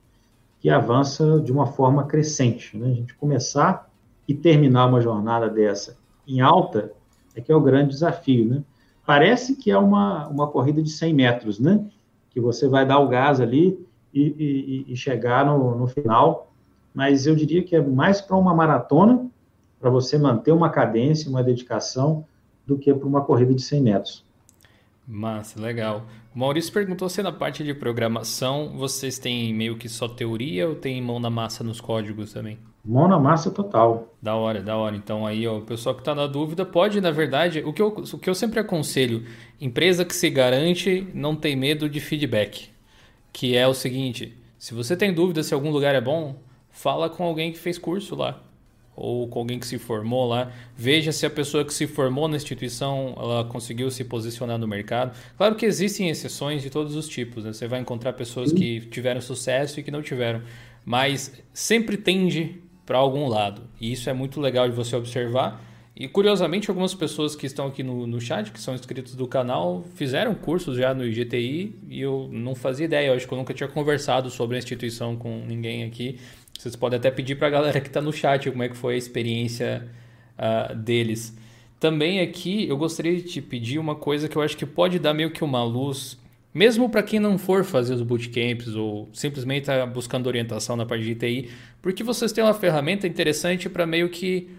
que 0.64 0.70
avança 0.70 1.42
de 1.42 1.52
uma 1.52 1.68
forma 1.68 2.06
crescente, 2.06 2.78
né? 2.78 2.88
A 2.88 2.94
gente 2.94 3.14
começar 3.16 3.92
e 4.26 4.34
terminar 4.34 4.86
uma 4.86 5.02
jornada 5.02 5.50
dessa 5.50 5.98
em 6.26 6.40
alta 6.40 6.94
é 7.36 7.42
que 7.42 7.52
é 7.52 7.56
o 7.56 7.60
grande 7.60 7.90
desafio, 7.90 8.46
né? 8.46 8.64
Parece 9.06 9.58
que 9.58 9.70
é 9.70 9.78
uma, 9.78 10.26
uma 10.30 10.48
corrida 10.48 10.82
de 10.82 10.90
100 10.90 11.14
metros, 11.14 11.60
né? 11.60 11.86
Que 12.30 12.40
você 12.40 12.70
vai 12.70 12.88
dar 12.88 13.00
o 13.00 13.10
gás 13.10 13.42
ali 13.42 13.86
e, 14.14 14.86
e, 14.88 14.94
e 14.94 14.96
chegar 14.96 15.46
no, 15.46 15.76
no 15.78 15.86
final. 15.86 16.54
Mas 16.94 17.28
eu 17.28 17.36
diria 17.36 17.62
que 17.62 17.76
é 17.76 17.82
mais 17.82 18.22
para 18.22 18.38
uma 18.38 18.56
maratona, 18.56 19.30
para 19.82 19.90
você 19.90 20.18
manter 20.18 20.54
uma 20.54 20.70
cadência, 20.70 21.30
uma 21.30 21.44
dedicação, 21.44 22.24
do 22.66 22.78
que 22.78 22.94
para 22.94 23.06
uma 23.06 23.20
corrida 23.20 23.54
de 23.54 23.62
100 23.62 23.82
metros. 23.82 24.26
Massa, 25.08 25.60
legal. 25.60 26.06
O 26.34 26.40
Maurício 26.40 26.72
perguntou 26.72 27.10
se 27.10 27.22
na 27.22 27.32
parte 27.32 27.64
de 27.64 27.74
programação 27.74 28.74
vocês 28.78 29.20
têm 29.20 29.54
meio 29.54 29.78
que 29.78 29.90
só 29.90 30.08
teoria 30.08 30.68
ou 30.68 30.76
tem 30.76 31.02
mão 31.02 31.20
na 31.20 31.30
massa 31.30 31.64
nos 31.64 31.82
códigos 31.82 32.32
também? 32.32 32.58
Mão 32.86 33.08
na 33.08 33.20
massa 33.20 33.52
total. 33.52 34.14
Da 34.22 34.36
hora, 34.36 34.62
da 34.62 34.76
hora. 34.78 34.96
Então 34.96 35.26
aí, 35.26 35.48
ó, 35.48 35.58
o 35.58 35.62
pessoal 35.62 35.96
que 35.96 36.02
está 36.02 36.16
na 36.16 36.28
dúvida 36.28 36.66
pode, 36.66 37.00
na 37.02 37.12
verdade, 37.12 37.62
o 37.66 37.74
que, 37.74 37.82
eu, 37.82 37.88
o 37.88 38.18
que 38.18 38.30
eu 38.30 38.36
sempre 38.36 38.60
aconselho, 38.60 39.26
empresa 39.60 40.06
que 40.06 40.16
se 40.16 40.30
garante 40.30 41.08
não 41.14 41.36
tem 41.36 41.56
medo 41.56 41.90
de 41.90 42.00
feedback 42.00 42.74
que 43.34 43.58
é 43.58 43.68
o 43.68 43.74
seguinte: 43.74 44.38
se 44.58 44.74
você 44.76 44.96
tem 44.96 45.12
dúvida 45.12 45.42
se 45.42 45.54
algum 45.54 45.72
lugar 45.72 45.96
é 45.96 46.02
bom, 46.02 46.36
fala 46.70 47.10
com 47.10 47.24
alguém 47.24 47.52
que 47.52 47.58
fez 47.58 47.80
curso 47.80 48.16
lá 48.16 48.42
ou 48.96 49.28
com 49.28 49.40
alguém 49.40 49.60
que 49.60 49.66
se 49.66 49.78
formou 49.78 50.28
lá, 50.28 50.52
veja 50.76 51.12
se 51.12 51.26
a 51.26 51.30
pessoa 51.30 51.66
que 51.66 51.74
se 51.74 51.88
formou 51.88 52.28
na 52.28 52.38
instituição 52.38 53.16
ela 53.18 53.44
conseguiu 53.46 53.90
se 53.90 54.04
posicionar 54.04 54.58
no 54.58 54.68
mercado. 54.68 55.18
Claro 55.38 55.56
que 55.56 55.66
existem 55.66 56.10
exceções 56.10 56.62
de 56.62 56.70
todos 56.70 56.96
os 56.96 57.08
tipos, 57.08 57.44
né? 57.44 57.54
você 57.54 57.68
vai 57.68 57.80
encontrar 57.80 58.14
pessoas 58.14 58.52
que 58.52 58.82
tiveram 58.82 59.22
sucesso 59.22 59.80
e 59.80 59.84
que 59.84 59.92
não 59.92 60.02
tiveram, 60.02 60.42
mas 60.86 61.34
sempre 61.54 61.98
tende 61.98 62.62
para 62.86 62.98
algum 62.98 63.28
lado 63.28 63.64
e 63.80 63.92
isso 63.92 64.10
é 64.10 64.14
muito 64.14 64.42
legal 64.42 64.70
de 64.70 64.76
você 64.76 64.96
observar 64.96 65.74
e 65.96 66.08
curiosamente, 66.08 66.72
algumas 66.72 66.96
pessoas 66.96 67.36
que 67.36 67.46
estão 67.46 67.68
aqui 67.68 67.84
no, 67.84 68.08
no 68.08 68.20
chat, 68.20 68.52
que 68.52 68.60
são 68.60 68.74
inscritos 68.74 69.14
do 69.16 69.28
canal, 69.28 69.84
fizeram 69.94 70.34
cursos 70.34 70.76
já 70.76 70.92
no 70.92 71.06
IGTI 71.06 71.76
e 71.88 72.02
eu 72.02 72.28
não 72.32 72.56
fazia 72.56 72.86
ideia. 72.86 73.10
Eu 73.10 73.14
acho 73.14 73.28
que 73.28 73.34
eu 73.34 73.38
nunca 73.38 73.54
tinha 73.54 73.70
conversado 73.70 74.32
sobre 74.32 74.56
a 74.56 74.60
instituição 74.60 75.16
com 75.16 75.46
ninguém 75.46 75.84
aqui. 75.84 76.18
Vocês 76.58 76.76
podem 76.76 76.98
até 76.98 77.12
pedir 77.12 77.36
para 77.36 77.48
a 77.48 77.52
galera 77.52 77.82
que 77.82 77.88
está 77.88 78.02
no 78.02 78.14
chat 78.14 78.50
como 78.50 78.64
é 78.64 78.70
que 78.70 78.78
foi 78.78 78.96
a 78.96 78.98
experiência 78.98 79.88
uh, 80.38 80.76
deles. 80.76 81.36
também 81.80 82.22
aqui 82.22 82.68
eu 82.68 82.78
gostaria 82.78 83.16
de 83.16 83.24
te 83.24 83.42
pedir 83.42 83.80
uma 83.80 83.96
coisa 83.96 84.30
que 84.30 84.36
eu 84.38 84.42
acho 84.42 84.56
que 84.56 84.66
pode 84.66 85.00
dar 85.00 85.14
meio 85.14 85.32
que 85.32 85.44
uma 85.44 85.64
luz, 85.64 86.18
mesmo 86.54 86.90
para 86.90 87.04
quem 87.04 87.20
não 87.20 87.38
for 87.38 87.64
fazer 87.66 87.94
os 87.94 88.02
bootcamps 88.02 88.76
ou 88.76 89.10
simplesmente 89.12 89.64
está 89.64 89.86
buscando 89.86 90.28
orientação 90.28 90.76
na 90.78 90.86
parte 90.86 91.04
de 91.04 91.16
TI, 91.16 91.50
porque 91.82 92.04
vocês 92.04 92.32
têm 92.32 92.44
uma 92.44 92.54
ferramenta 92.54 93.08
interessante 93.08 93.68
para 93.68 93.86
meio 93.86 94.08
que 94.10 94.50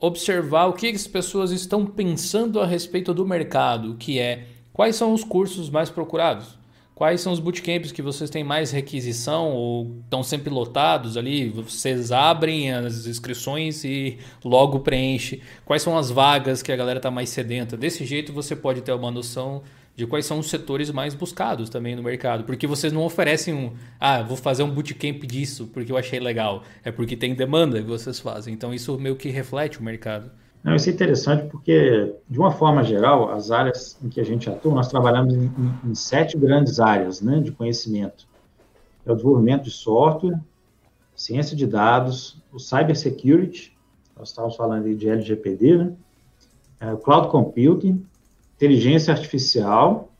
observar 0.00 0.66
o 0.66 0.72
que 0.72 0.88
as 0.88 1.06
pessoas 1.06 1.52
estão 1.52 1.86
pensando 1.86 2.60
a 2.60 2.66
respeito 2.66 3.14
do 3.14 3.24
mercado, 3.24 3.94
que 3.94 4.18
é 4.18 4.46
quais 4.72 4.96
são 4.96 5.12
os 5.12 5.22
cursos 5.22 5.70
mais 5.70 5.90
procurados. 5.90 6.58
Quais 6.94 7.20
são 7.22 7.32
os 7.32 7.40
bootcamps 7.40 7.90
que 7.90 8.02
vocês 8.02 8.28
têm 8.28 8.44
mais 8.44 8.70
requisição 8.70 9.50
ou 9.50 9.96
estão 10.04 10.22
sempre 10.22 10.50
lotados 10.50 11.16
ali? 11.16 11.48
Vocês 11.48 12.12
abrem 12.12 12.70
as 12.70 13.06
inscrições 13.06 13.82
e 13.82 14.18
logo 14.44 14.80
preenche. 14.80 15.40
Quais 15.64 15.82
são 15.82 15.96
as 15.96 16.10
vagas 16.10 16.62
que 16.62 16.70
a 16.70 16.76
galera 16.76 16.98
está 16.98 17.10
mais 17.10 17.30
sedenta? 17.30 17.76
Desse 17.76 18.04
jeito 18.04 18.32
você 18.32 18.54
pode 18.54 18.82
ter 18.82 18.92
uma 18.92 19.10
noção 19.10 19.62
de 19.96 20.06
quais 20.06 20.26
são 20.26 20.38
os 20.38 20.48
setores 20.48 20.90
mais 20.90 21.14
buscados 21.14 21.70
também 21.70 21.96
no 21.96 22.02
mercado. 22.02 22.44
Porque 22.44 22.66
vocês 22.66 22.92
não 22.92 23.02
oferecem 23.02 23.54
um, 23.54 23.72
ah, 23.98 24.22
vou 24.22 24.36
fazer 24.36 24.62
um 24.62 24.70
bootcamp 24.70 25.22
disso 25.24 25.68
porque 25.72 25.90
eu 25.90 25.96
achei 25.96 26.20
legal. 26.20 26.62
É 26.84 26.92
porque 26.92 27.16
tem 27.16 27.34
demanda 27.34 27.80
que 27.80 27.88
vocês 27.88 28.20
fazem. 28.20 28.52
Então 28.52 28.72
isso 28.72 28.98
meio 28.98 29.16
que 29.16 29.30
reflete 29.30 29.78
o 29.78 29.82
mercado. 29.82 30.30
Não, 30.62 30.76
isso 30.76 30.88
é 30.88 30.92
interessante 30.92 31.48
porque, 31.50 32.14
de 32.28 32.38
uma 32.38 32.52
forma 32.52 32.84
geral, 32.84 33.30
as 33.30 33.50
áreas 33.50 33.98
em 34.02 34.08
que 34.08 34.20
a 34.20 34.24
gente 34.24 34.48
atua, 34.48 34.74
nós 34.74 34.88
trabalhamos 34.88 35.34
em, 35.34 35.50
em 35.84 35.94
sete 35.94 36.38
grandes 36.38 36.78
áreas 36.78 37.20
né, 37.20 37.40
de 37.40 37.50
conhecimento. 37.50 38.28
É 39.04 39.10
o 39.10 39.14
desenvolvimento 39.14 39.64
de 39.64 39.72
software, 39.72 40.38
ciência 41.16 41.56
de 41.56 41.66
dados, 41.66 42.40
o 42.52 42.58
cybersecurity, 42.58 43.76
nós 44.16 44.28
estávamos 44.28 44.56
falando 44.56 44.94
de 44.94 45.08
LGPD, 45.08 45.78
né? 45.78 45.92
É, 46.80 46.96
cloud 46.96 47.28
computing, 47.28 48.04
inteligência 48.56 49.12
artificial, 49.12 50.12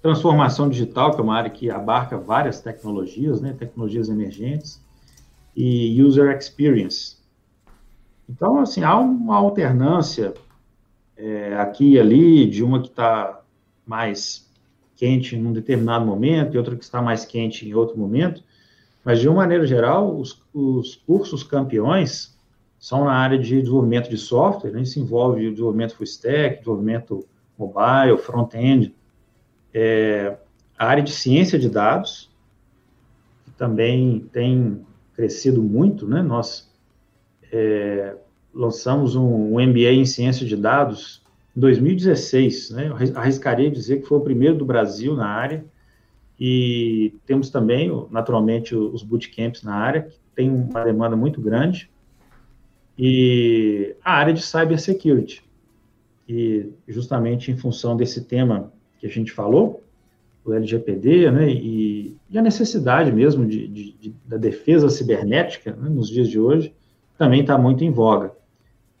transformação 0.00 0.68
digital, 0.68 1.14
que 1.14 1.20
é 1.20 1.24
uma 1.24 1.34
área 1.36 1.50
que 1.50 1.70
abarca 1.70 2.16
várias 2.16 2.60
tecnologias, 2.60 3.40
né, 3.40 3.54
tecnologias 3.58 4.08
emergentes, 4.08 4.80
e 5.54 6.02
user 6.02 6.36
experience. 6.36 7.15
Então, 8.28 8.58
assim, 8.58 8.82
há 8.82 8.98
uma 8.98 9.36
alternância 9.36 10.34
é, 11.16 11.54
aqui 11.56 11.92
e 11.92 12.00
ali, 12.00 12.48
de 12.48 12.62
uma 12.62 12.80
que 12.80 12.88
está 12.88 13.40
mais 13.86 14.50
quente 14.96 15.36
em 15.36 15.46
um 15.46 15.52
determinado 15.52 16.04
momento 16.04 16.54
e 16.54 16.58
outra 16.58 16.74
que 16.74 16.84
está 16.84 17.00
mais 17.00 17.24
quente 17.24 17.68
em 17.68 17.74
outro 17.74 17.96
momento, 17.98 18.42
mas, 19.04 19.20
de 19.20 19.28
uma 19.28 19.36
maneira 19.36 19.66
geral, 19.66 20.18
os, 20.18 20.42
os 20.52 20.96
cursos 20.96 21.44
campeões 21.44 22.36
são 22.78 23.04
na 23.04 23.12
área 23.12 23.38
de 23.38 23.60
desenvolvimento 23.60 24.10
de 24.10 24.18
software, 24.18 24.72
né? 24.72 24.82
isso 24.82 24.98
envolve 24.98 25.46
o 25.46 25.50
desenvolvimento 25.50 25.94
full 25.94 26.04
stack, 26.04 26.58
desenvolvimento 26.58 27.24
mobile, 27.56 28.18
front-end, 28.18 28.94
é, 29.72 30.36
a 30.78 30.86
área 30.86 31.02
de 31.02 31.12
ciência 31.12 31.58
de 31.58 31.68
dados, 31.68 32.30
que 33.44 33.50
também 33.52 34.28
tem 34.32 34.84
crescido 35.14 35.62
muito, 35.62 36.06
né? 36.06 36.22
Nós 36.22 36.70
é, 37.56 38.14
lançamos 38.52 39.16
um, 39.16 39.54
um, 39.54 39.66
MBA 39.66 39.92
em 39.92 40.04
ciência 40.04 40.46
de 40.46 40.56
dados 40.56 41.22
em 41.56 41.60
2016, 41.60 42.70
né? 42.70 42.88
Eu 42.88 43.18
arriscaria 43.18 43.70
dizer 43.70 44.02
que 44.02 44.06
foi 44.06 44.18
o 44.18 44.22
primeiro 44.22 44.56
do 44.56 44.64
Brasil 44.64 45.16
na 45.16 45.26
área, 45.26 45.64
e 46.38 47.14
temos 47.24 47.48
também, 47.48 47.90
naturalmente, 48.10 48.74
os 48.74 49.02
bootcamps 49.02 49.62
na 49.62 49.74
área, 49.74 50.02
que 50.02 50.18
tem 50.34 50.50
uma 50.50 50.84
demanda 50.84 51.16
muito 51.16 51.40
grande, 51.40 51.90
e 52.98 53.94
a 54.04 54.12
área 54.12 54.34
de 54.34 54.42
cybersecurity. 54.42 55.42
E 56.28 56.70
justamente 56.86 57.50
em 57.50 57.56
função 57.56 57.96
desse 57.96 58.24
tema 58.24 58.70
que 58.98 59.06
a 59.06 59.10
gente 59.10 59.32
falou, 59.32 59.82
o 60.44 60.52
LGPD, 60.52 61.30
né, 61.30 61.50
e, 61.50 62.16
e 62.28 62.38
a 62.38 62.42
necessidade 62.42 63.10
mesmo 63.10 63.46
de, 63.46 63.66
de, 63.66 63.92
de 63.92 64.14
da 64.26 64.36
defesa 64.36 64.90
cibernética 64.90 65.74
né, 65.74 65.88
nos 65.88 66.10
dias 66.10 66.28
de 66.28 66.38
hoje, 66.38 66.74
também 67.16 67.40
está 67.40 67.56
muito 67.56 67.84
em 67.84 67.90
voga. 67.90 68.32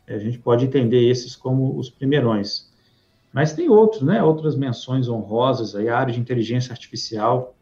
A 0.06 0.18
gente 0.18 0.38
pode 0.38 0.64
entender 0.64 1.08
esses 1.08 1.34
como 1.34 1.76
os 1.76 1.90
primeirões. 1.90 2.70
Mas 3.32 3.52
tem 3.52 3.68
outros, 3.68 4.02
né, 4.02 4.22
outras 4.22 4.56
menções 4.56 5.08
honrosas, 5.08 5.74
aí, 5.74 5.88
a 5.88 5.98
área 5.98 6.14
de 6.14 6.20
inteligência 6.20 6.72
artificial 6.72 7.54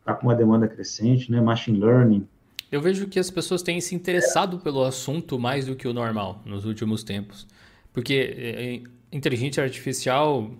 está 0.00 0.14
com 0.14 0.26
uma 0.26 0.34
demanda 0.34 0.68
crescente, 0.68 1.32
né, 1.32 1.40
machine 1.40 1.78
learning, 1.78 2.26
eu 2.70 2.80
vejo 2.80 3.06
que 3.06 3.18
as 3.18 3.30
pessoas 3.30 3.62
têm 3.62 3.80
se 3.80 3.94
interessado 3.94 4.58
pelo 4.58 4.82
assunto 4.82 5.38
mais 5.38 5.66
do 5.66 5.76
que 5.76 5.86
o 5.86 5.92
normal 5.92 6.42
nos 6.44 6.64
últimos 6.64 7.04
tempos. 7.04 7.46
Porque 7.92 8.14
é, 8.14 8.74
é, 8.74 8.82
inteligência 9.12 9.62
artificial 9.62 10.50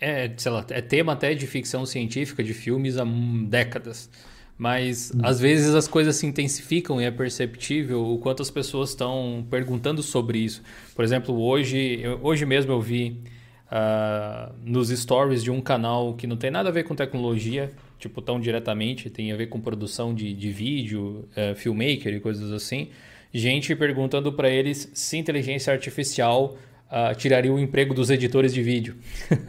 é, 0.00 0.32
sei 0.36 0.52
lá, 0.52 0.64
é 0.70 0.80
tema 0.80 1.14
até 1.14 1.34
de 1.34 1.46
ficção 1.46 1.84
científica, 1.84 2.44
de 2.44 2.54
filmes 2.54 2.96
há 2.96 3.04
décadas. 3.48 4.08
Mas 4.58 5.12
hum. 5.14 5.20
às 5.22 5.38
vezes 5.38 5.74
as 5.74 5.86
coisas 5.86 6.16
se 6.16 6.26
intensificam 6.26 7.00
e 7.00 7.04
é 7.04 7.10
perceptível 7.10 8.04
o 8.06 8.18
quanto 8.18 8.42
as 8.42 8.50
pessoas 8.50 8.90
estão 8.90 9.46
perguntando 9.50 10.02
sobre 10.02 10.38
isso. 10.38 10.62
Por 10.94 11.04
exemplo, 11.04 11.38
hoje, 11.38 12.02
hoje 12.22 12.46
mesmo 12.46 12.72
eu 12.72 12.80
vi 12.80 13.20
uh, 13.66 14.54
nos 14.64 14.88
stories 14.88 15.42
de 15.42 15.50
um 15.50 15.60
canal 15.60 16.14
que 16.14 16.26
não 16.26 16.36
tem 16.36 16.50
nada 16.50 16.70
a 16.70 16.72
ver 16.72 16.84
com 16.84 16.94
tecnologia, 16.94 17.70
tipo, 17.98 18.22
tão 18.22 18.40
diretamente, 18.40 19.10
tem 19.10 19.30
a 19.30 19.36
ver 19.36 19.48
com 19.48 19.60
produção 19.60 20.14
de, 20.14 20.32
de 20.32 20.50
vídeo, 20.50 21.28
uh, 21.32 21.54
filmmaker 21.54 22.14
e 22.14 22.20
coisas 22.20 22.50
assim. 22.52 22.88
Gente 23.32 23.74
perguntando 23.76 24.32
para 24.32 24.48
eles 24.48 24.90
se 24.94 25.18
inteligência 25.18 25.72
artificial 25.72 26.56
uh, 26.90 27.14
tiraria 27.16 27.52
o 27.52 27.58
emprego 27.58 27.94
dos 27.94 28.10
editores 28.10 28.52
de 28.52 28.62
vídeo, 28.62 28.96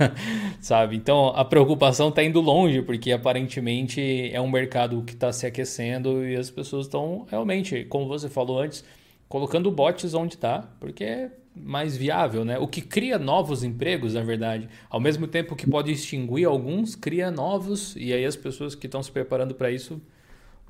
sabe? 0.59 0.95
Então 0.95 1.27
a 1.29 1.45
preocupação 1.45 2.09
está 2.09 2.23
indo 2.23 2.39
longe, 2.41 2.81
porque 2.81 3.11
aparentemente 3.11 4.29
é 4.31 4.41
um 4.41 4.49
mercado 4.49 5.01
que 5.03 5.13
está 5.13 5.31
se 5.31 5.45
aquecendo 5.45 6.25
e 6.25 6.35
as 6.35 6.49
pessoas 6.49 6.85
estão 6.85 7.25
realmente, 7.29 7.85
como 7.85 8.07
você 8.07 8.29
falou 8.29 8.59
antes, 8.59 8.83
colocando 9.27 9.71
bots 9.71 10.13
onde 10.13 10.35
está, 10.35 10.69
porque 10.79 11.03
é 11.03 11.31
mais 11.55 11.97
viável, 11.97 12.45
né? 12.45 12.57
O 12.59 12.67
que 12.67 12.81
cria 12.81 13.17
novos 13.17 13.63
empregos, 13.63 14.13
na 14.13 14.21
verdade, 14.21 14.69
ao 14.89 14.99
mesmo 14.99 15.27
tempo 15.27 15.55
que 15.55 15.67
pode 15.67 15.91
extinguir 15.91 16.45
alguns, 16.45 16.95
cria 16.95 17.31
novos 17.31 17.95
e 17.95 18.13
aí 18.13 18.25
as 18.25 18.35
pessoas 18.35 18.75
que 18.75 18.85
estão 18.85 19.01
se 19.01 19.11
preparando 19.11 19.55
para 19.55 19.71
isso 19.71 19.99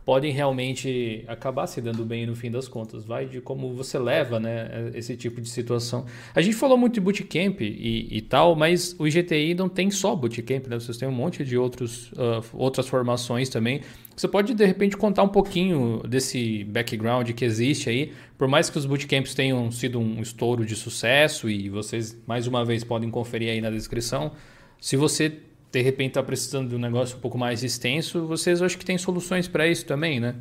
podem 0.08 0.32
realmente 0.32 1.26
acabar 1.28 1.68
se 1.68 1.82
dando 1.82 2.06
bem 2.06 2.26
no 2.26 2.34
fim 2.34 2.50
das 2.50 2.66
contas. 2.66 3.04
Vai 3.04 3.26
de 3.26 3.42
como 3.42 3.74
você 3.74 4.00
leva 4.00 4.40
né, 4.40 4.90
esse 4.94 5.18
tipo 5.18 5.42
de 5.42 5.50
situação. 5.50 6.06
A 6.34 6.40
gente 6.40 6.56
falou 6.56 6.78
muito 6.78 6.94
de 6.94 7.02
bootcamp 7.02 7.60
e, 7.60 8.08
e 8.10 8.22
tal, 8.22 8.56
mas 8.56 8.96
o 8.98 9.06
IGTI 9.06 9.54
não 9.54 9.68
tem 9.68 9.92
só 9.92 10.16
bootcamp, 10.16 10.66
né? 10.68 10.80
Vocês 10.80 10.96
têm 10.96 11.10
um 11.10 11.12
monte 11.12 11.44
de 11.44 11.58
outros, 11.58 12.10
uh, 12.14 12.42
outras 12.54 12.88
formações 12.88 13.50
também. 13.50 13.82
Você 14.16 14.30
pode, 14.30 14.54
de 14.54 14.66
repente, 14.66 14.96
contar 14.96 15.24
um 15.24 15.28
pouquinho 15.28 16.02
desse 16.08 16.64
background 16.64 17.30
que 17.32 17.44
existe 17.44 17.90
aí, 17.90 18.14
por 18.38 18.48
mais 18.48 18.70
que 18.70 18.78
os 18.78 18.86
bootcamps 18.86 19.36
tenham 19.36 19.70
sido 19.72 20.00
um 20.00 20.22
estouro 20.22 20.66
de 20.66 20.78
sucesso 20.78 21.50
e 21.50 21.68
vocês, 21.68 22.18
mais 22.26 22.48
uma 22.48 22.64
vez, 22.64 22.82
podem 22.82 23.12
conferir 23.12 23.50
aí 23.50 23.60
na 23.60 23.70
descrição. 23.70 24.32
Se 24.80 24.96
você 24.96 25.30
de 25.72 25.82
repente 25.82 26.10
está 26.12 26.24
precisando 26.24 26.70
de 26.70 26.76
um 26.76 26.80
negócio 26.80 27.18
um 27.18 27.20
pouco 27.20 27.38
mais 27.38 27.64
extenso, 27.64 28.26
vocês 28.26 28.62
acho 28.62 28.78
que 28.78 28.86
têm 28.86 28.98
soluções 28.98 29.48
para 29.48 29.68
isso 29.68 29.86
também, 29.86 30.20
né? 30.20 30.36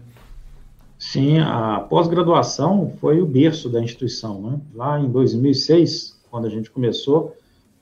Sim, 0.99 1.39
a 1.41 1.81
pós-graduação 1.81 2.95
foi 3.01 3.21
o 3.21 3.27
berço 3.27 3.69
da 3.69 3.83
instituição, 3.83 4.41
né? 4.41 4.61
Lá 4.75 4.99
em 4.99 5.09
2006, 5.11 6.19
quando 6.31 6.47
a 6.47 6.51
gente 6.51 6.71
começou, 6.71 7.37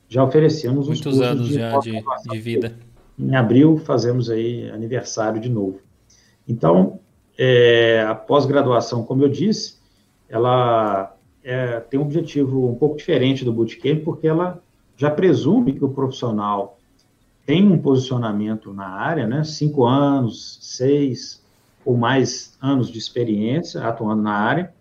já 0.08 0.24
oferecemos 0.24 0.88
os 0.88 1.00
Muitos 1.00 1.20
anos 1.20 1.48
de 1.48 1.54
já 1.54 1.78
de, 1.78 2.02
de 2.30 2.38
vida. 2.38 2.76
Em 3.18 3.34
abril 3.36 3.76
fazemos 3.78 4.28
aí 4.30 4.68
aniversário 4.70 5.40
de 5.40 5.48
novo. 5.48 5.78
Então, 6.48 6.98
é, 7.38 8.04
a 8.06 8.14
pós-graduação, 8.14 9.04
como 9.04 9.22
eu 9.22 9.28
disse, 9.28 9.76
ela 10.28 11.16
é, 11.42 11.80
tem 11.80 12.00
um 12.00 12.02
objetivo 12.02 12.68
um 12.68 12.74
pouco 12.74 12.96
diferente 12.96 13.44
do 13.44 13.52
bootcamp, 13.52 14.02
porque 14.04 14.26
ela 14.26 14.60
já 14.96 15.10
presume 15.10 15.72
que 15.72 15.84
o 15.84 15.88
profissional 15.88 16.73
tem 17.46 17.70
um 17.70 17.78
posicionamento 17.78 18.72
na 18.72 18.88
área, 18.88 19.26
né? 19.26 19.44
Cinco 19.44 19.84
anos, 19.84 20.58
seis 20.62 21.42
ou 21.84 21.96
mais 21.96 22.56
anos 22.60 22.90
de 22.90 22.98
experiência 22.98 23.82
atuando 23.86 24.22
na 24.22 24.32
área, 24.32 24.72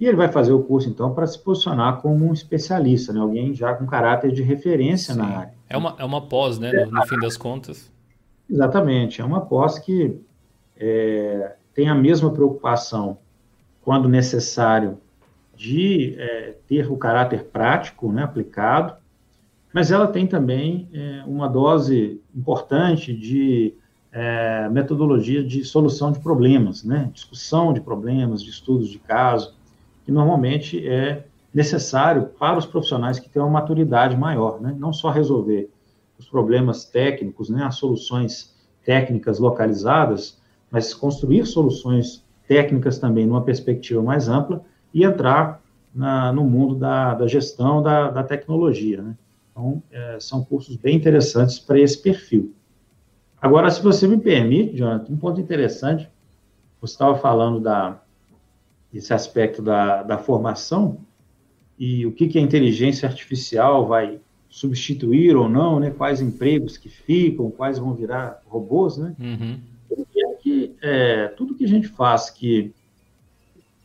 e 0.00 0.06
ele 0.06 0.16
vai 0.16 0.28
fazer 0.28 0.52
o 0.52 0.62
curso, 0.62 0.88
então, 0.88 1.12
para 1.14 1.26
se 1.26 1.38
posicionar 1.38 2.00
como 2.00 2.26
um 2.26 2.32
especialista, 2.32 3.12
né? 3.12 3.20
Alguém 3.20 3.54
já 3.54 3.74
com 3.74 3.86
caráter 3.86 4.32
de 4.32 4.42
referência 4.42 5.12
Sim. 5.12 5.20
na 5.20 5.26
área. 5.26 5.54
É 5.68 5.76
uma, 5.76 5.94
é 5.98 6.04
uma 6.04 6.22
pós, 6.26 6.58
né? 6.58 6.72
No, 6.72 6.90
no, 6.90 7.06
fim 7.06 7.18
das 7.18 7.36
contas. 7.36 7.92
Exatamente. 8.48 9.20
É 9.20 9.24
uma 9.24 9.42
pós 9.42 9.78
que 9.78 10.18
é, 10.76 11.54
tem 11.74 11.88
a 11.88 11.94
mesma 11.94 12.30
preocupação, 12.30 13.18
quando 13.82 14.08
necessário, 14.08 14.98
de 15.54 16.16
é, 16.18 16.56
ter 16.66 16.90
o 16.90 16.96
caráter 16.96 17.44
prático, 17.44 18.10
né? 18.10 18.22
Aplicado, 18.22 18.96
mas 19.72 19.90
ela 19.90 20.06
tem 20.06 20.26
também 20.26 20.88
é, 20.92 21.22
uma 21.26 21.48
dose 21.48 22.20
importante 22.34 23.14
de 23.14 23.74
é, 24.12 24.68
metodologia 24.68 25.42
de 25.44 25.64
solução 25.64 26.10
de 26.10 26.18
problemas, 26.18 26.82
né? 26.82 27.10
discussão 27.12 27.72
de 27.72 27.80
problemas, 27.80 28.42
de 28.42 28.50
estudos 28.50 28.88
de 28.88 28.98
caso, 28.98 29.54
que 30.04 30.10
normalmente 30.10 30.86
é 30.86 31.24
necessário 31.54 32.26
para 32.38 32.58
os 32.58 32.66
profissionais 32.66 33.18
que 33.18 33.28
têm 33.28 33.40
uma 33.40 33.50
maturidade 33.50 34.16
maior, 34.16 34.60
né? 34.60 34.74
não 34.76 34.92
só 34.92 35.10
resolver 35.10 35.70
os 36.18 36.28
problemas 36.28 36.84
técnicos, 36.84 37.48
né? 37.48 37.64
as 37.64 37.76
soluções 37.76 38.54
técnicas 38.84 39.38
localizadas, 39.38 40.38
mas 40.70 40.92
construir 40.92 41.46
soluções 41.46 42.24
técnicas 42.48 42.98
também 42.98 43.26
numa 43.26 43.42
perspectiva 43.42 44.02
mais 44.02 44.28
ampla 44.28 44.64
e 44.92 45.04
entrar 45.04 45.62
na, 45.94 46.32
no 46.32 46.44
mundo 46.44 46.74
da, 46.74 47.14
da 47.14 47.26
gestão 47.26 47.82
da, 47.82 48.10
da 48.10 48.24
tecnologia. 48.24 49.02
Né? 49.02 49.14
Então, 49.60 49.82
é, 49.92 50.18
são 50.18 50.42
cursos 50.42 50.76
bem 50.76 50.96
interessantes 50.96 51.58
para 51.58 51.78
esse 51.78 51.98
perfil. 51.98 52.54
Agora, 53.40 53.70
se 53.70 53.82
você 53.82 54.08
me 54.08 54.18
permite, 54.18 54.76
Jonathan, 54.76 55.12
um 55.12 55.16
ponto 55.16 55.38
interessante, 55.40 56.08
você 56.80 56.94
estava 56.94 57.18
falando 57.18 57.60
da, 57.60 58.02
desse 58.90 59.12
aspecto 59.12 59.60
da, 59.60 60.02
da 60.02 60.16
formação 60.16 60.98
e 61.78 62.06
o 62.06 62.12
que, 62.12 62.26
que 62.26 62.38
a 62.38 62.42
inteligência 62.42 63.06
artificial 63.06 63.86
vai 63.86 64.18
substituir 64.48 65.36
ou 65.36 65.48
não, 65.48 65.78
né? 65.78 65.90
quais 65.90 66.20
empregos 66.20 66.76
que 66.76 66.88
ficam, 66.88 67.50
quais 67.50 67.78
vão 67.78 67.94
virar 67.94 68.42
robôs, 68.46 68.96
né? 68.96 69.14
Uhum. 69.18 69.60
É 69.92 70.34
que, 70.42 70.76
é, 70.82 71.28
tudo 71.28 71.54
que 71.54 71.64
a 71.64 71.68
gente 71.68 71.88
faz 71.88 72.30
que 72.30 72.72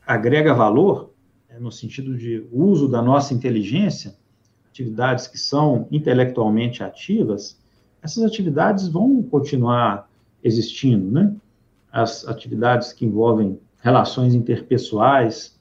agrega 0.05 0.53
valor, 0.53 1.11
é, 1.49 1.59
no 1.59 1.71
sentido 1.71 2.17
de 2.17 2.45
uso 2.51 2.87
da 2.87 3.01
nossa 3.01 3.33
inteligência, 3.33 4.15
atividades 4.75 5.25
que 5.25 5.37
são 5.37 5.87
intelectualmente 5.89 6.83
ativas, 6.83 7.57
essas 8.01 8.23
atividades 8.23 8.89
vão 8.89 9.23
continuar 9.23 10.09
existindo, 10.43 11.09
né? 11.11 11.33
As 11.89 12.27
atividades 12.27 12.91
que 12.91 13.05
envolvem 13.05 13.57
relações 13.77 14.35
interpessoais. 14.35 15.57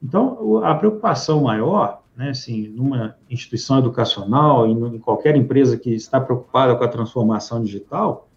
Então, 0.00 0.58
a 0.64 0.74
preocupação 0.76 1.42
maior, 1.42 2.04
né, 2.16 2.30
assim, 2.30 2.68
numa 2.68 3.16
instituição 3.28 3.80
educacional, 3.80 4.66
em, 4.66 4.98
qualquer 5.00 5.34
empresa 5.34 5.76
que 5.76 5.90
está 5.90 6.20
preocupada 6.20 6.76
com 6.76 6.84
a 6.84 6.88
transformação 6.88 7.62
digital, 7.62 8.28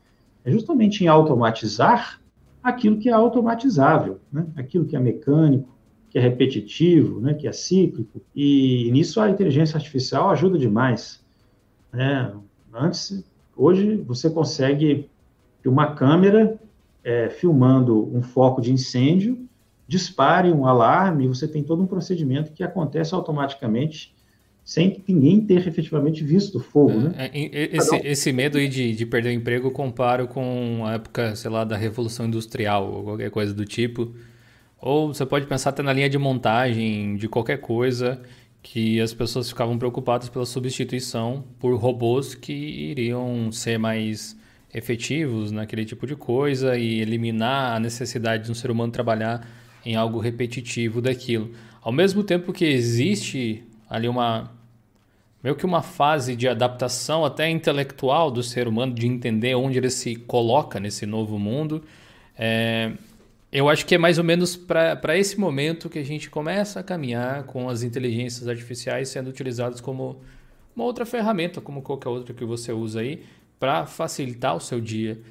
é 0.44 0.52
justamente 0.52 1.04
em 1.04 1.08
automatizar 1.08 2.20
aquilo 2.64 2.98
que 2.98 3.10
é 3.10 3.14
automatizável, 3.14 4.20
né? 4.32 4.48
aquilo 4.56 4.86
que 4.86 4.96
é 4.96 5.00
mecânico, 5.00 5.75
que 6.16 6.20
é 6.20 6.22
repetitivo, 6.22 7.20
né? 7.20 7.34
que 7.34 7.46
é 7.46 7.52
cíclico, 7.52 8.22
e 8.34 8.90
nisso 8.90 9.20
a 9.20 9.30
inteligência 9.30 9.76
artificial 9.76 10.30
ajuda 10.30 10.58
demais. 10.58 11.22
Né? 11.92 12.34
Antes, 12.74 13.22
hoje, 13.54 13.98
você 13.98 14.30
consegue 14.30 15.10
que 15.62 15.68
uma 15.68 15.94
câmera 15.94 16.58
é, 17.04 17.28
filmando 17.28 18.16
um 18.16 18.22
foco 18.22 18.62
de 18.62 18.72
incêndio 18.72 19.46
dispare 19.86 20.54
um 20.54 20.66
alarme, 20.66 21.28
você 21.28 21.50
tem 21.50 21.62
todo 21.62 21.84
um 21.84 21.86
procedimento 21.86 22.54
que 22.54 22.64
acontece 22.64 23.14
automaticamente 23.14 24.16
sem 24.64 25.04
ninguém 25.06 25.42
ter 25.42 25.68
efetivamente 25.68 26.24
visto 26.24 26.60
o 26.60 26.62
fogo, 26.62 26.92
é, 26.92 26.98
né? 26.98 27.14
É, 27.34 27.76
esse, 27.76 27.96
esse 28.08 28.32
medo 28.32 28.58
de, 28.70 28.96
de 28.96 29.06
perder 29.06 29.32
o 29.32 29.34
emprego 29.34 29.70
comparo 29.70 30.30
com 30.30 30.84
a 30.86 30.94
época, 30.94 31.36
sei 31.36 31.52
lá, 31.52 31.66
da 31.66 31.76
Revolução 31.76 32.26
Industrial 32.26 32.90
ou 32.90 33.04
qualquer 33.04 33.30
coisa 33.30 33.54
do 33.54 33.66
tipo. 33.66 34.16
Ou 34.86 35.12
você 35.12 35.26
pode 35.26 35.48
pensar 35.48 35.72
até 35.72 35.82
na 35.82 35.92
linha 35.92 36.08
de 36.08 36.16
montagem 36.16 37.16
de 37.16 37.28
qualquer 37.28 37.58
coisa 37.58 38.22
que 38.62 39.02
as 39.02 39.16
pessoas 39.16 39.50
ficavam 39.50 39.80
preocupadas 39.80 40.30
pela 40.30 40.46
substituição 40.46 41.44
por 41.60 41.76
robôs 41.76 42.36
que 42.36 42.54
iriam 42.54 43.52
ser 43.52 43.80
mais 43.80 44.38
efetivos 44.72 45.52
naquele 45.52 45.86
tipo 45.86 46.06
de 46.06 46.16
coisa 46.16 46.78
e 46.78 47.02
eliminar 47.02 47.76
a 47.76 47.80
necessidade 47.80 48.46
de 48.46 48.52
um 48.52 48.54
ser 48.54 48.70
humano 48.70 48.92
trabalhar 48.92 49.50
em 49.84 49.96
algo 49.96 50.20
repetitivo 50.20 51.02
daquilo. 51.02 51.52
Ao 51.82 51.92
mesmo 51.92 52.24
tempo 52.24 52.54
que 52.54 52.66
existe 52.66 53.64
ali 53.90 54.08
uma 54.08 54.52
meio 55.42 55.56
que 55.56 55.66
uma 55.66 55.82
fase 55.82 56.36
de 56.36 56.48
adaptação 56.48 57.26
até 57.26 57.50
intelectual 57.50 58.30
do 58.30 58.44
ser 58.44 58.68
humano, 58.68 58.94
de 58.94 59.08
entender 59.08 59.56
onde 59.56 59.80
ele 59.80 59.90
se 59.90 60.16
coloca 60.16 60.80
nesse 60.80 61.08
novo 61.08 61.40
mundo. 61.40 61.84
É, 62.38 62.92
eu 63.56 63.70
acho 63.70 63.86
que 63.86 63.96
é 63.96 63.98
mais 63.98 64.18
ou 64.18 64.24
menos 64.24 64.58
para 64.58 65.18
esse 65.18 65.40
momento 65.40 65.90
que 65.90 65.98
a 65.98 66.04
gente 66.04 66.30
começa 66.30 66.82
a 66.82 66.84
caminhar 66.84 67.44
com 67.44 67.70
as 67.70 67.84
inteligências 67.84 68.50
artificiais 68.50 69.08
sendo 69.08 69.30
utilizadas 69.30 69.80
como 69.80 70.22
uma 70.76 70.84
outra 70.84 71.06
ferramenta, 71.06 71.62
como 71.62 71.82
qualquer 71.82 72.10
outra 72.10 72.34
que 72.34 72.44
você 72.44 72.74
usa 72.74 73.00
aí, 73.00 73.24
para 73.58 73.86
facilitar 73.86 74.58
o 74.58 74.60
seu 74.60 74.82
dia. 74.82 75.22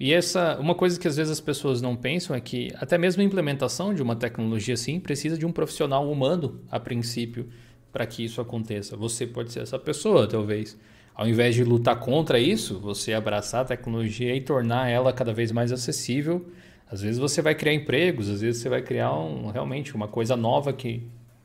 E 0.00 0.14
essa, 0.14 0.58
uma 0.58 0.74
coisa 0.74 0.98
que 0.98 1.06
às 1.06 1.16
vezes 1.16 1.30
as 1.30 1.40
pessoas 1.40 1.82
não 1.82 1.94
pensam 1.94 2.34
é 2.34 2.40
que 2.40 2.72
até 2.76 2.96
mesmo 2.96 3.20
a 3.20 3.24
implementação 3.24 3.92
de 3.92 4.02
uma 4.02 4.16
tecnologia 4.16 4.74
assim 4.74 4.98
precisa 4.98 5.36
de 5.36 5.44
um 5.44 5.52
profissional 5.52 6.10
humano 6.10 6.60
a 6.70 6.80
princípio 6.80 7.48
para 7.92 8.06
que 8.06 8.24
isso 8.24 8.40
aconteça. 8.40 8.96
Você 8.96 9.26
pode 9.26 9.52
ser 9.52 9.60
essa 9.60 9.78
pessoa, 9.78 10.26
talvez. 10.26 10.76
Ao 11.14 11.28
invés 11.28 11.54
de 11.54 11.62
lutar 11.62 12.00
contra 12.00 12.40
isso, 12.40 12.80
você 12.80 13.12
abraçar 13.12 13.60
a 13.60 13.64
tecnologia 13.66 14.34
e 14.34 14.40
tornar 14.40 14.88
ela 14.88 15.12
cada 15.12 15.34
vez 15.34 15.52
mais 15.52 15.70
acessível. 15.70 16.44
Às 16.90 17.02
vezes 17.02 17.18
você 17.18 17.42
vai 17.42 17.54
criar 17.54 17.74
empregos, 17.74 18.28
às 18.28 18.40
vezes 18.40 18.62
você 18.62 18.68
vai 18.68 18.82
criar 18.82 19.12
um, 19.14 19.50
realmente 19.50 19.94
uma 19.94 20.06
coisa 20.06 20.36
nova 20.36 20.72
que 20.72 21.02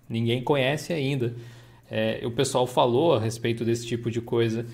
ninguém 0.08 0.44
conhece 0.44 0.94
ainda. 0.94 1.34
É, 1.90 2.22
o 2.24 2.32
pessoal 2.32 2.68
falou 2.68 3.16
a 3.16 3.20
respeito 3.20 3.66
desse 3.66 3.86
tipo 3.88 4.12
de 4.12 4.22
coisa. 4.22 4.66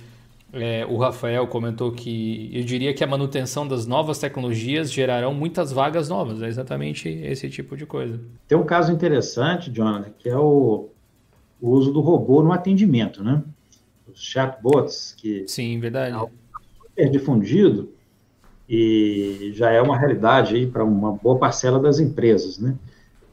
É, 0.51 0.85
o 0.85 0.97
Rafael 0.97 1.47
comentou 1.47 1.91
que 1.91 2.49
eu 2.53 2.63
diria 2.63 2.93
que 2.93 3.03
a 3.03 3.07
manutenção 3.07 3.67
das 3.67 3.85
novas 3.85 4.19
tecnologias 4.19 4.91
gerarão 4.91 5.33
muitas 5.33 5.71
vagas 5.71 6.09
novas. 6.09 6.41
É 6.41 6.47
exatamente 6.47 7.09
esse 7.09 7.49
tipo 7.49 7.75
de 7.75 7.85
coisa. 7.85 8.19
Tem 8.47 8.57
um 8.57 8.65
caso 8.65 8.91
interessante, 8.91 9.71
Jonathan, 9.71 10.11
que 10.17 10.29
é 10.29 10.37
o 10.37 10.89
o 11.65 11.71
uso 11.71 11.91
do 11.91 12.01
robô 12.01 12.43
no 12.43 12.51
atendimento, 12.51 13.23
né? 13.23 13.43
Os 14.07 14.21
chatbots, 14.21 15.15
que 15.17 15.45
Sim, 15.47 15.79
verdade. 15.79 16.15
é 16.15 16.19
super 16.19 17.09
difundido 17.09 17.89
e 18.67 19.51
já 19.53 19.71
é 19.71 19.81
uma 19.81 19.97
realidade 19.97 20.55
aí 20.55 20.65
para 20.65 20.83
uma 20.83 21.11
boa 21.11 21.37
parcela 21.37 21.79
das 21.79 21.99
empresas, 21.99 22.57
né? 22.57 22.75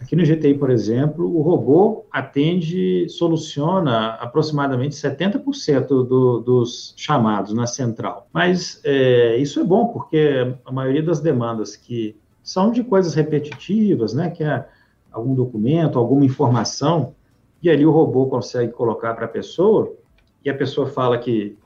Aqui 0.02 0.16
no 0.16 0.24
GTI, 0.24 0.54
por 0.54 0.68
exemplo, 0.68 1.24
o 1.24 1.42
robô 1.42 2.04
atende, 2.10 3.08
soluciona 3.08 4.14
aproximadamente 4.14 4.96
70% 4.96 5.86
do, 5.86 6.40
dos 6.40 6.92
chamados 6.96 7.54
na 7.54 7.68
central. 7.68 8.26
Mas 8.32 8.80
é, 8.82 9.36
isso 9.36 9.60
é 9.60 9.64
bom, 9.64 9.86
porque 9.86 10.56
a 10.64 10.72
maioria 10.72 11.04
das 11.04 11.20
demandas 11.20 11.76
que 11.76 12.16
são 12.42 12.72
de 12.72 12.82
coisas 12.82 13.14
repetitivas, 13.14 14.12
né, 14.12 14.28
que 14.28 14.42
é 14.42 14.66
algum 15.12 15.34
documento, 15.34 16.00
alguma 16.00 16.24
informação, 16.24 17.14
e 17.62 17.70
ali 17.70 17.86
o 17.86 17.92
robô 17.92 18.26
consegue 18.26 18.72
colocar 18.72 19.14
para 19.14 19.26
a 19.26 19.28
pessoa, 19.28 19.94
e 20.44 20.50
a 20.50 20.54
pessoa 20.54 20.88
fala 20.88 21.16
que 21.16 21.56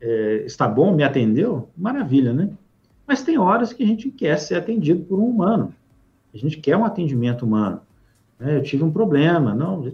é, 0.00 0.42
está 0.44 0.66
bom, 0.66 0.92
me 0.92 1.04
atendeu, 1.04 1.68
maravilha, 1.76 2.32
né? 2.32 2.50
Mas 3.06 3.22
tem 3.22 3.38
horas 3.38 3.72
que 3.72 3.82
a 3.82 3.86
gente 3.86 4.10
quer 4.10 4.38
ser 4.38 4.56
atendido 4.56 5.04
por 5.04 5.18
um 5.18 5.28
humano. 5.28 5.74
A 6.34 6.36
gente 6.38 6.58
quer 6.58 6.76
um 6.76 6.84
atendimento 6.84 7.44
humano. 7.44 7.80
Né? 8.38 8.56
Eu 8.56 8.62
tive 8.62 8.82
um 8.82 8.90
problema, 8.90 9.54
não, 9.54 9.86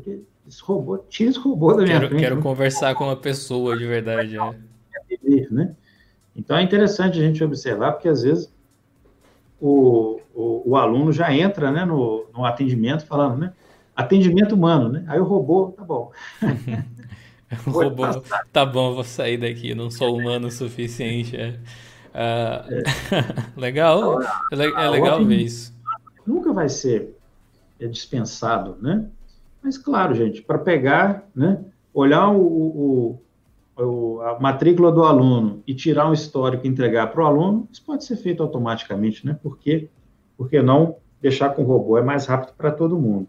esse 0.49 0.63
robô, 0.63 0.99
tira 0.99 1.31
esse 1.31 1.39
robô 1.39 1.75
da 1.75 1.83
minha 1.83 1.99
quero, 1.99 2.09
frente. 2.09 2.21
Quero 2.21 2.41
conversar 2.41 2.95
com 2.95 3.05
uma 3.05 3.17
pessoa 3.17 3.77
de 3.77 3.87
verdade. 3.87 4.37
É. 4.39 5.49
Né? 5.51 5.75
Então 6.35 6.57
é 6.57 6.63
interessante 6.63 7.19
a 7.19 7.23
gente 7.23 7.45
observar, 7.45 7.93
porque 7.93 8.09
às 8.09 8.23
vezes 8.23 8.53
o, 9.61 10.21
o, 10.35 10.71
o 10.71 10.77
aluno 10.77 11.13
já 11.13 11.33
entra 11.33 11.71
né, 11.71 11.85
no, 11.85 12.27
no 12.35 12.45
atendimento 12.45 13.07
falando, 13.07 13.39
né? 13.39 13.53
atendimento 13.95 14.55
humano, 14.55 14.89
né? 14.89 15.05
Aí 15.07 15.21
o 15.21 15.25
robô, 15.25 15.73
tá 15.77 15.85
bom. 15.85 16.11
o 17.67 17.71
robô, 17.71 18.05
tá 18.53 18.65
bom, 18.65 18.95
vou 18.95 19.05
sair 19.05 19.37
daqui, 19.37 19.75
não 19.75 19.91
sou 19.91 20.17
humano 20.17 20.49
o 20.49 20.51
suficiente. 20.51 21.37
É. 21.37 21.59
Uh, 22.13 23.57
legal, 23.59 24.23
é, 24.23 24.27
é 24.53 24.89
legal 24.89 25.25
ver 25.25 25.37
isso. 25.37 25.75
Nunca 26.27 26.53
vai 26.53 26.69
ser 26.69 27.17
é, 27.81 27.87
dispensado, 27.87 28.77
né? 28.81 29.09
Mas 29.63 29.79
claro, 29.79 30.15
gente, 30.15 30.43
para 30.43 30.59
pegar, 30.59 31.29
né? 31.35 31.65
Olhar 31.95 32.31
o, 32.31 32.41
o, 33.77 33.83
o, 33.83 34.21
a 34.23 34.41
matrícula 34.41 34.93
do 34.93 35.03
aluno 35.03 35.63
e 35.67 35.75
tirar 35.75 36.09
um 36.09 36.13
histórico 36.13 36.67
e 36.67 36.69
entregar 36.69 37.09
para 37.09 37.23
o 37.23 37.27
aluno, 37.27 37.69
isso 37.71 37.83
pode 37.85 38.05
ser 38.05 38.17
feito 38.17 38.43
automaticamente, 38.43 39.27
né? 39.27 39.39
Porque, 39.43 39.89
porque 40.37 40.61
não 40.63 40.97
deixar 41.21 41.51
com 41.51 41.63
o 41.63 41.67
robô 41.67 41.97
é 41.97 42.03
mais 42.03 42.27
rápido 42.27 42.55
para 42.57 42.71
todo 42.71 42.99
mundo. 42.99 43.29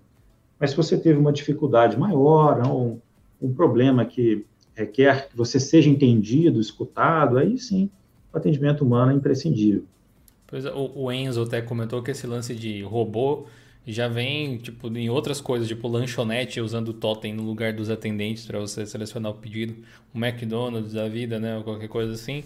Mas 0.59 0.71
se 0.71 0.77
você 0.77 0.97
teve 0.97 1.19
uma 1.19 1.31
dificuldade 1.31 1.97
maior, 1.97 2.65
um, 2.65 2.99
um 3.41 3.53
problema 3.53 4.05
que 4.05 4.45
requer 4.75 5.29
que 5.29 5.37
você 5.37 5.59
seja 5.59 5.89
entendido, 5.89 6.59
escutado, 6.59 7.37
aí 7.37 7.57
sim, 7.57 7.89
o 8.33 8.37
atendimento 8.37 8.83
humano 8.83 9.11
é 9.11 9.15
imprescindível. 9.15 9.83
Pois 10.47 10.65
é, 10.65 10.71
o 10.73 11.11
Enzo 11.11 11.43
até 11.43 11.61
comentou 11.61 12.01
que 12.01 12.11
esse 12.11 12.27
lance 12.27 12.53
de 12.53 12.81
robô 12.83 13.45
já 13.85 14.07
vem 14.07 14.57
tipo 14.57 14.87
em 14.97 15.09
outras 15.09 15.41
coisas, 15.41 15.67
tipo 15.67 15.87
lanchonete 15.87 16.61
usando 16.61 16.89
o 16.89 16.93
totem 16.93 17.33
no 17.33 17.43
lugar 17.43 17.73
dos 17.73 17.89
atendentes 17.89 18.45
para 18.45 18.59
você 18.59 18.85
selecionar 18.85 19.31
o 19.31 19.35
pedido, 19.35 19.75
o 20.13 20.17
McDonald's 20.17 20.93
da 20.93 21.07
vida, 21.07 21.39
né, 21.39 21.57
ou 21.57 21.63
qualquer 21.63 21.87
coisa 21.87 22.13
assim. 22.13 22.43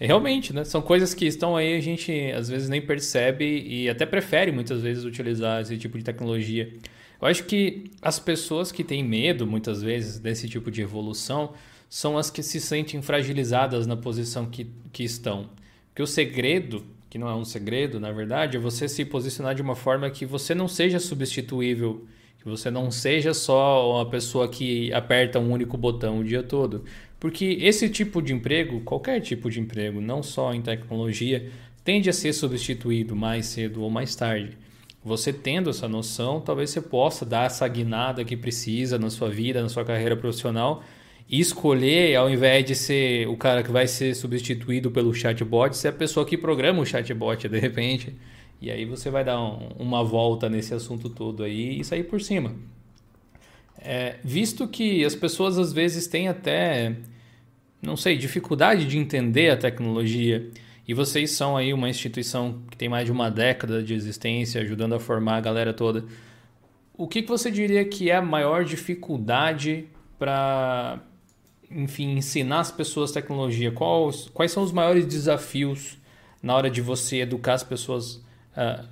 Realmente, 0.00 0.52
né? 0.52 0.62
São 0.62 0.80
coisas 0.80 1.12
que 1.12 1.26
estão 1.26 1.56
aí, 1.56 1.76
a 1.76 1.80
gente 1.80 2.12
às 2.30 2.48
vezes 2.48 2.68
nem 2.68 2.80
percebe 2.80 3.44
e 3.66 3.88
até 3.88 4.06
prefere 4.06 4.52
muitas 4.52 4.80
vezes 4.80 5.04
utilizar 5.04 5.60
esse 5.60 5.76
tipo 5.76 5.98
de 5.98 6.04
tecnologia. 6.04 6.72
Eu 7.20 7.26
acho 7.26 7.44
que 7.44 7.90
as 8.00 8.20
pessoas 8.20 8.70
que 8.70 8.84
têm 8.84 9.02
medo, 9.02 9.44
muitas 9.44 9.82
vezes, 9.82 10.20
desse 10.20 10.48
tipo 10.48 10.70
de 10.70 10.82
evolução, 10.82 11.52
são 11.88 12.18
as 12.18 12.30
que 12.30 12.42
se 12.42 12.60
sentem 12.60 13.00
fragilizadas 13.00 13.86
na 13.86 13.96
posição 13.96 14.46
que, 14.46 14.70
que 14.92 15.04
estão. 15.04 15.48
Porque 15.88 16.02
o 16.02 16.06
segredo, 16.06 16.84
que 17.08 17.18
não 17.18 17.28
é 17.28 17.34
um 17.34 17.44
segredo, 17.44 17.98
na 17.98 18.12
verdade, 18.12 18.56
é 18.56 18.60
você 18.60 18.88
se 18.88 19.04
posicionar 19.04 19.54
de 19.54 19.62
uma 19.62 19.74
forma 19.74 20.10
que 20.10 20.26
você 20.26 20.54
não 20.54 20.68
seja 20.68 21.00
substituível, 21.00 22.06
que 22.38 22.48
você 22.48 22.70
não 22.70 22.90
seja 22.90 23.32
só 23.32 23.96
uma 23.96 24.08
pessoa 24.08 24.48
que 24.48 24.92
aperta 24.92 25.40
um 25.40 25.50
único 25.50 25.76
botão 25.76 26.20
o 26.20 26.24
dia 26.24 26.42
todo. 26.42 26.84
Porque 27.18 27.58
esse 27.60 27.88
tipo 27.88 28.22
de 28.22 28.32
emprego, 28.32 28.80
qualquer 28.82 29.20
tipo 29.20 29.50
de 29.50 29.58
emprego, 29.58 30.00
não 30.00 30.22
só 30.22 30.54
em 30.54 30.62
tecnologia, 30.62 31.50
tende 31.82 32.10
a 32.10 32.12
ser 32.12 32.32
substituído 32.32 33.16
mais 33.16 33.46
cedo 33.46 33.82
ou 33.82 33.90
mais 33.90 34.14
tarde. 34.14 34.56
Você 35.02 35.32
tendo 35.32 35.70
essa 35.70 35.88
noção, 35.88 36.40
talvez 36.40 36.70
você 36.70 36.82
possa 36.82 37.24
dar 37.24 37.46
essa 37.46 37.66
guinada 37.66 38.24
que 38.24 38.36
precisa 38.36 38.98
na 38.98 39.08
sua 39.08 39.30
vida, 39.30 39.62
na 39.62 39.68
sua 39.68 39.84
carreira 39.84 40.16
profissional 40.16 40.84
escolher, 41.30 42.16
ao 42.16 42.30
invés 42.30 42.64
de 42.64 42.74
ser 42.74 43.28
o 43.28 43.36
cara 43.36 43.62
que 43.62 43.70
vai 43.70 43.86
ser 43.86 44.14
substituído 44.14 44.90
pelo 44.90 45.12
chatbot, 45.12 45.76
ser 45.76 45.88
a 45.88 45.92
pessoa 45.92 46.24
que 46.24 46.38
programa 46.38 46.80
o 46.80 46.86
chatbot 46.86 47.48
de 47.48 47.58
repente. 47.58 48.14
E 48.60 48.70
aí 48.70 48.84
você 48.84 49.10
vai 49.10 49.24
dar 49.24 49.40
um, 49.40 49.68
uma 49.78 50.02
volta 50.02 50.48
nesse 50.48 50.72
assunto 50.74 51.08
todo 51.08 51.42
aí 51.42 51.80
e 51.80 51.84
sair 51.84 52.04
por 52.04 52.20
cima. 52.20 52.54
É, 53.80 54.16
visto 54.24 54.66
que 54.66 55.04
as 55.04 55.14
pessoas 55.14 55.58
às 55.58 55.72
vezes 55.72 56.06
têm 56.06 56.28
até, 56.28 56.96
não 57.80 57.96
sei, 57.96 58.16
dificuldade 58.16 58.86
de 58.86 58.98
entender 58.98 59.50
a 59.50 59.56
tecnologia 59.56 60.50
e 60.88 60.94
vocês 60.94 61.32
são 61.32 61.54
aí 61.54 61.74
uma 61.74 61.90
instituição 61.90 62.62
que 62.70 62.76
tem 62.76 62.88
mais 62.88 63.04
de 63.04 63.12
uma 63.12 63.30
década 63.30 63.82
de 63.82 63.92
existência, 63.92 64.62
ajudando 64.62 64.94
a 64.94 64.98
formar 64.98 65.36
a 65.36 65.40
galera 65.42 65.74
toda. 65.74 66.06
O 66.96 67.06
que, 67.06 67.20
que 67.20 67.28
você 67.28 67.50
diria 67.50 67.84
que 67.84 68.10
é 68.10 68.16
a 68.16 68.22
maior 68.22 68.64
dificuldade 68.64 69.84
para, 70.18 70.98
enfim, 71.70 72.16
ensinar 72.16 72.60
as 72.60 72.70
pessoas 72.70 73.12
tecnologia? 73.12 73.70
Quais, 73.70 74.28
quais 74.32 74.52
são 74.52 74.62
os 74.62 74.72
maiores 74.72 75.06
desafios 75.06 75.98
na 76.42 76.54
hora 76.54 76.70
de 76.70 76.80
você 76.80 77.18
educar 77.18 77.54
as 77.54 77.62
pessoas 77.62 78.16
uh, 78.56 78.86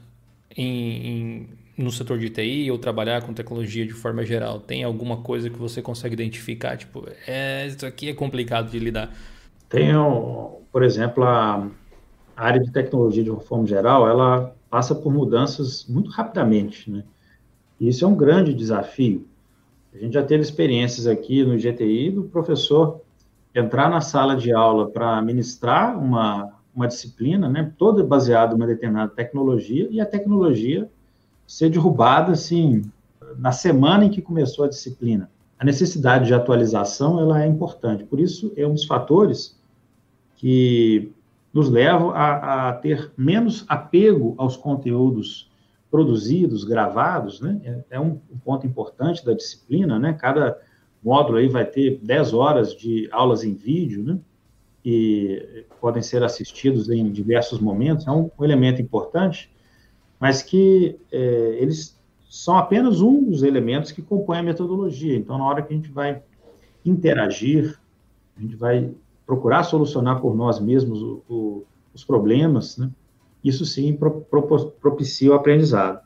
em, 0.56 1.06
em, 1.06 1.48
no 1.76 1.90
setor 1.90 2.18
de 2.18 2.30
TI 2.30 2.70
ou 2.70 2.78
trabalhar 2.78 3.22
com 3.22 3.32
tecnologia 3.32 3.86
de 3.86 3.92
forma 3.92 4.24
geral? 4.24 4.60
Tem 4.60 4.84
alguma 4.84 5.18
coisa 5.18 5.48
que 5.48 5.58
você 5.58 5.80
consegue 5.80 6.14
identificar? 6.14 6.76
Tipo, 6.76 7.06
é, 7.26 7.66
isso 7.66 7.86
aqui 7.86 8.08
é 8.08 8.14
complicado 8.14 8.70
de 8.70 8.78
lidar. 8.78 9.12
Tenho, 9.68 10.60
por 10.70 10.82
exemplo, 10.82 11.24
a 11.24 11.68
área 12.36 12.60
de 12.60 12.70
tecnologia, 12.70 13.24
de 13.24 13.30
uma 13.30 13.40
forma 13.40 13.66
geral, 13.66 14.08
ela 14.08 14.54
passa 14.68 14.94
por 14.94 15.12
mudanças 15.12 15.86
muito 15.88 16.10
rapidamente, 16.10 16.90
né? 16.90 17.02
Isso 17.80 18.04
é 18.04 18.08
um 18.08 18.14
grande 18.14 18.54
desafio. 18.54 19.26
A 19.96 19.98
gente 19.98 20.12
já 20.12 20.22
teve 20.22 20.42
experiências 20.42 21.06
aqui 21.06 21.42
no 21.42 21.56
GTI 21.56 22.10
do 22.10 22.24
professor 22.24 23.00
entrar 23.54 23.88
na 23.88 24.02
sala 24.02 24.36
de 24.36 24.52
aula 24.52 24.90
para 24.90 25.22
ministrar 25.22 25.98
uma, 25.98 26.52
uma 26.74 26.86
disciplina, 26.86 27.48
né, 27.48 27.72
toda 27.78 28.04
baseada 28.04 28.52
em 28.52 28.56
uma 28.56 28.66
determinada 28.66 29.10
tecnologia, 29.10 29.88
e 29.90 29.98
a 29.98 30.04
tecnologia 30.04 30.90
ser 31.46 31.70
derrubada, 31.70 32.32
assim, 32.32 32.82
na 33.38 33.52
semana 33.52 34.04
em 34.04 34.10
que 34.10 34.20
começou 34.20 34.66
a 34.66 34.68
disciplina. 34.68 35.30
A 35.58 35.64
necessidade 35.64 36.26
de 36.26 36.34
atualização, 36.34 37.18
ela 37.18 37.42
é 37.42 37.46
importante. 37.46 38.04
Por 38.04 38.20
isso, 38.20 38.52
é 38.54 38.66
um 38.66 38.74
dos 38.74 38.84
fatores 38.84 39.58
que 40.36 41.10
nos 41.54 41.70
levam 41.70 42.10
a, 42.10 42.68
a 42.68 42.72
ter 42.74 43.10
menos 43.16 43.64
apego 43.66 44.34
aos 44.36 44.58
conteúdos 44.58 45.50
produzidos, 45.90 46.64
gravados, 46.64 47.40
né? 47.40 47.60
É, 47.64 47.96
é 47.96 48.00
um, 48.00 48.16
ponto 48.44 48.66
importante 48.66 49.24
da 49.24 49.32
disciplina, 49.32 49.98
né? 49.98 50.12
Cada 50.12 50.58
módulo 51.02 51.38
aí 51.38 51.48
vai 51.48 51.64
ter 51.64 51.98
10 52.02 52.32
horas 52.32 52.74
de 52.74 53.08
aulas 53.12 53.44
em 53.44 53.54
vídeo, 53.54 54.02
né? 54.02 54.18
E 54.84 55.64
podem 55.80 56.02
ser 56.02 56.22
assistidos 56.22 56.88
em 56.88 57.10
diversos 57.10 57.58
momentos, 57.58 58.06
é 58.06 58.10
um 58.10 58.30
elemento 58.40 58.80
importante, 58.80 59.50
mas 60.18 60.42
que 60.42 60.98
é, 61.10 61.58
eles 61.60 62.00
são 62.28 62.56
apenas 62.56 63.00
um 63.00 63.24
dos 63.24 63.42
elementos 63.42 63.90
que 63.90 64.02
compõem 64.02 64.38
a 64.38 64.42
metodologia. 64.42 65.16
Então, 65.16 65.38
na 65.38 65.44
hora 65.44 65.62
que 65.62 65.72
a 65.72 65.76
gente 65.76 65.90
vai 65.90 66.22
interagir, 66.84 67.78
a 68.36 68.40
gente 68.40 68.54
vai 68.54 68.92
procurar 69.26 69.64
solucionar 69.64 70.20
por 70.20 70.36
nós 70.36 70.60
mesmos 70.60 71.02
o, 71.02 71.22
o, 71.28 71.64
os 71.92 72.04
problemas, 72.04 72.76
né? 72.76 72.90
Isso 73.48 73.64
sim 73.64 73.94
pro, 73.94 74.22
pro, 74.22 74.70
propicia 74.80 75.30
o 75.30 75.34
aprendizado. 75.34 76.00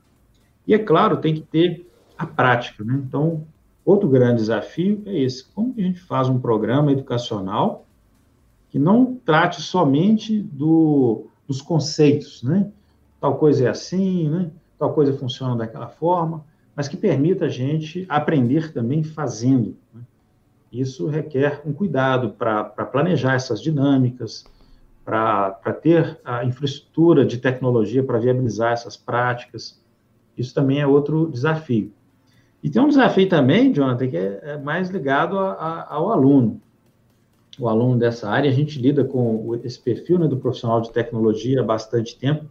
E 0.66 0.74
é 0.74 0.78
claro, 0.78 1.16
tem 1.18 1.34
que 1.34 1.41
ter 1.41 1.86
a 2.16 2.26
prática. 2.26 2.84
Né? 2.84 3.03
Então, 3.07 3.47
outro 3.84 4.09
grande 4.09 4.36
desafio 4.36 5.03
é 5.07 5.18
esse: 5.18 5.45
como 5.45 5.74
a 5.76 5.80
gente 5.80 6.01
faz 6.01 6.28
um 6.28 6.38
programa 6.38 6.93
educacional 6.93 7.86
que 8.68 8.78
não 8.78 9.16
trate 9.24 9.61
somente 9.61 10.41
do, 10.41 11.26
dos 11.47 11.61
conceitos, 11.61 12.43
né? 12.43 12.70
Tal 13.20 13.36
coisa 13.36 13.66
é 13.66 13.68
assim, 13.68 14.28
né? 14.28 14.51
Tal 14.78 14.95
coisa 14.95 15.12
funciona 15.12 15.57
daquela 15.57 15.88
forma, 15.88 16.45
mas 16.74 16.86
que 16.88 16.97
permita 16.97 17.47
a 17.47 17.49
gente 17.49 18.07
aprender 18.09 18.72
também 18.72 19.03
fazendo. 19.03 19.76
Né? 19.93 20.03
Isso 20.72 21.09
requer 21.09 21.61
um 21.66 21.72
cuidado 21.72 22.30
para 22.30 22.64
planejar 22.64 23.34
essas 23.34 23.61
dinâmicas, 23.61 24.45
para 25.05 25.72
ter 25.80 26.20
a 26.24 26.44
infraestrutura 26.44 27.24
de 27.24 27.38
tecnologia 27.38 28.03
para 28.03 28.18
viabilizar 28.18 28.72
essas 28.72 28.96
práticas. 28.96 29.80
Isso 30.36 30.55
também 30.55 30.80
é 30.80 30.86
outro 30.86 31.30
desafio. 31.30 31.92
E 32.62 32.68
tem 32.68 32.80
um 32.80 32.88
desafio 32.88 33.28
também, 33.28 33.72
Jonathan, 33.72 34.09
que 34.09 34.16
é, 34.16 34.40
é 34.42 34.59
mais 34.59 34.90
ligado 34.90 35.38
a, 35.38 35.53
a, 35.53 35.94
ao 35.94 36.11
aluno. 36.11 36.61
O 37.59 37.68
aluno 37.68 37.98
dessa 37.98 38.28
área, 38.28 38.51
a 38.51 38.55
gente 38.55 38.80
lida 38.80 39.05
com 39.05 39.59
esse 39.64 39.78
perfil 39.78 40.18
né, 40.18 40.28
do 40.28 40.36
profissional 40.36 40.80
de 40.80 40.92
tecnologia 40.92 41.61
há 41.61 41.64
bastante 41.64 42.18
tempo. 42.18 42.46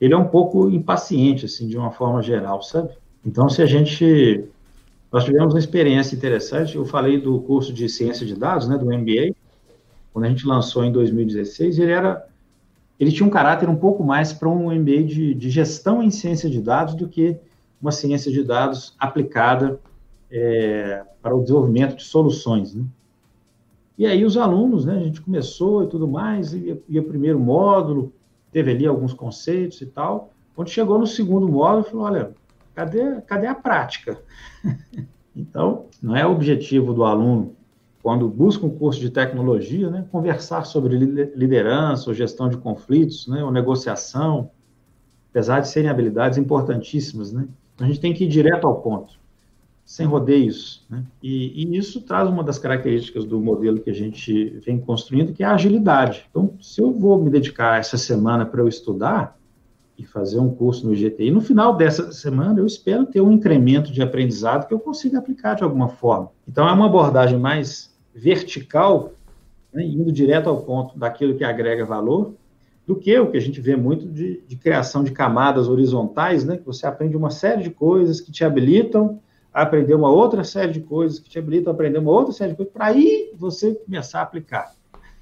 Ele 0.00 0.14
é 0.14 0.16
um 0.16 0.28
pouco 0.28 0.70
impaciente, 0.70 1.46
assim, 1.46 1.66
de 1.66 1.76
uma 1.76 1.90
forma 1.90 2.22
geral, 2.22 2.62
sabe? 2.62 2.90
Então, 3.24 3.48
se 3.48 3.60
a 3.60 3.66
gente 3.66 4.48
nós 5.12 5.24
tivemos 5.24 5.52
uma 5.54 5.58
experiência 5.58 6.14
interessante. 6.14 6.76
Eu 6.76 6.84
falei 6.84 7.20
do 7.20 7.40
curso 7.40 7.72
de 7.72 7.88
ciência 7.88 8.24
de 8.24 8.34
dados, 8.36 8.68
né, 8.68 8.78
do 8.78 8.86
MBA, 8.86 9.34
quando 10.12 10.24
a 10.24 10.28
gente 10.28 10.46
lançou 10.46 10.84
em 10.84 10.92
2016. 10.92 11.78
Ele 11.78 11.92
era, 11.92 12.26
ele 12.98 13.12
tinha 13.12 13.26
um 13.26 13.30
caráter 13.30 13.68
um 13.68 13.76
pouco 13.76 14.02
mais 14.02 14.32
para 14.32 14.48
um 14.48 14.72
MBA 14.72 15.04
de, 15.04 15.34
de, 15.34 15.50
gestão 15.50 16.02
em 16.02 16.10
ciência 16.10 16.48
de 16.48 16.60
dados 16.60 16.94
do 16.94 17.08
que 17.08 17.36
uma 17.80 17.92
ciência 17.92 18.30
de 18.30 18.42
dados 18.42 18.94
aplicada 18.98 19.80
é, 20.30 21.02
para 21.22 21.34
o 21.34 21.40
desenvolvimento 21.42 21.96
de 21.96 22.04
soluções. 22.04 22.74
Né? 22.74 22.84
E 23.96 24.06
aí 24.06 24.24
os 24.24 24.36
alunos, 24.36 24.84
né, 24.84 24.96
a 24.96 25.02
gente 25.02 25.20
começou 25.20 25.84
e 25.84 25.86
tudo 25.86 26.06
mais, 26.06 26.52
ia, 26.52 26.80
ia 26.88 27.02
primeiro 27.02 27.38
módulo, 27.38 28.12
teve 28.52 28.70
ali 28.70 28.86
alguns 28.86 29.12
conceitos 29.12 29.80
e 29.80 29.86
tal. 29.86 30.32
Quando 30.54 30.68
chegou 30.68 30.98
no 30.98 31.06
segundo 31.06 31.48
módulo, 31.48 31.84
falou, 31.84 32.06
olha, 32.06 32.34
Cadê, 32.74 33.20
cadê 33.22 33.46
a 33.46 33.54
prática? 33.54 34.22
então, 35.36 35.86
não 36.02 36.16
é 36.16 36.24
objetivo 36.24 36.94
do 36.94 37.04
aluno, 37.04 37.54
quando 38.02 38.28
busca 38.28 38.64
um 38.64 38.70
curso 38.70 39.00
de 39.00 39.10
tecnologia, 39.10 39.90
né, 39.90 40.06
conversar 40.10 40.64
sobre 40.64 40.96
liderança 40.96 42.08
ou 42.08 42.14
gestão 42.14 42.48
de 42.48 42.56
conflitos, 42.56 43.26
né, 43.26 43.44
ou 43.44 43.50
negociação, 43.50 44.50
apesar 45.30 45.60
de 45.60 45.68
serem 45.68 45.90
habilidades 45.90 46.38
importantíssimas, 46.38 47.32
né? 47.32 47.46
Então, 47.74 47.86
a 47.86 47.90
gente 47.90 48.00
tem 48.00 48.12
que 48.12 48.24
ir 48.24 48.28
direto 48.28 48.66
ao 48.66 48.80
ponto, 48.80 49.14
sem 49.84 50.06
rodeios, 50.06 50.84
né? 50.88 51.04
E, 51.22 51.64
e, 51.64 51.76
isso 51.76 52.00
traz 52.00 52.28
uma 52.28 52.42
das 52.42 52.58
características 52.58 53.24
do 53.24 53.40
modelo 53.40 53.80
que 53.80 53.90
a 53.90 53.94
gente 53.94 54.60
vem 54.64 54.78
construindo, 54.78 55.32
que 55.32 55.42
é 55.42 55.46
a 55.46 55.54
agilidade. 55.54 56.26
Então, 56.30 56.54
se 56.60 56.80
eu 56.80 56.92
vou 56.92 57.22
me 57.22 57.30
dedicar 57.30 57.78
essa 57.78 57.96
semana 57.96 58.44
para 58.44 58.60
eu 58.60 58.68
estudar, 58.68 59.38
e 60.00 60.06
fazer 60.06 60.40
um 60.40 60.48
curso 60.48 60.86
no 60.86 60.94
IGTI. 60.94 61.30
No 61.30 61.42
final 61.42 61.76
dessa 61.76 62.10
semana, 62.10 62.58
eu 62.58 62.66
espero 62.66 63.04
ter 63.04 63.20
um 63.20 63.32
incremento 63.32 63.92
de 63.92 64.00
aprendizado 64.00 64.66
que 64.66 64.72
eu 64.72 64.80
consiga 64.80 65.18
aplicar 65.18 65.54
de 65.54 65.62
alguma 65.62 65.88
forma. 65.88 66.30
Então, 66.48 66.66
é 66.66 66.72
uma 66.72 66.86
abordagem 66.86 67.38
mais 67.38 67.94
vertical, 68.14 69.12
né, 69.72 69.84
indo 69.84 70.10
direto 70.10 70.48
ao 70.48 70.62
ponto 70.62 70.98
daquilo 70.98 71.36
que 71.36 71.44
agrega 71.44 71.84
valor, 71.84 72.32
do 72.86 72.96
que 72.96 73.16
o 73.18 73.30
que 73.30 73.36
a 73.36 73.40
gente 73.40 73.60
vê 73.60 73.76
muito 73.76 74.06
de, 74.06 74.42
de 74.48 74.56
criação 74.56 75.04
de 75.04 75.12
camadas 75.12 75.68
horizontais, 75.68 76.44
né, 76.44 76.56
que 76.56 76.64
você 76.64 76.86
aprende 76.86 77.14
uma 77.14 77.30
série 77.30 77.62
de 77.62 77.70
coisas 77.70 78.22
que 78.22 78.32
te 78.32 78.42
habilitam 78.42 79.20
a 79.52 79.62
aprender 79.62 79.94
uma 79.94 80.10
outra 80.10 80.44
série 80.44 80.72
de 80.72 80.80
coisas, 80.80 81.18
que 81.18 81.28
te 81.28 81.38
habilitam 81.38 81.72
a 81.72 81.74
aprender 81.74 81.98
uma 81.98 82.10
outra 82.10 82.32
série 82.32 82.52
de 82.52 82.56
coisas, 82.56 82.72
para 82.72 82.86
aí 82.86 83.30
você 83.36 83.74
começar 83.74 84.20
a 84.20 84.22
aplicar. 84.22 84.74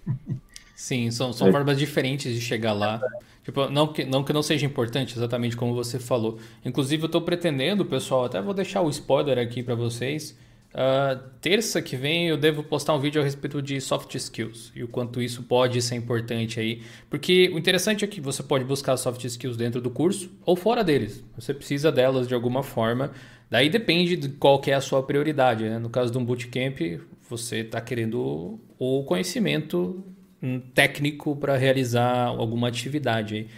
Sim, 0.79 1.11
são, 1.11 1.33
são 1.33 1.49
é. 1.49 1.51
formas 1.51 1.77
diferentes 1.77 2.33
de 2.33 2.41
chegar 2.41 2.73
lá. 2.73 3.03
Tipo, 3.43 3.69
não 3.69 3.89
que, 3.89 4.05
não 4.05 4.23
que 4.23 4.33
não 4.33 4.45
seja 4.45 4.65
importante, 4.65 5.17
exatamente 5.17 5.57
como 5.57 5.75
você 5.75 5.99
falou. 5.99 6.39
Inclusive, 6.65 7.03
eu 7.03 7.07
estou 7.07 7.21
pretendendo, 7.21 7.85
pessoal, 7.85 8.27
até 8.27 8.41
vou 8.41 8.55
deixar 8.55 8.81
o 8.83 8.89
spoiler 8.89 9.39
aqui 9.39 9.61
para 9.61 9.75
vocês. 9.75 10.39
Uh, 10.69 11.19
terça 11.41 11.83
que 11.83 11.97
vem 11.97 12.29
eu 12.29 12.37
devo 12.37 12.63
postar 12.63 12.95
um 12.95 13.01
vídeo 13.01 13.21
a 13.21 13.25
respeito 13.25 13.61
de 13.61 13.81
soft 13.81 14.15
skills 14.15 14.71
e 14.77 14.85
o 14.85 14.87
quanto 14.87 15.21
isso 15.21 15.43
pode 15.43 15.83
ser 15.83 15.97
importante 15.97 16.61
aí. 16.61 16.81
Porque 17.11 17.51
o 17.53 17.59
interessante 17.59 18.05
é 18.05 18.07
que 18.07 18.21
você 18.21 18.45
pode 18.45 18.65
buscar 18.65 18.97
soft 18.97 19.25
skills 19.25 19.57
dentro 19.57 19.81
do 19.81 19.91
curso 19.91 20.31
ou 20.47 20.55
fora 20.55 20.85
deles. 20.85 21.25
Você 21.35 21.53
precisa 21.53 21.91
delas 21.91 22.29
de 22.29 22.35
alguma 22.35 22.63
forma. 22.63 23.11
Daí 23.51 23.69
depende 23.69 24.15
de 24.15 24.29
qual 24.29 24.63
é 24.65 24.75
a 24.75 24.81
sua 24.81 25.03
prioridade. 25.03 25.65
Né? 25.65 25.77
No 25.81 25.91
caso 25.91 26.13
de 26.13 26.19
um 26.19 26.25
bootcamp, 26.25 27.01
você 27.29 27.57
está 27.63 27.81
querendo 27.81 28.61
o 28.79 29.03
conhecimento 29.03 30.05
hum, 30.43 30.61
técnico 30.75 31.37
para 31.37 31.57
realizar 31.57 32.27
alguma 32.27 32.69
atividade. 32.69 33.49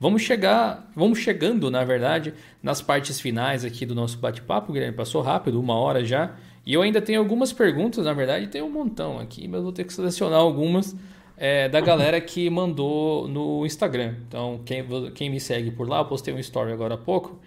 Vamos 0.00 0.22
chegar, 0.22 0.90
vamos 0.94 1.18
chegando, 1.18 1.70
na 1.70 1.84
verdade, 1.84 2.32
nas 2.62 2.80
partes 2.80 3.20
finais 3.20 3.64
aqui 3.64 3.84
do 3.84 3.94
nosso 3.94 4.18
bate-papo, 4.18 4.72
Guilherme. 4.72 4.96
Passou 4.96 5.22
rápido, 5.22 5.60
uma 5.60 5.74
hora 5.74 6.04
já. 6.04 6.36
E 6.64 6.74
eu 6.74 6.82
ainda 6.82 7.00
tenho 7.00 7.18
algumas 7.18 7.52
perguntas, 7.52 8.04
na 8.04 8.12
verdade, 8.12 8.46
tem 8.46 8.62
um 8.62 8.70
montão 8.70 9.18
aqui, 9.18 9.48
mas 9.48 9.62
vou 9.62 9.72
ter 9.72 9.84
que 9.84 9.92
selecionar 9.92 10.38
algumas 10.38 10.94
é, 11.36 11.68
da 11.68 11.80
galera 11.80 12.20
que 12.20 12.50
mandou 12.50 13.26
no 13.26 13.64
Instagram. 13.64 14.16
Então, 14.28 14.60
quem, 14.64 14.84
quem 15.14 15.30
me 15.30 15.40
segue 15.40 15.70
por 15.70 15.88
lá, 15.88 16.00
eu 16.00 16.04
postei 16.04 16.34
um 16.34 16.38
story 16.38 16.72
agora 16.72 16.94
há 16.94 16.98
pouco, 16.98 17.40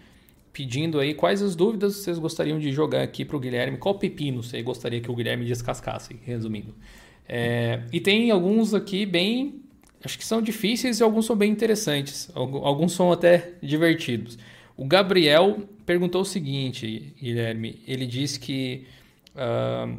pedindo 0.52 1.00
aí 1.00 1.14
quais 1.14 1.42
as 1.42 1.56
dúvidas 1.56 1.98
vocês 1.98 2.18
gostariam 2.18 2.58
de 2.58 2.72
jogar 2.72 3.04
aqui 3.04 3.24
para 3.24 3.38
o 3.38 3.40
Guilherme, 3.40 3.78
qual 3.78 3.96
pepino 3.96 4.42
você 4.42 4.62
gostaria 4.62 5.00
que 5.00 5.12
o 5.12 5.16
Guilherme 5.16 5.46
descascasse, 5.46 6.20
resumindo. 6.24 6.74
É, 7.34 7.84
e 7.94 8.02
tem 8.02 8.30
alguns 8.30 8.74
aqui 8.74 9.06
bem. 9.06 9.62
Acho 10.04 10.18
que 10.18 10.26
são 10.26 10.42
difíceis 10.42 11.00
e 11.00 11.04
alguns 11.04 11.26
são 11.26 11.36
bem 11.36 11.52
interessantes. 11.52 12.30
Alguns 12.36 12.92
são 12.92 13.12
até 13.12 13.54
divertidos. 13.62 14.38
O 14.76 14.86
Gabriel 14.86 15.62
perguntou 15.86 16.22
o 16.22 16.26
seguinte, 16.26 17.14
Guilherme. 17.22 17.82
Ele 17.88 18.06
disse 18.06 18.40
que 18.40 18.86
Uh, 19.32 19.98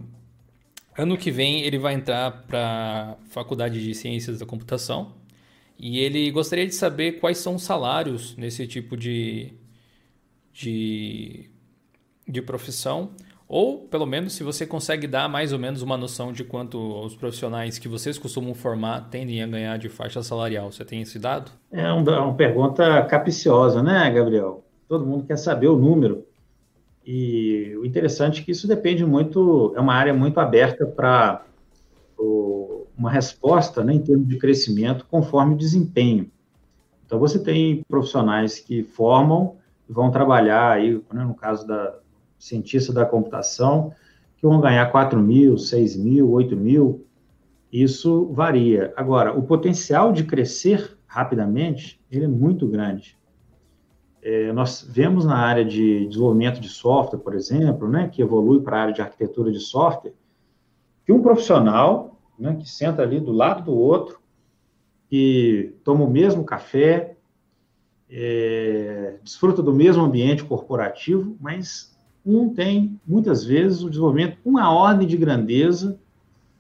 ano 0.97 1.17
que 1.17 1.31
vem 1.31 1.63
ele 1.63 1.79
vai 1.79 1.95
entrar 1.95 2.31
para 2.47 3.17
a 3.19 3.27
Faculdade 3.31 3.83
de 3.83 3.95
Ciências 3.95 4.39
da 4.39 4.47
Computação 4.47 5.15
e 5.79 5.99
ele 5.99 6.31
gostaria 6.31 6.67
de 6.67 6.75
saber 6.75 7.13
quais 7.13 7.39
são 7.39 7.55
os 7.55 7.63
salários 7.63 8.37
nesse 8.37 8.67
tipo 8.67 8.95
de, 8.95 9.55
de, 10.53 11.49
de 12.29 12.43
profissão 12.43 13.13
ou 13.53 13.81
pelo 13.81 14.07
menos 14.07 14.33
se 14.33 14.43
você 14.43 14.67
consegue 14.67 15.07
dar 15.07 15.29
mais 15.29 15.53
ou 15.53 15.59
menos 15.59 15.83
uma 15.83 15.95
noção 15.95 16.33
de 16.33 16.43
quanto 16.43 16.79
os 17.05 17.15
profissionais 17.15 17.79
que 17.79 17.87
vocês 17.87 18.17
costumam 18.17 18.55
formar 18.55 19.11
tendem 19.11 19.43
a 19.43 19.47
ganhar 19.47 19.77
de 19.77 19.91
faixa 19.91 20.23
salarial. 20.23 20.73
Você 20.73 20.87
tem 20.87 21.03
esse 21.03 21.19
dado? 21.19 21.51
É 21.71 21.93
uma 21.93 22.33
pergunta 22.35 23.05
capiciosa, 23.05 23.83
né, 23.83 24.11
Gabriel? 24.11 24.65
Todo 24.89 25.05
mundo 25.05 25.27
quer 25.27 25.37
saber 25.37 25.69
o 25.69 25.77
número. 25.77 26.25
E 27.05 27.77
o 27.77 27.85
interessante 27.85 28.41
é 28.41 28.45
que 28.45 28.53
isso 28.53 28.67
depende 28.67 29.05
muito, 29.05 29.75
é 29.77 29.81
uma 29.81 29.95
área 29.95 30.15
muito 30.15 30.41
aberta 30.41 30.87
para 30.87 31.45
uma 32.97 33.11
resposta 33.11 33.85
né, 33.85 33.93
em 33.93 34.01
termos 34.01 34.29
de 34.29 34.39
crescimento 34.39 35.05
conforme 35.11 35.57
desempenho. 35.57 36.31
Então, 37.05 37.19
você 37.19 37.39
tem 37.39 37.85
profissionais 37.87 38.59
que 38.59 38.83
formam 38.83 39.57
vão 39.87 40.11
trabalhar 40.11 40.71
aí, 40.71 40.95
né, 41.13 41.23
no 41.25 41.35
caso 41.35 41.67
da 41.67 41.99
cientista 42.43 42.93
da 42.93 43.07
computação, 43.07 43.93
que 44.37 44.45
vão 44.45 44.61
ganhar 44.61 44.91
4 44.91 45.21
mil, 45.21 45.57
6 45.57 45.97
mil, 45.97 46.29
8 46.33 46.57
mil, 46.57 47.07
isso 47.73 48.27
varia. 48.33 48.93
Agora, 48.97 49.33
o 49.33 49.45
potencial 49.45 50.13
de 50.13 50.25
crescer 50.25 50.99
rapidamente, 51.07 52.01
ele 52.11 52.25
é 52.25 52.29
muito 52.29 52.67
grande. 52.67 53.17
É, 54.21 54.53
nós 54.53 54.83
vemos 54.83 55.25
na 55.25 55.37
área 55.37 55.65
de 55.65 56.07
desenvolvimento 56.07 56.61
de 56.61 56.69
software, 56.69 57.21
por 57.21 57.35
exemplo, 57.35 57.89
né, 57.89 58.09
que 58.09 58.21
evolui 58.21 58.61
para 58.61 58.77
a 58.77 58.83
área 58.83 58.95
de 58.95 59.01
arquitetura 59.01 59.53
de 59.53 59.61
software, 59.61 60.15
que 61.07 61.13
um 61.13 61.23
profissional 61.23 62.21
né, 62.37 62.57
que 62.57 62.69
senta 62.69 63.03
ali 63.03 63.21
do 63.21 63.31
lado 63.31 63.65
do 63.67 63.73
outro, 63.73 64.21
que 65.09 65.77
toma 65.85 66.05
o 66.05 66.11
mesmo 66.11 66.43
café, 66.45 67.17
é, 68.11 69.19
desfruta 69.23 69.63
do 69.63 69.73
mesmo 69.73 70.03
ambiente 70.03 70.45
corporativo, 70.45 71.37
mas 71.41 71.92
um 72.25 72.49
tem, 72.55 73.01
muitas 73.07 73.45
vezes, 73.45 73.83
o 73.83 73.89
desenvolvimento, 73.91 74.39
uma 74.45 74.73
ordem 74.73 75.07
de 75.07 75.17
grandeza 75.17 75.99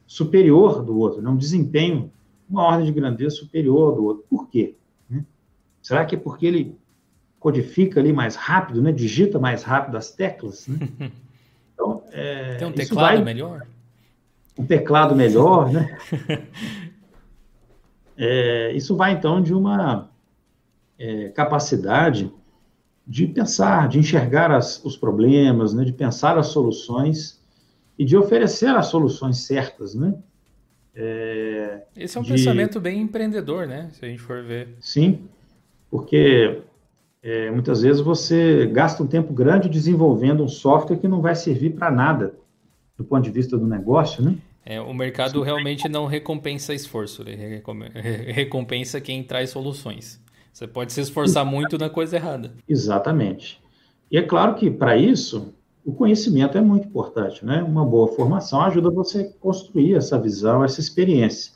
superior 0.07 0.83
do 0.83 0.99
outro, 0.99 1.23
né, 1.23 1.31
um 1.31 1.37
desempenho, 1.37 2.11
uma 2.49 2.63
ordem 2.65 2.87
de 2.87 2.93
grandeza 2.93 3.37
superior 3.37 3.95
do 3.95 4.05
outro. 4.05 4.25
Por 4.29 4.49
quê? 4.49 4.75
Né? 5.09 5.25
Será 5.81 6.05
que 6.05 6.17
é 6.17 6.19
porque 6.19 6.47
ele 6.47 6.77
codifica 7.43 7.99
ali 7.99 8.13
mais 8.13 8.37
rápido, 8.37 8.81
né? 8.81 8.93
Digita 8.93 9.39
mais 9.39 9.65
rápido 9.65 9.97
as 9.97 10.11
teclas. 10.11 10.67
Né? 10.69 11.11
Então, 11.75 12.05
é, 12.13 12.57
Tem 12.57 12.69
um 12.69 12.73
teclado 12.73 13.15
vai... 13.17 13.25
melhor? 13.25 13.67
Um 14.57 14.65
teclado 14.65 15.17
melhor, 15.17 15.73
né? 15.73 15.99
é, 18.17 18.73
isso 18.73 18.95
vai, 18.95 19.15
então, 19.15 19.43
de 19.43 19.53
uma 19.53 20.11
é, 20.97 21.31
capacidade 21.31 22.31
de 23.07 23.27
pensar, 23.27 23.89
de 23.89 23.99
enxergar 23.99 24.51
as, 24.51 24.83
os 24.85 24.97
problemas, 24.97 25.75
né? 25.75 25.85
de 25.85 25.93
pensar 25.93 26.39
as 26.39 26.49
soluções 26.49 27.41
e 27.99 28.05
de 28.05 28.17
oferecer 28.17 28.75
as 28.75 28.87
soluções 28.87 29.39
certas, 29.39 29.95
né? 29.95 30.15
É, 30.95 31.83
Esse 31.97 32.19
é 32.19 32.21
um 32.21 32.25
de... 32.25 32.33
pensamento 32.33 32.81
bem 32.81 33.01
empreendedor, 33.01 33.67
né? 33.67 33.89
Se 33.93 34.05
a 34.05 34.09
gente 34.09 34.21
for 34.21 34.43
ver. 34.43 34.77
Sim, 34.81 35.21
porque 35.91 36.63
é, 37.23 37.51
muitas 37.51 37.83
vezes 37.83 38.01
você 38.01 38.67
gasta 38.67 39.03
um 39.03 39.07
tempo 39.07 39.33
grande 39.33 39.69
desenvolvendo 39.69 40.43
um 40.43 40.49
software 40.49 40.99
que 40.99 41.09
não 41.09 41.21
vai 41.21 41.35
servir 41.35 41.71
para 41.71 41.91
nada 41.91 42.35
do 42.97 43.05
ponto 43.05 43.23
de 43.23 43.31
vista 43.31 43.57
do 43.57 43.67
negócio, 43.67 44.23
né? 44.23 44.37
É, 44.65 44.81
o 44.81 44.95
mercado 44.95 45.41
Sim. 45.41 45.45
realmente 45.45 45.89
não 45.89 46.07
recompensa 46.07 46.73
esforço, 46.73 47.23
ele 47.23 47.63
recompensa 48.33 49.01
quem 49.01 49.23
traz 49.23 49.51
soluções. 49.51 50.22
Você 50.53 50.67
pode 50.67 50.93
se 50.93 51.01
esforçar 51.01 51.45
muito 51.45 51.79
na 51.79 51.89
coisa 51.89 52.17
errada. 52.17 52.53
Exatamente. 52.69 53.61
E 54.11 54.19
é 54.19 54.23
claro 54.23 54.55
que, 54.55 54.71
para 54.71 54.97
isso, 54.97 55.55
o 55.85 55.93
conhecimento 55.93 56.59
é 56.59 56.61
muito 56.61 56.87
importante, 56.87 57.45
né? 57.45 57.63
Uma 57.63 57.85
boa 57.85 58.09
formação 58.09 58.61
ajuda 58.61 58.91
você 58.91 59.23
a 59.23 59.41
construir 59.41 59.95
essa 59.95 60.19
visão, 60.19 60.63
essa 60.63 60.81
experiência. 60.81 61.53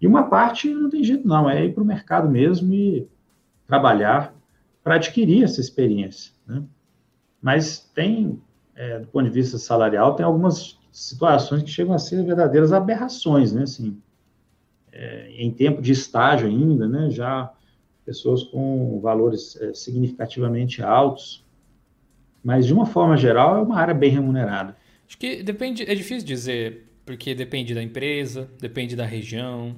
E 0.00 0.06
uma 0.06 0.24
parte 0.24 0.68
não 0.68 0.90
tem 0.90 1.04
jeito, 1.04 1.26
não, 1.26 1.48
é 1.48 1.64
ir 1.64 1.72
para 1.72 1.82
o 1.82 1.86
mercado 1.86 2.28
mesmo 2.28 2.74
e 2.74 3.08
trabalhar 3.66 4.34
para 4.82 4.96
adquirir 4.96 5.44
essa 5.44 5.60
experiência. 5.60 6.32
Né? 6.46 6.62
Mas 7.40 7.78
tem, 7.94 8.42
é, 8.74 8.98
do 8.98 9.06
ponto 9.06 9.24
de 9.24 9.30
vista 9.30 9.56
salarial, 9.56 10.14
tem 10.14 10.26
algumas 10.26 10.78
situações 10.90 11.62
que 11.62 11.70
chegam 11.70 11.94
a 11.94 11.98
ser 11.98 12.22
verdadeiras 12.24 12.72
aberrações, 12.72 13.52
né? 13.52 13.62
Assim, 13.62 13.96
é, 14.92 15.30
em 15.30 15.50
tempo 15.50 15.80
de 15.80 15.92
estágio 15.92 16.48
ainda, 16.48 16.86
né? 16.86 17.10
Já 17.10 17.52
pessoas 18.04 18.42
com 18.42 19.00
valores 19.00 19.56
é, 19.60 19.72
significativamente 19.74 20.82
altos. 20.82 21.44
Mas, 22.42 22.66
de 22.66 22.74
uma 22.74 22.86
forma 22.86 23.16
geral, 23.16 23.56
é 23.56 23.60
uma 23.60 23.76
área 23.76 23.94
bem 23.94 24.10
remunerada. 24.10 24.76
Acho 25.08 25.16
que 25.18 25.42
depende, 25.42 25.82
é 25.82 25.94
difícil 25.94 26.26
dizer, 26.26 26.86
porque 27.06 27.34
depende 27.34 27.74
da 27.74 27.82
empresa, 27.82 28.50
depende 28.60 28.94
da 28.94 29.06
região, 29.06 29.74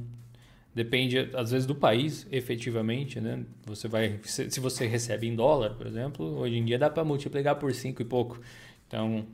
Depende, 0.76 1.30
às 1.32 1.52
vezes, 1.52 1.66
do 1.66 1.74
país, 1.74 2.26
efetivamente, 2.30 3.18
né? 3.18 3.46
Você 3.64 3.88
vai, 3.88 4.20
se 4.22 4.60
você 4.60 4.86
recebe 4.86 5.26
em 5.26 5.34
dólar, 5.34 5.70
por 5.70 5.86
exemplo, 5.86 6.38
hoje 6.38 6.56
em 6.58 6.66
dia 6.66 6.78
dá 6.78 6.90
para 6.90 7.02
multiplicar 7.02 7.56
por 7.56 7.72
5 7.72 8.02
e 8.02 8.04
pouco. 8.04 8.38
Então, 8.86 9.24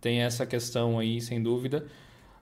tem 0.00 0.20
essa 0.20 0.46
questão 0.46 1.00
aí, 1.00 1.20
sem 1.20 1.42
dúvida. 1.42 1.84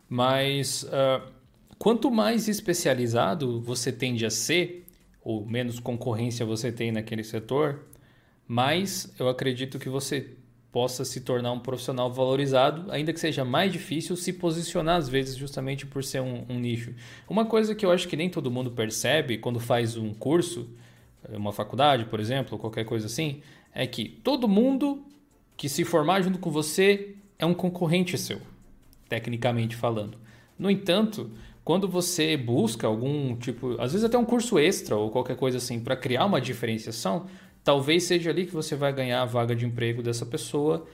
Mas, 0.07 0.83
uh, 0.83 1.33
quanto 1.79 2.11
mais 2.11 2.47
especializado 2.47 3.59
você 3.62 3.91
tende 3.91 4.27
a 4.27 4.31
ser, 4.31 4.85
ou 5.23 5.45
menos 5.47 5.79
concorrência 5.79 6.47
você 6.47 6.73
tem 6.73 6.91
naquele 6.93 7.23
setor, 7.23 7.87
mais 8.47 9.12
eu 9.18 9.29
acredito 9.29 9.79
que 9.79 9.89
você 9.89 10.37
possa 10.73 11.05
se 11.05 11.21
tornar 11.21 11.53
um 11.53 11.59
profissional 11.59 12.12
valorizado, 12.12 12.91
ainda 12.93 13.12
que 13.12 13.21
seja 13.21 13.45
mais 13.45 13.73
difícil 13.73 14.16
se 14.16 14.33
posicionar 14.33 14.97
às 14.97 15.09
vezes 15.09 15.37
justamente 15.37 15.85
por 15.85 16.05
ser 16.05 16.21
um, 16.21 16.45
um, 16.49 16.59
nicho. 16.59 16.95
Uma 17.29 17.45
coisa 17.45 17.75
que 17.75 17.85
eu 17.85 17.91
acho 17.91 18.07
que 18.07 18.16
nem 18.16 18.31
todo 18.31 18.51
mundo 18.51 18.71
percebe 18.71 19.39
quando 19.39 19.59
faz 19.59 19.97
um 19.97 20.14
curso, 20.14 20.71
uma 21.29 21.53
faculdade, 21.53 22.05
por 22.05 22.21
exemplo, 22.21 22.59
qualquer 22.59 22.85
coisa 22.85 23.07
assim, 23.07 23.43
é 23.75 23.87
que 23.87 24.09
todo 24.09 24.49
mundo 24.49 25.05
que 25.57 25.68
se 25.68 25.85
formar 25.85 26.23
junto 26.23 26.39
com 26.39 26.51
você 26.51 27.14
é 27.39 27.45
um 27.45 27.55
concorrente 27.55 28.16
seu, 28.16 28.41
tecnicamente 29.09 29.75
falando. 29.75 30.18
No 30.59 30.71
entanto, 30.71 31.31
quando 31.71 31.87
você 31.87 32.37
busca 32.37 32.85
algum 32.89 33.37
tipo, 33.37 33.81
às 33.81 33.93
vezes 33.93 34.03
até 34.05 34.18
um 34.18 34.25
curso 34.25 34.59
extra 34.59 34.97
ou 34.97 35.09
qualquer 35.09 35.37
coisa 35.37 35.59
assim 35.59 35.79
para 35.79 35.95
criar 35.95 36.25
uma 36.25 36.41
diferenciação, 36.41 37.27
talvez 37.62 38.03
seja 38.03 38.29
ali 38.29 38.45
que 38.45 38.53
você 38.53 38.75
vai 38.75 38.93
ganhar 38.93 39.23
a 39.23 39.25
vaga 39.25 39.55
de 39.55 39.64
emprego 39.64 40.03
dessa 40.03 40.27
pessoa. 40.27 40.85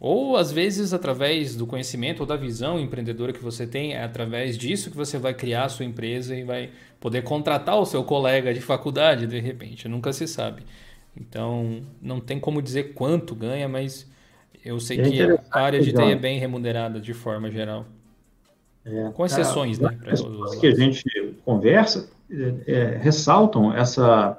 Ou 0.00 0.36
às 0.36 0.50
vezes 0.50 0.92
através 0.92 1.54
do 1.54 1.68
conhecimento 1.68 2.18
ou 2.18 2.26
da 2.26 2.34
visão 2.34 2.80
empreendedora 2.80 3.32
que 3.32 3.40
você 3.40 3.64
tem, 3.64 3.92
é 3.94 4.02
através 4.02 4.58
disso 4.58 4.90
que 4.90 4.96
você 4.96 5.18
vai 5.18 5.34
criar 5.34 5.66
a 5.66 5.68
sua 5.68 5.84
empresa 5.84 6.34
e 6.34 6.42
vai 6.42 6.70
poder 6.98 7.22
contratar 7.22 7.78
o 7.78 7.86
seu 7.86 8.02
colega 8.02 8.52
de 8.52 8.60
faculdade 8.60 9.28
de 9.28 9.38
repente, 9.38 9.86
nunca 9.86 10.12
se 10.12 10.26
sabe. 10.26 10.64
Então, 11.16 11.80
não 12.02 12.18
tem 12.18 12.40
como 12.40 12.60
dizer 12.60 12.92
quanto 12.92 13.36
ganha, 13.36 13.68
mas 13.68 14.10
Eu 14.64 14.80
sei 14.80 14.98
é 15.00 15.02
que 15.04 15.22
a 15.52 15.60
área 15.60 15.80
de 15.80 15.92
TI 15.92 16.02
é 16.02 16.16
bem 16.16 16.40
remunerada 16.40 17.00
de 17.00 17.14
forma 17.14 17.52
geral. 17.52 17.86
É, 18.84 19.10
Com 19.10 19.24
exceções, 19.24 19.78
né? 19.78 19.98
As 20.06 20.20
que 20.56 20.66
a 20.66 20.74
gente 20.74 21.04
conversa 21.44 22.10
é, 22.30 22.54
é, 22.66 22.84
ressaltam 22.98 23.72
essa 23.72 24.38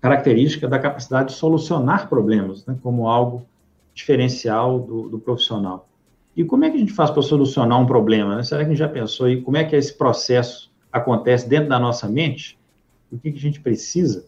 característica 0.00 0.68
da 0.68 0.78
capacidade 0.78 1.28
de 1.28 1.34
solucionar 1.34 2.08
problemas, 2.08 2.64
né, 2.66 2.76
como 2.82 3.08
algo 3.08 3.46
diferencial 3.94 4.78
do, 4.78 5.08
do, 5.08 5.18
profissional. 5.18 5.88
E 6.36 6.44
como 6.44 6.64
é 6.64 6.70
que 6.70 6.76
a 6.76 6.80
gente 6.80 6.92
faz 6.92 7.10
para 7.10 7.22
solucionar 7.22 7.80
um 7.80 7.86
problema? 7.86 8.36
Né? 8.36 8.42
Será 8.42 8.60
que 8.60 8.66
a 8.66 8.68
gente 8.68 8.78
já 8.78 8.88
pensou 8.88 9.26
aí 9.26 9.40
como 9.40 9.56
é 9.56 9.64
que 9.64 9.74
esse 9.74 9.96
processo 9.96 10.70
acontece 10.92 11.48
dentro 11.48 11.70
da 11.70 11.78
nossa 11.78 12.06
mente? 12.06 12.58
O 13.10 13.18
que, 13.18 13.32
que 13.32 13.38
a 13.38 13.40
gente 13.40 13.60
precisa? 13.60 14.26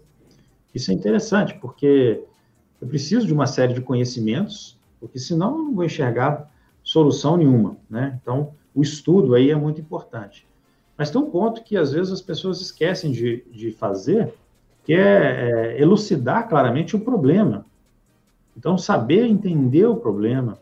Isso 0.75 0.91
é 0.91 0.95
interessante, 0.95 1.55
porque 1.61 2.23
eu 2.81 2.89
preciso 2.89 3.27
de 3.27 3.33
uma 3.35 3.47
série 3.47 3.75
de 3.75 3.81
conhecimentos, 3.81 4.79
porque 5.01 5.19
senão 5.19 5.59
eu 5.59 5.65
não 5.65 5.75
vou 5.75 5.85
enxergar 5.85 6.51
solução 6.83 7.37
nenhuma, 7.37 7.77
né? 7.91 8.19
Então, 8.23 8.55
o 8.77 8.83
estudo 8.83 9.35
aí 9.35 9.51
é 9.51 9.57
muito 9.57 9.81
importante. 9.81 10.47
Mas 10.99 11.11
tem 11.11 11.20
um 11.20 11.31
ponto 11.31 11.64
que 11.64 11.77
às 11.77 11.93
vezes 11.93 12.12
as 12.12 12.20
pessoas 12.20 12.61
esquecem 12.61 13.11
de, 13.11 13.43
de 13.51 13.72
fazer, 13.72 14.35
que 14.85 14.93
é, 14.93 14.99
é 15.77 15.83
elucidar 15.83 16.47
claramente 16.47 16.95
o 16.95 17.01
problema. 17.01 17.64
Então, 18.57 18.77
saber 18.77 19.27
entender 19.27 19.87
o 19.87 19.97
problema, 19.97 20.59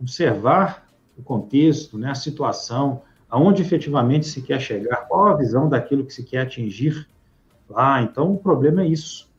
observar 0.00 0.86
o 1.16 1.22
contexto, 1.22 1.98
né, 1.98 2.10
a 2.10 2.14
situação, 2.14 3.02
aonde 3.30 3.62
efetivamente 3.62 4.26
se 4.26 4.42
quer 4.42 4.60
chegar, 4.60 5.06
qual 5.08 5.28
a 5.28 5.36
visão 5.36 5.68
daquilo 5.68 6.04
que 6.04 6.12
se 6.12 6.24
quer 6.24 6.40
atingir 6.40 7.06
lá. 7.68 8.02
Então, 8.02 8.32
o 8.32 8.38
problema 8.38 8.82
é 8.82 8.86
isso. 8.86 9.30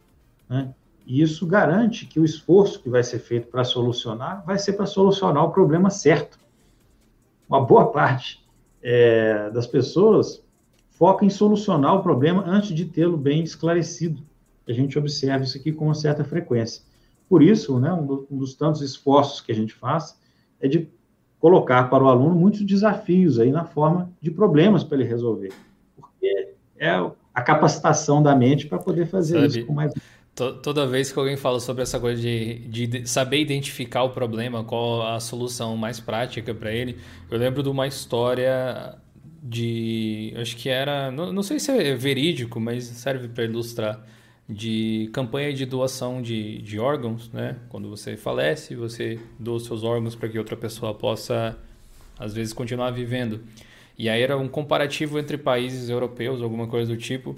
Né? 0.48 0.74
E 1.06 1.22
isso 1.22 1.46
garante 1.46 2.06
que 2.06 2.20
o 2.20 2.26
esforço 2.26 2.82
que 2.82 2.90
vai 2.90 3.04
ser 3.04 3.20
feito 3.20 3.48
para 3.48 3.64
solucionar 3.64 4.44
vai 4.46 4.58
ser 4.58 4.74
para 4.74 4.86
solucionar 4.86 5.44
o 5.44 5.52
problema 5.52 5.90
certo. 5.90 6.40
Uma 7.48 7.62
boa 7.62 7.92
parte 7.92 8.46
é, 8.82 9.50
das 9.52 9.68
pessoas 9.68 10.44
foca 10.92 11.26
em 11.26 11.30
solucionar 11.30 11.96
o 11.96 12.02
problema 12.02 12.44
antes 12.48 12.74
de 12.74 12.86
tê-lo 12.86 13.18
bem 13.18 13.44
esclarecido. 13.44 14.24
A 14.68 14.72
gente 14.72 14.98
observa 14.98 15.44
isso 15.44 15.58
aqui 15.58 15.72
com 15.72 15.86
uma 15.86 15.94
certa 15.94 16.24
frequência. 16.24 16.84
Por 17.28 17.42
isso, 17.42 17.80
né, 17.80 17.92
um, 17.92 18.26
dos 18.38 18.56
tantos 18.56 18.82
esforços 18.82 19.42
que 19.42 19.52
a 19.52 19.56
gente 19.56 19.74
faz 19.74 20.20
é 20.60 20.68
de 20.68 20.88
colocar 21.40 21.90
para 21.90 22.04
o 22.04 22.08
aluno 22.08 22.36
muitos 22.36 22.62
desafios 22.62 23.40
aí 23.40 23.52
na 23.52 23.66
forma 23.66 24.12
de 24.22 24.32
problemas 24.32 24.84
para 24.84 24.98
ele 24.98 25.08
resolver. 25.08 25.54
Porque 25.96 26.54
é 26.78 26.90
a 27.34 27.42
capacitação 27.42 28.24
da 28.24 28.36
mente 28.36 28.68
para 28.68 28.78
poder 28.78 29.06
fazer 29.06 29.42
Sabe, 29.42 29.48
isso 29.48 29.66
com 29.68 29.74
mais 29.74 29.94
Toda 30.36 30.86
vez 30.86 31.14
que 31.14 31.18
alguém 31.18 31.38
fala 31.38 31.62
sobre 31.62 31.84
essa 31.84 31.98
coisa 31.98 32.22
de, 32.22 32.60
de 32.68 33.08
saber 33.08 33.40
identificar 33.40 34.04
o 34.04 34.10
problema, 34.10 34.66
qual 34.66 35.08
a 35.08 35.18
solução 35.22 35.78
mais 35.78 36.02
prática 36.02 36.54
para 36.54 36.74
ele, 36.74 36.98
eu 37.32 37.38
lembro 37.38 37.64
de 37.64 37.70
uma 37.70 37.88
história 37.88 38.98
de. 39.42 40.34
Acho 40.38 40.58
que 40.58 40.68
era. 40.68 41.12
Não, 41.12 41.32
não 41.32 41.44
sei 41.44 41.60
se 41.60 41.72
é 41.72 41.96
verídico, 41.96 42.60
mas 42.60 42.84
serve 42.84 43.28
para 43.28 43.44
ilustrar. 43.44 44.06
De 44.48 45.10
campanha 45.12 45.52
de 45.52 45.66
doação 45.66 46.22
de, 46.22 46.62
de 46.62 46.78
órgãos, 46.78 47.32
né? 47.32 47.56
Quando 47.68 47.90
você 47.90 48.16
falece, 48.16 48.76
você 48.76 49.20
doa 49.40 49.60
seus 49.60 49.84
órgãos 49.84 50.16
para 50.16 50.30
que 50.30 50.38
outra 50.38 50.56
pessoa 50.56 50.94
possa, 50.94 51.58
às 52.20 52.34
vezes, 52.34 52.54
continuar 52.54 52.92
vivendo. 52.92 53.42
E 53.98 54.08
aí 54.08 54.22
era 54.22 54.38
um 54.38 54.48
comparativo 54.48 55.18
entre 55.18 55.36
países 55.36 55.90
europeus, 55.90 56.44
alguma 56.44 56.68
coisa 56.68 56.94
do 56.94 56.98
tipo. 56.98 57.36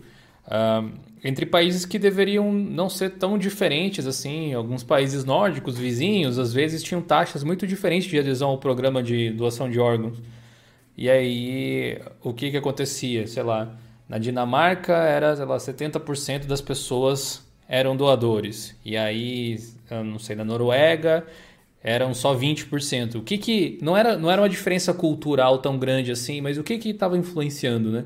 Entre 1.24 1.46
países 1.46 1.86
que 1.86 2.00
deveriam 2.00 2.52
não 2.52 2.90
ser 2.90 3.12
tão 3.12 3.38
diferentes 3.38 4.06
assim. 4.06 4.54
Alguns 4.54 4.84
países 4.84 5.26
nórdicos, 5.26 5.78
vizinhos, 5.78 6.40
às 6.40 6.54
vezes 6.54 6.84
tinham 6.84 7.02
taxas 7.02 7.44
muito 7.44 7.68
diferentes 7.68 8.10
de 8.10 8.20
adesão 8.20 8.50
ao 8.50 8.58
programa 8.58 9.02
de 9.02 9.32
doação 9.32 9.70
de 9.70 9.80
órgãos. 9.80 10.22
E 10.96 11.10
aí, 11.10 12.00
o 12.24 12.34
que, 12.34 12.50
que 12.52 12.58
acontecia? 12.58 13.28
Sei 13.28 13.44
lá, 13.44 13.76
na 14.08 14.18
Dinamarca 14.18 14.94
era, 14.94 15.36
sei 15.36 15.46
lá, 15.46 15.58
70% 15.58 16.46
das 16.46 16.62
pessoas 16.62 17.46
eram 17.68 17.96
doadores. 17.96 18.76
E 18.86 18.96
aí, 18.96 19.60
não 19.92 20.18
sei, 20.18 20.36
na 20.36 20.46
Noruega 20.46 21.26
eram 21.84 22.14
só 22.14 22.36
20%. 22.36 23.16
O 23.16 23.22
que 23.22 23.38
que 23.38 23.78
não 23.82 23.96
era 23.96 24.18
não 24.18 24.32
era 24.32 24.42
uma 24.42 24.50
diferença 24.50 24.94
cultural 24.94 25.60
tão 25.60 25.78
grande 25.78 26.12
assim, 26.12 26.42
mas 26.42 26.58
o 26.58 26.64
que 26.64 26.78
que 26.78 26.90
estava 26.90 27.18
influenciando, 27.18 27.92
né? 27.92 28.06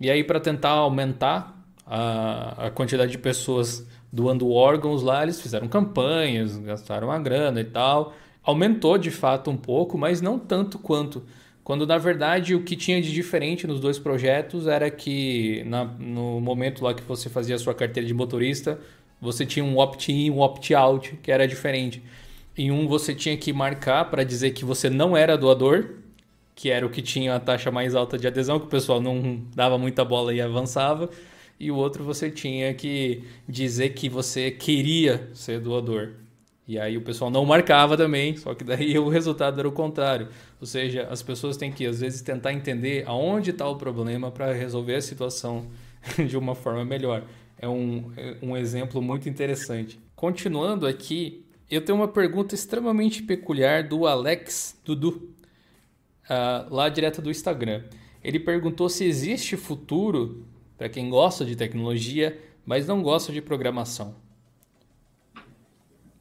E 0.00 0.10
aí 0.10 0.22
para 0.22 0.38
tentar 0.38 0.70
aumentar 0.70 1.55
a, 1.86 2.66
a 2.66 2.70
quantidade 2.70 3.12
de 3.12 3.18
pessoas 3.18 3.86
doando 4.12 4.50
órgãos 4.50 5.02
lá, 5.02 5.22
eles 5.22 5.40
fizeram 5.40 5.68
campanhas, 5.68 6.56
gastaram 6.58 7.10
a 7.10 7.18
grana 7.18 7.60
e 7.60 7.64
tal. 7.64 8.14
Aumentou 8.42 8.98
de 8.98 9.10
fato 9.10 9.50
um 9.50 9.56
pouco, 9.56 9.96
mas 9.96 10.20
não 10.20 10.38
tanto 10.38 10.78
quanto. 10.78 11.22
Quando 11.62 11.86
na 11.86 11.98
verdade 11.98 12.54
o 12.54 12.62
que 12.62 12.76
tinha 12.76 13.00
de 13.00 13.12
diferente 13.12 13.66
nos 13.66 13.80
dois 13.80 13.98
projetos 13.98 14.66
era 14.66 14.90
que 14.90 15.64
na, 15.66 15.84
no 15.84 16.40
momento 16.40 16.82
lá 16.84 16.94
que 16.94 17.02
você 17.02 17.28
fazia 17.28 17.56
a 17.56 17.58
sua 17.58 17.74
carteira 17.74 18.06
de 18.06 18.14
motorista, 18.14 18.78
você 19.20 19.44
tinha 19.44 19.64
um 19.64 19.78
opt-in 19.78 20.30
um 20.30 20.40
opt-out 20.40 21.18
que 21.22 21.30
era 21.30 21.46
diferente. 21.46 22.02
Em 22.56 22.70
um 22.70 22.86
você 22.86 23.14
tinha 23.14 23.36
que 23.36 23.52
marcar 23.52 24.10
para 24.10 24.24
dizer 24.24 24.52
que 24.52 24.64
você 24.64 24.88
não 24.88 25.16
era 25.16 25.36
doador, 25.36 25.96
que 26.54 26.70
era 26.70 26.86
o 26.86 26.90
que 26.90 27.02
tinha 27.02 27.34
a 27.34 27.40
taxa 27.40 27.70
mais 27.70 27.94
alta 27.94 28.16
de 28.16 28.26
adesão, 28.26 28.58
que 28.58 28.66
o 28.66 28.70
pessoal 28.70 29.00
não 29.00 29.42
dava 29.54 29.76
muita 29.76 30.04
bola 30.04 30.32
e 30.32 30.40
avançava 30.40 31.10
e 31.58 31.70
o 31.70 31.76
outro 31.76 32.04
você 32.04 32.30
tinha 32.30 32.72
que 32.74 33.24
dizer 33.48 33.90
que 33.90 34.08
você 34.08 34.50
queria 34.50 35.30
ser 35.34 35.60
doador. 35.60 36.12
E 36.68 36.78
aí 36.78 36.96
o 36.96 37.02
pessoal 37.02 37.30
não 37.30 37.44
marcava 37.44 37.96
também, 37.96 38.36
só 38.36 38.54
que 38.54 38.64
daí 38.64 38.98
o 38.98 39.08
resultado 39.08 39.58
era 39.58 39.68
o 39.68 39.72
contrário. 39.72 40.28
Ou 40.60 40.66
seja, 40.66 41.06
as 41.10 41.22
pessoas 41.22 41.56
têm 41.56 41.70
que 41.70 41.86
às 41.86 42.00
vezes 42.00 42.20
tentar 42.20 42.52
entender 42.52 43.04
aonde 43.06 43.50
está 43.50 43.68
o 43.68 43.76
problema 43.76 44.30
para 44.30 44.52
resolver 44.52 44.96
a 44.96 45.00
situação 45.00 45.66
de 46.26 46.36
uma 46.36 46.54
forma 46.54 46.84
melhor. 46.84 47.24
É 47.58 47.68
um, 47.68 48.12
é 48.16 48.36
um 48.42 48.56
exemplo 48.56 49.00
muito 49.00 49.28
interessante. 49.28 49.98
Continuando 50.14 50.86
aqui, 50.86 51.44
eu 51.70 51.80
tenho 51.80 51.98
uma 51.98 52.08
pergunta 52.08 52.54
extremamente 52.54 53.22
peculiar 53.22 53.84
do 53.84 54.06
Alex 54.06 54.78
Dudu, 54.84 55.30
uh, 56.28 56.74
lá 56.74 56.88
direto 56.88 57.22
do 57.22 57.30
Instagram. 57.30 57.84
Ele 58.22 58.40
perguntou 58.40 58.88
se 58.88 59.04
existe 59.04 59.56
futuro 59.56 60.44
para 60.76 60.88
quem 60.88 61.08
gosta 61.08 61.44
de 61.44 61.56
tecnologia, 61.56 62.38
mas 62.64 62.86
não 62.86 63.02
gosta 63.02 63.32
de 63.32 63.40
programação? 63.40 64.14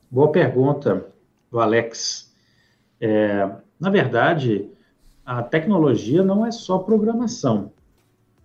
Boa 0.10 0.32
pergunta, 0.32 1.08
do 1.52 1.60
Alex. 1.60 2.34
É, 3.02 3.50
na 3.80 3.90
verdade, 3.90 4.70
a 5.26 5.42
tecnologia 5.44 6.24
não 6.24 6.46
é 6.46 6.52
só 6.52 6.78
programação. 6.78 7.72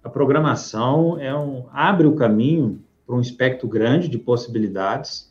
A 0.02 0.08
programação 0.08 1.18
é 1.20 1.36
um, 1.36 1.66
abre 1.72 2.06
o 2.06 2.16
caminho 2.16 2.82
para 3.06 3.14
um 3.14 3.20
espectro 3.20 3.68
grande 3.68 4.08
de 4.08 4.18
possibilidades, 4.18 5.30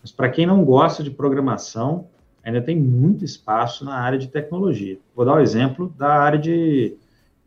mas 0.00 0.12
para 0.12 0.30
quem 0.30 0.46
não 0.46 0.64
gosta 0.64 1.02
de 1.02 1.10
programação, 1.10 2.08
ainda 2.42 2.62
tem 2.62 2.78
muito 2.78 3.24
espaço 3.24 3.84
na 3.84 3.96
área 3.96 4.18
de 4.18 4.28
tecnologia. 4.28 4.98
Vou 5.14 5.24
dar 5.24 5.34
o 5.34 5.36
um 5.36 5.40
exemplo 5.40 5.92
da 5.98 6.14
área 6.14 6.38
de 6.38 6.96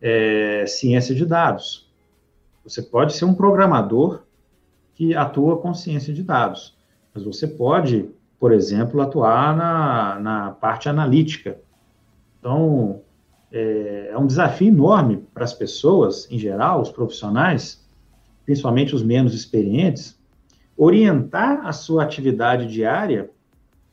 é, 0.00 0.66
ciência 0.66 1.14
de 1.14 1.24
dados. 1.24 1.89
Você 2.64 2.82
pode 2.82 3.14
ser 3.14 3.24
um 3.24 3.34
programador 3.34 4.22
que 4.94 5.14
atua 5.14 5.58
com 5.58 5.72
ciência 5.72 6.12
de 6.12 6.22
dados, 6.22 6.76
mas 7.14 7.24
você 7.24 7.48
pode, 7.48 8.10
por 8.38 8.52
exemplo, 8.52 9.00
atuar 9.00 9.56
na, 9.56 10.20
na 10.20 10.50
parte 10.50 10.88
analítica. 10.88 11.58
Então, 12.38 13.00
é, 13.50 14.10
é 14.12 14.18
um 14.18 14.26
desafio 14.26 14.68
enorme 14.68 15.26
para 15.32 15.44
as 15.44 15.54
pessoas, 15.54 16.30
em 16.30 16.38
geral, 16.38 16.80
os 16.80 16.90
profissionais, 16.90 17.86
principalmente 18.44 18.94
os 18.94 19.02
menos 19.02 19.34
experientes, 19.34 20.18
orientar 20.76 21.66
a 21.66 21.72
sua 21.72 22.02
atividade 22.02 22.66
diária 22.66 23.30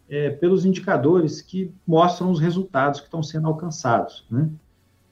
é, 0.09 0.29
pelos 0.29 0.65
indicadores 0.65 1.41
que 1.41 1.73
mostram 1.85 2.31
os 2.31 2.39
resultados 2.39 2.99
que 2.99 3.07
estão 3.07 3.21
sendo 3.21 3.47
alcançados. 3.47 4.25
Né? 4.29 4.49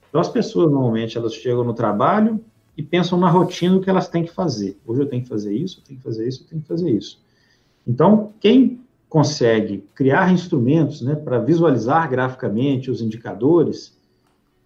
Então, 0.08 0.20
as 0.20 0.28
pessoas, 0.28 0.70
normalmente, 0.70 1.18
elas 1.18 1.34
chegam 1.34 1.64
no 1.64 1.74
trabalho, 1.74 2.42
e 2.76 2.82
pensam 2.82 3.18
na 3.18 3.30
rotina 3.30 3.80
que 3.80 3.88
elas 3.88 4.08
têm 4.08 4.24
que 4.24 4.32
fazer. 4.32 4.78
Hoje 4.86 5.00
eu 5.00 5.08
tenho 5.08 5.22
que 5.22 5.28
fazer 5.28 5.54
isso, 5.54 5.80
eu 5.80 5.84
tenho 5.84 5.98
que 5.98 6.04
fazer 6.04 6.28
isso, 6.28 6.42
eu 6.42 6.48
tenho 6.48 6.62
que 6.62 6.68
fazer 6.68 6.90
isso. 6.90 7.18
Então, 7.86 8.32
quem 8.38 8.80
consegue 9.08 9.84
criar 9.94 10.32
instrumentos 10.32 11.00
né, 11.00 11.14
para 11.14 11.38
visualizar 11.38 12.10
graficamente 12.10 12.90
os 12.90 13.00
indicadores 13.00 13.96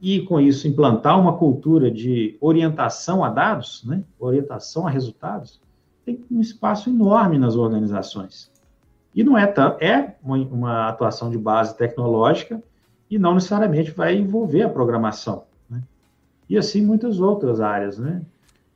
e, 0.00 0.20
com 0.22 0.40
isso, 0.40 0.66
implantar 0.66 1.20
uma 1.20 1.36
cultura 1.36 1.90
de 1.90 2.36
orientação 2.40 3.22
a 3.22 3.28
dados, 3.28 3.84
né, 3.84 4.02
orientação 4.18 4.86
a 4.86 4.90
resultados, 4.90 5.60
tem 6.04 6.24
um 6.30 6.40
espaço 6.40 6.90
enorme 6.90 7.38
nas 7.38 7.54
organizações. 7.54 8.50
E 9.14 9.22
não 9.22 9.36
é, 9.36 9.52
é 9.80 10.14
uma 10.22 10.88
atuação 10.88 11.30
de 11.30 11.38
base 11.38 11.76
tecnológica 11.76 12.62
e 13.10 13.18
não 13.18 13.34
necessariamente 13.34 13.90
vai 13.90 14.16
envolver 14.16 14.62
a 14.62 14.68
programação 14.68 15.44
e 16.50 16.58
assim 16.58 16.84
muitas 16.84 17.20
outras 17.20 17.60
áreas, 17.60 17.98
né? 17.98 18.22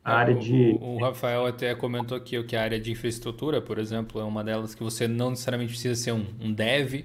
A 0.02 0.12
é, 0.12 0.14
área 0.14 0.34
de. 0.34 0.78
O, 0.80 0.94
o, 0.94 0.98
Rafael 0.98 1.44
até 1.44 1.74
comentou 1.74 2.16
aqui 2.16 2.42
que 2.44 2.56
a 2.56 2.62
área 2.62 2.80
de 2.80 2.92
infraestrutura, 2.92 3.60
por 3.60 3.78
exemplo, 3.78 4.20
é 4.20 4.24
uma 4.24 4.42
delas 4.42 4.74
que 4.74 4.82
você 4.82 5.06
não 5.06 5.30
necessariamente 5.30 5.72
precisa 5.72 5.94
ser 5.94 6.12
um, 6.12 6.24
um 6.40 6.52
dev 6.52 7.04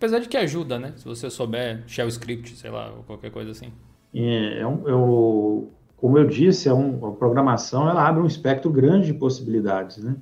Apesar 0.00 0.18
de 0.18 0.30
que 0.30 0.36
ajuda, 0.38 0.78
né? 0.78 0.94
Se 0.96 1.04
você 1.04 1.28
souber 1.28 1.82
shell 1.86 2.08
script, 2.08 2.56
sei 2.56 2.70
lá, 2.70 2.90
ou 2.90 3.02
qualquer 3.02 3.30
coisa 3.30 3.50
assim. 3.50 3.70
É, 4.14 4.60
é 4.60 4.66
um, 4.66 4.88
eu, 4.88 5.72
como 5.98 6.16
eu 6.16 6.26
disse, 6.26 6.70
é 6.70 6.72
um, 6.72 7.06
a 7.06 7.12
programação 7.12 7.86
ela 7.86 8.08
abre 8.08 8.22
um 8.22 8.26
espectro 8.26 8.70
grande 8.70 9.08
de 9.08 9.14
possibilidades, 9.14 10.02
né? 10.02 10.16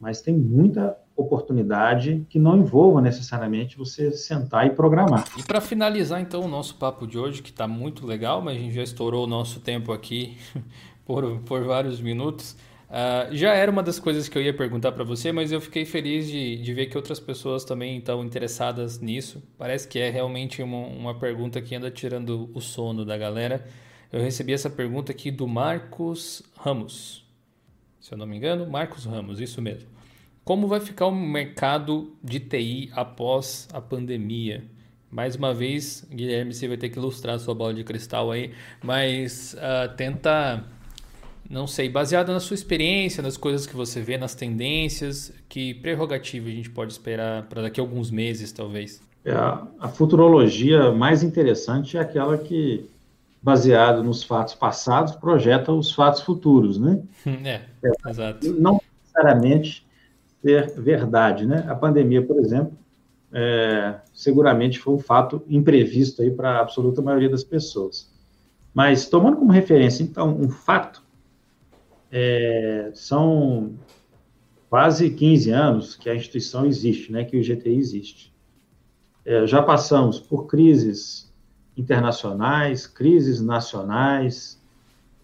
Mas 0.00 0.20
tem 0.20 0.34
muita 0.34 0.98
oportunidade 1.20 2.26
que 2.28 2.38
não 2.38 2.56
envolva 2.58 3.00
necessariamente 3.00 3.76
você 3.76 4.10
sentar 4.10 4.66
e 4.66 4.70
programar. 4.70 5.24
E 5.38 5.42
para 5.42 5.60
finalizar 5.60 6.20
então 6.20 6.42
o 6.42 6.48
nosso 6.48 6.76
papo 6.76 7.06
de 7.06 7.18
hoje, 7.18 7.42
que 7.42 7.50
está 7.50 7.68
muito 7.68 8.06
legal, 8.06 8.40
mas 8.42 8.56
a 8.56 8.58
gente 8.58 8.74
já 8.74 8.82
estourou 8.82 9.24
o 9.24 9.26
nosso 9.26 9.60
tempo 9.60 9.92
aqui 9.92 10.36
por, 11.04 11.38
por 11.40 11.64
vários 11.64 12.00
minutos. 12.00 12.56
Uh, 12.90 13.32
já 13.36 13.54
era 13.54 13.70
uma 13.70 13.84
das 13.84 14.00
coisas 14.00 14.28
que 14.28 14.36
eu 14.36 14.42
ia 14.42 14.52
perguntar 14.52 14.90
para 14.90 15.04
você, 15.04 15.30
mas 15.30 15.52
eu 15.52 15.60
fiquei 15.60 15.84
feliz 15.84 16.26
de, 16.26 16.56
de 16.56 16.74
ver 16.74 16.86
que 16.86 16.96
outras 16.96 17.20
pessoas 17.20 17.64
também 17.64 17.98
estão 17.98 18.24
interessadas 18.24 18.98
nisso. 18.98 19.40
Parece 19.56 19.86
que 19.86 19.98
é 19.98 20.10
realmente 20.10 20.60
uma, 20.60 20.88
uma 20.88 21.14
pergunta 21.14 21.62
que 21.62 21.74
anda 21.74 21.88
tirando 21.88 22.50
o 22.52 22.60
sono 22.60 23.04
da 23.04 23.16
galera. 23.16 23.64
Eu 24.12 24.20
recebi 24.20 24.52
essa 24.52 24.68
pergunta 24.68 25.12
aqui 25.12 25.30
do 25.30 25.46
Marcos 25.46 26.42
Ramos. 26.56 27.24
Se 28.00 28.12
eu 28.12 28.18
não 28.18 28.26
me 28.26 28.36
engano, 28.36 28.68
Marcos 28.68 29.04
Ramos, 29.04 29.38
isso 29.38 29.62
mesmo. 29.62 29.88
Como 30.50 30.66
vai 30.66 30.80
ficar 30.80 31.06
o 31.06 31.12
mercado 31.12 32.10
de 32.20 32.40
TI 32.40 32.90
após 32.96 33.68
a 33.72 33.80
pandemia? 33.80 34.64
Mais 35.08 35.36
uma 35.36 35.54
vez, 35.54 36.04
Guilherme, 36.10 36.52
você 36.52 36.66
vai 36.66 36.76
ter 36.76 36.88
que 36.88 36.98
ilustrar 36.98 37.36
a 37.36 37.38
sua 37.38 37.54
bola 37.54 37.72
de 37.72 37.84
cristal 37.84 38.32
aí, 38.32 38.50
mas 38.82 39.54
uh, 39.54 39.94
tenta 39.94 40.64
não 41.48 41.68
sei, 41.68 41.88
baseado 41.88 42.32
na 42.32 42.40
sua 42.40 42.56
experiência, 42.56 43.22
nas 43.22 43.36
coisas 43.36 43.64
que 43.64 43.76
você 43.76 44.00
vê, 44.00 44.18
nas 44.18 44.34
tendências, 44.34 45.32
que 45.48 45.72
prerrogativa 45.74 46.48
a 46.48 46.50
gente 46.50 46.70
pode 46.70 46.90
esperar 46.90 47.44
para 47.44 47.62
daqui 47.62 47.78
a 47.78 47.84
alguns 47.84 48.10
meses, 48.10 48.50
talvez? 48.50 49.00
É, 49.24 49.32
a 49.32 49.88
futurologia 49.88 50.90
mais 50.90 51.22
interessante 51.22 51.96
é 51.96 52.00
aquela 52.00 52.36
que, 52.36 52.90
baseado 53.40 54.02
nos 54.02 54.24
fatos 54.24 54.54
passados, 54.56 55.14
projeta 55.14 55.70
os 55.70 55.92
fatos 55.92 56.22
futuros, 56.22 56.76
né? 56.76 57.00
É, 57.44 57.60
é 57.84 58.10
exato. 58.10 58.52
Não 58.54 58.80
necessariamente 59.00 59.88
ser 60.42 60.72
verdade, 60.80 61.46
né? 61.46 61.66
A 61.68 61.74
pandemia, 61.74 62.22
por 62.24 62.38
exemplo, 62.38 62.72
é, 63.32 64.00
seguramente 64.12 64.78
foi 64.78 64.94
um 64.94 64.98
fato 64.98 65.42
imprevisto 65.48 66.22
aí 66.22 66.30
para 66.30 66.52
a 66.52 66.60
absoluta 66.60 67.02
maioria 67.02 67.28
das 67.28 67.44
pessoas. 67.44 68.10
Mas 68.74 69.08
tomando 69.08 69.36
como 69.36 69.52
referência, 69.52 70.02
então, 70.02 70.36
um 70.36 70.48
fato 70.48 71.02
é, 72.10 72.90
são 72.94 73.74
quase 74.68 75.10
15 75.10 75.50
anos 75.50 75.96
que 75.96 76.08
a 76.08 76.14
instituição 76.14 76.64
existe, 76.64 77.12
né, 77.12 77.24
que 77.24 77.36
o 77.36 77.40
IGTI 77.40 77.76
existe. 77.76 78.32
É, 79.24 79.46
já 79.46 79.62
passamos 79.62 80.18
por 80.18 80.46
crises 80.46 81.32
internacionais, 81.76 82.86
crises 82.86 83.40
nacionais, 83.40 84.60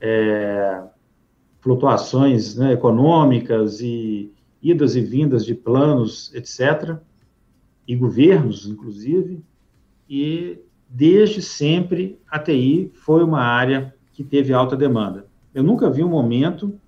é, 0.01 0.83
flutuações 1.61 2.57
né, 2.57 2.73
econômicas 2.73 3.81
e 3.81 4.33
idas 4.63 4.97
e 4.97 5.01
vindas 5.01 5.45
de 5.45 5.55
planos, 5.55 6.35
etc., 6.35 6.99
e 7.87 7.95
governos, 7.95 8.67
inclusive, 8.67 9.45
e 10.09 10.59
desde 10.89 11.41
sempre 11.41 12.19
a 12.29 12.39
TI 12.39 12.91
foi 12.95 13.23
uma 13.23 13.41
área 13.41 13.95
que 14.13 14.25
teve 14.25 14.53
alta 14.53 14.77
demanda. 14.77 15.27
Eu 15.55 15.63
nunca 15.63 15.91
vi 15.91 16.03
um 16.03 16.09
momento 16.09 16.79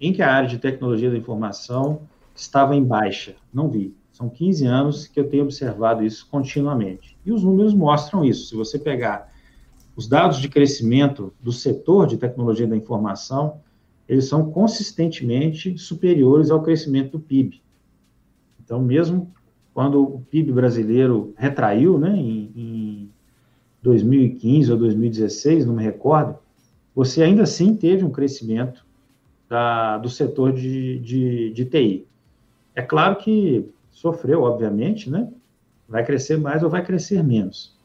em 0.00 0.12
que 0.12 0.22
a 0.22 0.32
área 0.32 0.48
de 0.48 0.58
tecnologia 0.58 1.10
da 1.10 1.16
informação 1.16 2.02
estava 2.34 2.74
em 2.74 2.82
baixa. 2.82 3.36
Não 3.52 3.68
vi. 3.68 3.94
São 4.12 4.28
15 4.28 4.66
anos 4.66 5.06
que 5.06 5.20
eu 5.20 5.28
tenho 5.28 5.44
observado 5.44 6.04
isso 6.04 6.26
continuamente. 6.28 7.16
E 7.24 7.32
os 7.32 7.44
números 7.44 7.74
mostram 7.74 8.24
isso. 8.24 8.48
Se 8.48 8.56
você 8.56 8.78
pegar 8.78 9.32
os 9.94 10.08
dados 10.08 10.38
de 10.38 10.48
crescimento 10.48 11.32
do 11.40 11.52
setor 11.52 12.06
de 12.06 12.16
tecnologia 12.16 12.66
da 12.66 12.76
informação, 12.76 13.60
eles 14.08 14.24
são 14.24 14.50
consistentemente 14.50 15.76
superiores 15.76 16.50
ao 16.50 16.62
crescimento 16.62 17.12
do 17.12 17.20
PIB. 17.20 17.60
Então, 18.64 18.80
mesmo 18.82 19.32
quando 19.74 20.02
o 20.02 20.20
PIB 20.30 20.52
brasileiro 20.52 21.32
retraiu, 21.36 21.98
né, 21.98 22.16
em, 22.16 22.52
em 22.56 23.10
2015 23.82 24.72
ou 24.72 24.78
2016, 24.78 25.66
não 25.66 25.74
me 25.74 25.82
recordo, 25.82 26.38
você 26.94 27.22
ainda 27.22 27.44
assim 27.44 27.76
teve 27.76 28.04
um 28.04 28.10
crescimento 28.10 28.84
da, 29.48 29.98
do 29.98 30.08
setor 30.08 30.52
de, 30.52 30.98
de, 30.98 31.50
de 31.50 31.64
TI. 31.64 32.06
É 32.74 32.82
claro 32.82 33.16
que 33.16 33.68
sofreu, 33.90 34.42
obviamente, 34.42 35.10
né? 35.10 35.28
Vai 35.88 36.04
crescer 36.04 36.36
mais 36.38 36.62
ou 36.62 36.70
vai 36.70 36.84
crescer 36.84 37.22
menos. 37.22 37.76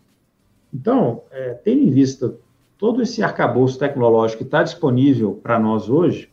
Então, 0.74 1.22
é, 1.32 1.54
tendo 1.54 1.84
em 1.84 1.92
vista 1.92 2.36
todo 2.84 3.02
esse 3.02 3.24
arcabouço 3.24 3.80
tecnológico 3.80 4.40
que 4.40 4.44
está 4.44 4.62
disponível 4.62 5.40
para 5.42 5.58
nós 5.58 5.88
hoje, 5.88 6.30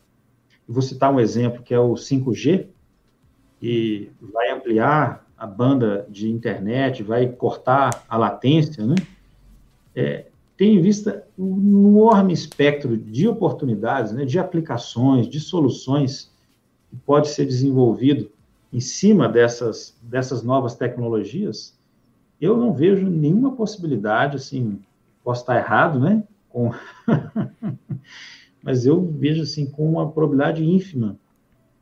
vou 0.69 0.83
citar 0.83 1.15
um 1.15 1.21
exemplo 1.21 1.63
que 1.63 1.73
é 1.73 1.79
o 1.79 1.95
5G, 1.95 2.67
que 3.61 4.11
vai 4.21 4.51
ampliar 4.51 5.25
a 5.39 5.47
banda 5.47 6.05
de 6.11 6.29
internet, 6.29 7.05
vai 7.05 7.29
cortar 7.29 8.05
a 8.09 8.17
latência, 8.17 8.85
né? 8.85 8.97
É, 9.95 10.27
tem 10.57 10.75
em 10.75 10.81
vista 10.81 11.25
um 11.39 11.57
enorme 11.57 12.33
espectro 12.33 12.97
de 12.97 13.29
oportunidades, 13.29 14.11
né, 14.11 14.25
de 14.25 14.37
aplicações, 14.37 15.29
de 15.29 15.39
soluções 15.39 16.33
que 16.89 16.97
pode 16.97 17.29
ser 17.29 17.47
desenvolvido 17.47 18.29
em 18.73 18.81
cima 18.81 19.29
dessas, 19.29 19.97
dessas 20.03 20.43
novas 20.43 20.75
tecnologias, 20.75 21.79
eu 22.41 22.57
não 22.57 22.73
vejo 22.73 23.09
nenhuma 23.09 23.53
possibilidade, 23.53 24.35
assim, 24.35 24.81
posso 25.23 25.43
estar 25.43 25.57
errado, 25.57 26.01
né, 26.01 26.25
com... 26.51 26.73
mas 28.63 28.85
eu 28.85 29.03
vejo, 29.03 29.43
assim, 29.43 29.67
com 29.67 29.91
uma 29.91 30.11
probabilidade 30.11 30.65
ínfima 30.65 31.17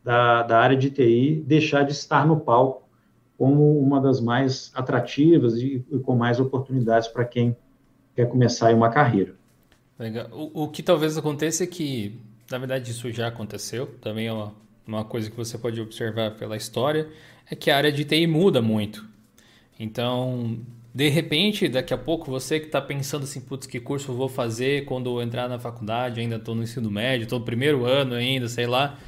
da, 0.05 0.43
da 0.43 0.61
área 0.61 0.77
de 0.77 0.91
TI 0.91 1.43
deixar 1.47 1.83
de 1.83 1.93
estar 1.93 2.27
no 2.27 2.39
palco 2.39 2.89
como 3.37 3.79
uma 3.79 4.01
das 4.01 4.21
mais 4.21 4.71
atrativas 4.75 5.57
e, 5.57 5.85
e 5.91 5.99
com 5.99 6.16
mais 6.16 6.41
oportunidades 6.41 7.09
para 7.09 7.25
quem 7.25 7.57
quer 8.14 8.29
começar 8.29 8.75
uma 8.75 8.91
carreira. 8.91 9.35
Legal. 9.99 10.29
O, 10.33 10.64
o, 10.64 10.69
que 10.69 10.83
talvez 10.83 11.16
aconteça 11.16 11.64
é 11.64 11.66
que, 11.66 12.21
na 12.51 12.59
verdade, 12.59 12.91
isso 12.91 13.11
já 13.12 13.29
aconteceu, 13.29 13.87
também 14.01 14.27
é 14.27 14.33
uma, 14.33 14.53
uma 14.87 15.05
coisa 15.05 15.31
que 15.31 15.37
você 15.37 15.57
pode 15.57 15.81
observar 15.81 16.37
pela 16.37 16.57
história, 16.57 17.09
é 17.51 17.55
que 17.55 17.71
a 17.71 17.77
área 17.77 17.93
de 17.93 18.05
TI 18.05 18.27
muda 18.27 18.61
muito. 18.61 19.07
Então, 19.79 20.59
de 20.95 21.09
repente, 21.09 21.68
daqui 21.68 21.93
a 21.93 21.99
pouco, 21.99 22.30
você 22.30 22.59
que 22.59 22.66
está 22.66 22.80
pensando 22.80 23.24
assim, 23.24 23.41
putz, 23.41 23.66
que 23.66 23.78
curso 23.78 24.11
eu 24.11 24.16
vou 24.16 24.28
fazer 24.28 24.84
quando 24.86 25.11
eu 25.11 25.22
entrar 25.22 25.49
na 25.49 25.59
faculdade, 25.59 26.20
ainda 26.20 26.36
estou 26.36 26.55
no 26.55 26.62
ensino 26.62 26.91
médio, 26.91 27.25
estou 27.25 27.38
no 27.38 27.45
primeiro 27.45 27.84
ano 27.84 28.14
ainda, 28.14 28.49
sei 28.49 28.67
lá. 28.67 28.99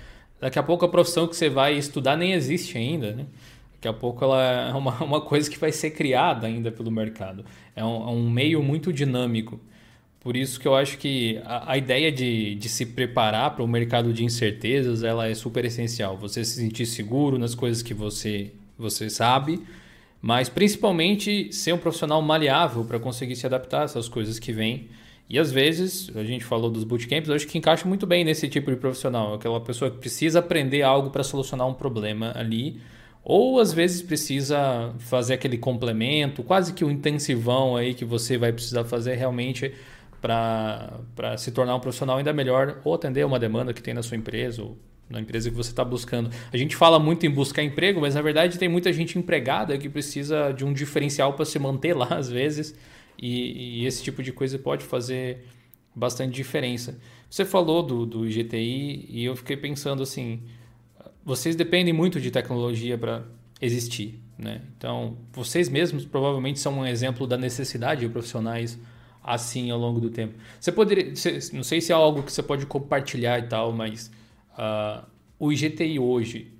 Daqui 0.40 0.58
a 0.58 0.62
pouco 0.62 0.84
a 0.84 0.88
profissão 0.88 1.26
que 1.26 1.36
você 1.36 1.48
vai 1.48 1.76
estudar 1.76 2.16
nem 2.16 2.32
existe 2.32 2.76
ainda, 2.76 3.12
né? 3.12 3.26
Daqui 3.74 3.88
a 3.88 3.92
pouco 3.92 4.22
ela 4.24 4.68
é 4.68 4.72
uma, 4.74 4.92
uma 5.02 5.20
coisa 5.20 5.50
que 5.50 5.58
vai 5.58 5.72
ser 5.72 5.90
criada 5.90 6.46
ainda 6.46 6.70
pelo 6.70 6.90
mercado. 6.90 7.44
É 7.74 7.84
um, 7.84 8.08
é 8.08 8.10
um 8.12 8.30
meio 8.30 8.62
muito 8.62 8.92
dinâmico. 8.92 9.58
Por 10.20 10.36
isso 10.36 10.60
que 10.60 10.68
eu 10.68 10.74
acho 10.74 10.98
que 10.98 11.40
a, 11.44 11.72
a 11.72 11.78
ideia 11.78 12.12
de, 12.12 12.54
de 12.56 12.68
se 12.68 12.84
preparar 12.84 13.54
para 13.54 13.64
o 13.64 13.68
mercado 13.68 14.12
de 14.12 14.22
incertezas 14.22 15.02
ela 15.02 15.26
é 15.26 15.34
super 15.34 15.64
essencial. 15.64 16.18
Você 16.18 16.44
se 16.44 16.60
sentir 16.60 16.84
seguro 16.84 17.38
nas 17.38 17.54
coisas 17.54 17.82
que 17.82 17.94
você, 17.94 18.52
você 18.78 19.08
sabe, 19.08 19.62
mas 20.20 20.48
principalmente 20.48 21.52
ser 21.52 21.72
um 21.72 21.78
profissional 21.78 22.20
maleável 22.20 22.84
para 22.84 22.98
conseguir 22.98 23.36
se 23.36 23.46
adaptar 23.46 23.82
a 23.82 23.84
essas 23.84 24.08
coisas 24.08 24.38
que 24.38 24.52
vêm. 24.52 24.88
E 25.28 25.38
às 25.38 25.52
vezes, 25.52 26.10
a 26.16 26.24
gente 26.24 26.44
falou 26.44 26.70
dos 26.70 26.82
bootcamps, 26.84 27.28
eu 27.28 27.36
acho 27.36 27.46
que 27.46 27.56
encaixa 27.56 27.86
muito 27.86 28.06
bem 28.06 28.24
nesse 28.24 28.48
tipo 28.48 28.70
de 28.70 28.76
profissional. 28.76 29.34
Aquela 29.34 29.60
pessoa 29.60 29.90
que 29.90 29.98
precisa 29.98 30.40
aprender 30.40 30.82
algo 30.82 31.10
para 31.10 31.22
solucionar 31.22 31.68
um 31.68 31.74
problema 31.74 32.32
ali 32.34 32.80
ou 33.22 33.60
às 33.60 33.72
vezes 33.72 34.02
precisa 34.02 34.94
fazer 34.98 35.34
aquele 35.34 35.58
complemento, 35.58 36.42
quase 36.42 36.72
que 36.72 36.84
um 36.84 36.90
intensivão 36.90 37.76
aí 37.76 37.94
que 37.94 38.04
você 38.04 38.38
vai 38.38 38.52
precisar 38.52 38.84
fazer 38.84 39.14
realmente 39.14 39.74
para 40.20 41.36
se 41.38 41.50
tornar 41.52 41.76
um 41.76 41.80
profissional 41.80 42.18
ainda 42.18 42.32
melhor 42.32 42.80
ou 42.84 42.94
atender 42.94 43.24
uma 43.24 43.38
demanda 43.38 43.72
que 43.72 43.82
tem 43.82 43.94
na 43.94 44.02
sua 44.02 44.16
empresa 44.16 44.62
ou 44.62 44.76
na 45.10 45.20
empresa 45.20 45.50
que 45.50 45.56
você 45.56 45.70
está 45.70 45.84
buscando. 45.84 46.30
A 46.52 46.56
gente 46.56 46.76
fala 46.76 46.98
muito 46.98 47.26
em 47.26 47.30
buscar 47.30 47.62
emprego, 47.64 48.00
mas 48.00 48.14
na 48.14 48.22
verdade 48.22 48.58
tem 48.58 48.68
muita 48.68 48.92
gente 48.92 49.18
empregada 49.18 49.76
que 49.76 49.88
precisa 49.88 50.52
de 50.52 50.64
um 50.64 50.72
diferencial 50.72 51.32
para 51.34 51.44
se 51.44 51.58
manter 51.58 51.94
lá 51.94 52.06
às 52.16 52.30
vezes 52.30 52.74
e, 53.20 53.82
e, 53.82 53.86
esse 53.86 54.02
tipo 54.02 54.22
de 54.22 54.32
coisa 54.32 54.58
pode 54.58 54.84
fazer 54.84 55.44
bastante 55.94 56.32
diferença. 56.32 56.98
Você 57.28 57.44
falou 57.44 57.82
do, 57.82 58.06
do 58.06 58.26
IGTI 58.26 59.06
e 59.10 59.24
eu 59.24 59.36
fiquei 59.36 59.56
pensando 59.56 60.02
assim, 60.02 60.42
vocês 61.24 61.54
dependem 61.54 61.92
muito 61.92 62.20
de 62.20 62.30
tecnologia 62.30 62.96
para 62.96 63.24
existir. 63.60 64.20
Né? 64.38 64.62
Então, 64.78 65.18
vocês 65.32 65.68
mesmos 65.68 66.06
provavelmente 66.06 66.58
são 66.58 66.78
um 66.78 66.86
exemplo 66.86 67.26
da 67.26 67.36
necessidade 67.36 68.00
de 68.00 68.08
profissionais 68.08 68.78
assim 69.22 69.70
ao 69.70 69.78
longo 69.78 70.00
do 70.00 70.08
tempo. 70.08 70.34
Você 70.58 70.72
poderia, 70.72 71.12
não 71.52 71.62
sei 71.62 71.80
se 71.80 71.92
é 71.92 71.94
algo 71.94 72.22
que 72.22 72.32
você 72.32 72.42
pode 72.42 72.64
compartilhar 72.64 73.38
e 73.38 73.42
tal, 73.42 73.70
mas 73.70 74.10
uh, 74.60 75.06
o 75.38 75.50
IGTI 75.50 75.98
hoje, 75.98 76.52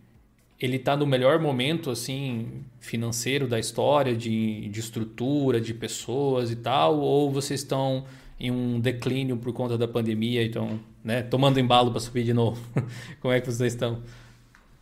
ele 0.59 0.77
está 0.77 0.97
no 0.97 1.06
melhor 1.06 1.39
momento 1.39 1.90
assim 1.90 2.64
financeiro 2.81 3.47
da 3.47 3.59
história, 3.59 4.16
de, 4.16 4.68
de 4.68 4.81
estrutura, 4.81 5.60
de 5.60 5.74
pessoas 5.74 6.51
e 6.51 6.56
tal, 6.56 6.98
ou 6.98 7.31
vocês 7.31 7.60
estão 7.60 8.05
em 8.39 8.51
um 8.51 8.81
declínio 8.81 9.36
por 9.36 9.52
conta 9.52 9.77
da 9.77 9.86
pandemia, 9.86 10.43
então, 10.43 10.81
né, 11.05 11.22
tomando 11.22 11.60
embalo 11.60 11.90
para 11.90 12.01
subir 12.01 12.24
de 12.24 12.32
novo? 12.32 12.60
Como 13.20 13.32
é 13.32 13.40
que 13.40 13.47
vocês 13.47 13.74
estão? 13.74 13.98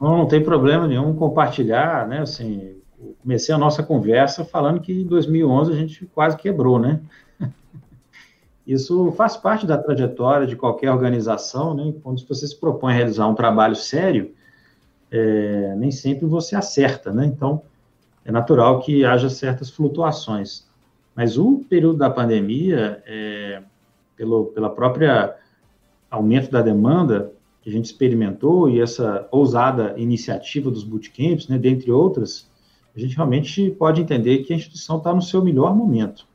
Não, 0.00 0.18
não 0.18 0.26
tem 0.26 0.42
problema 0.42 0.86
nenhum 0.86 1.12
compartilhar, 1.14 2.06
né, 2.06 2.20
assim, 2.20 2.76
comecei 3.20 3.52
a 3.52 3.58
nossa 3.58 3.82
conversa 3.82 4.44
falando 4.44 4.80
que 4.80 4.92
em 4.92 5.06
2011 5.06 5.72
a 5.72 5.76
gente 5.76 6.06
quase 6.06 6.36
quebrou, 6.36 6.78
né? 6.78 7.00
Isso 8.68 9.10
faz 9.12 9.34
parte 9.34 9.66
da 9.66 9.78
trajetória 9.78 10.46
de 10.46 10.54
qualquer 10.54 10.92
organização, 10.92 11.72
né? 11.72 11.94
Quando 12.02 12.22
você 12.28 12.46
se 12.46 12.54
propõe 12.54 12.92
a 12.92 12.96
realizar 12.96 13.26
um 13.26 13.34
trabalho 13.34 13.74
sério, 13.74 14.34
é, 15.10 15.74
nem 15.74 15.90
sempre 15.90 16.26
você 16.26 16.54
acerta, 16.54 17.10
né? 17.10 17.24
Então, 17.24 17.62
é 18.26 18.30
natural 18.30 18.80
que 18.80 19.06
haja 19.06 19.30
certas 19.30 19.70
flutuações. 19.70 20.68
Mas 21.16 21.38
o 21.38 21.64
período 21.66 21.96
da 21.96 22.10
pandemia, 22.10 23.02
é, 23.06 23.62
pelo 24.14 24.44
pela 24.48 24.68
própria 24.68 25.34
aumento 26.10 26.50
da 26.50 26.60
demanda 26.60 27.32
que 27.62 27.70
a 27.70 27.72
gente 27.72 27.86
experimentou 27.86 28.68
e 28.68 28.82
essa 28.82 29.26
ousada 29.30 29.94
iniciativa 29.96 30.70
dos 30.70 30.84
bootcamps, 30.84 31.48
né, 31.48 31.56
dentre 31.56 31.90
outras, 31.90 32.50
a 32.94 33.00
gente 33.00 33.16
realmente 33.16 33.70
pode 33.70 34.02
entender 34.02 34.40
que 34.40 34.52
a 34.52 34.56
instituição 34.56 34.98
está 34.98 35.14
no 35.14 35.22
seu 35.22 35.42
melhor 35.42 35.74
momento, 35.74 36.27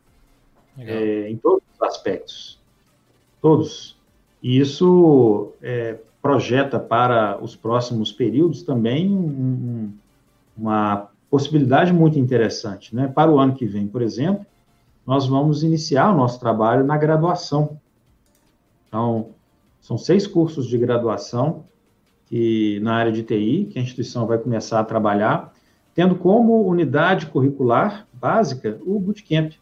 é, 0.78 1.30
em 1.30 1.38
todos 1.38 1.64
os 1.76 1.82
aspectos, 1.82 2.60
todos. 3.42 3.98
E 4.42 4.60
isso 4.60 5.54
é, 5.62 5.98
projeta 6.22 6.80
para 6.80 7.38
os 7.42 7.56
próximos 7.56 8.12
períodos 8.12 8.64
também 8.64 9.10
um, 9.10 9.94
uma 10.58 11.10
possibilidade 11.30 11.92
muito 11.92 12.18
interessante. 12.20 12.96
Né? 12.96 13.08
Para 13.08 13.32
o 13.32 13.40
ano 13.40 13.56
que 13.56 13.66
vem, 13.66 13.88
por 13.88 14.02
exemplo, 14.02 14.46
nós 15.06 15.28
vamos 15.28 15.64
iniciar 15.64 16.12
o 16.12 16.16
nosso 16.16 16.40
trabalho 16.40 16.84
na 16.84 16.98
graduação. 16.98 17.80
Então, 18.88 19.32
são 19.82 19.98
seis 19.98 20.26
cursos 20.26 20.68
de 20.68 20.78
graduação 20.78 21.66
que, 22.28 22.80
na 22.82 22.96
área 22.96 23.12
de 23.12 23.24
TI, 23.24 23.70
que 23.72 23.80
a 23.80 23.82
instituição 23.82 24.26
vai 24.26 24.38
começar 24.38 24.80
a 24.80 24.84
trabalhar, 24.84 25.54
tendo 25.94 26.16
como 26.16 26.66
unidade 26.68 27.26
curricular 27.26 28.08
básica 28.14 28.80
o 28.86 29.00
bootcamp. 29.00 29.54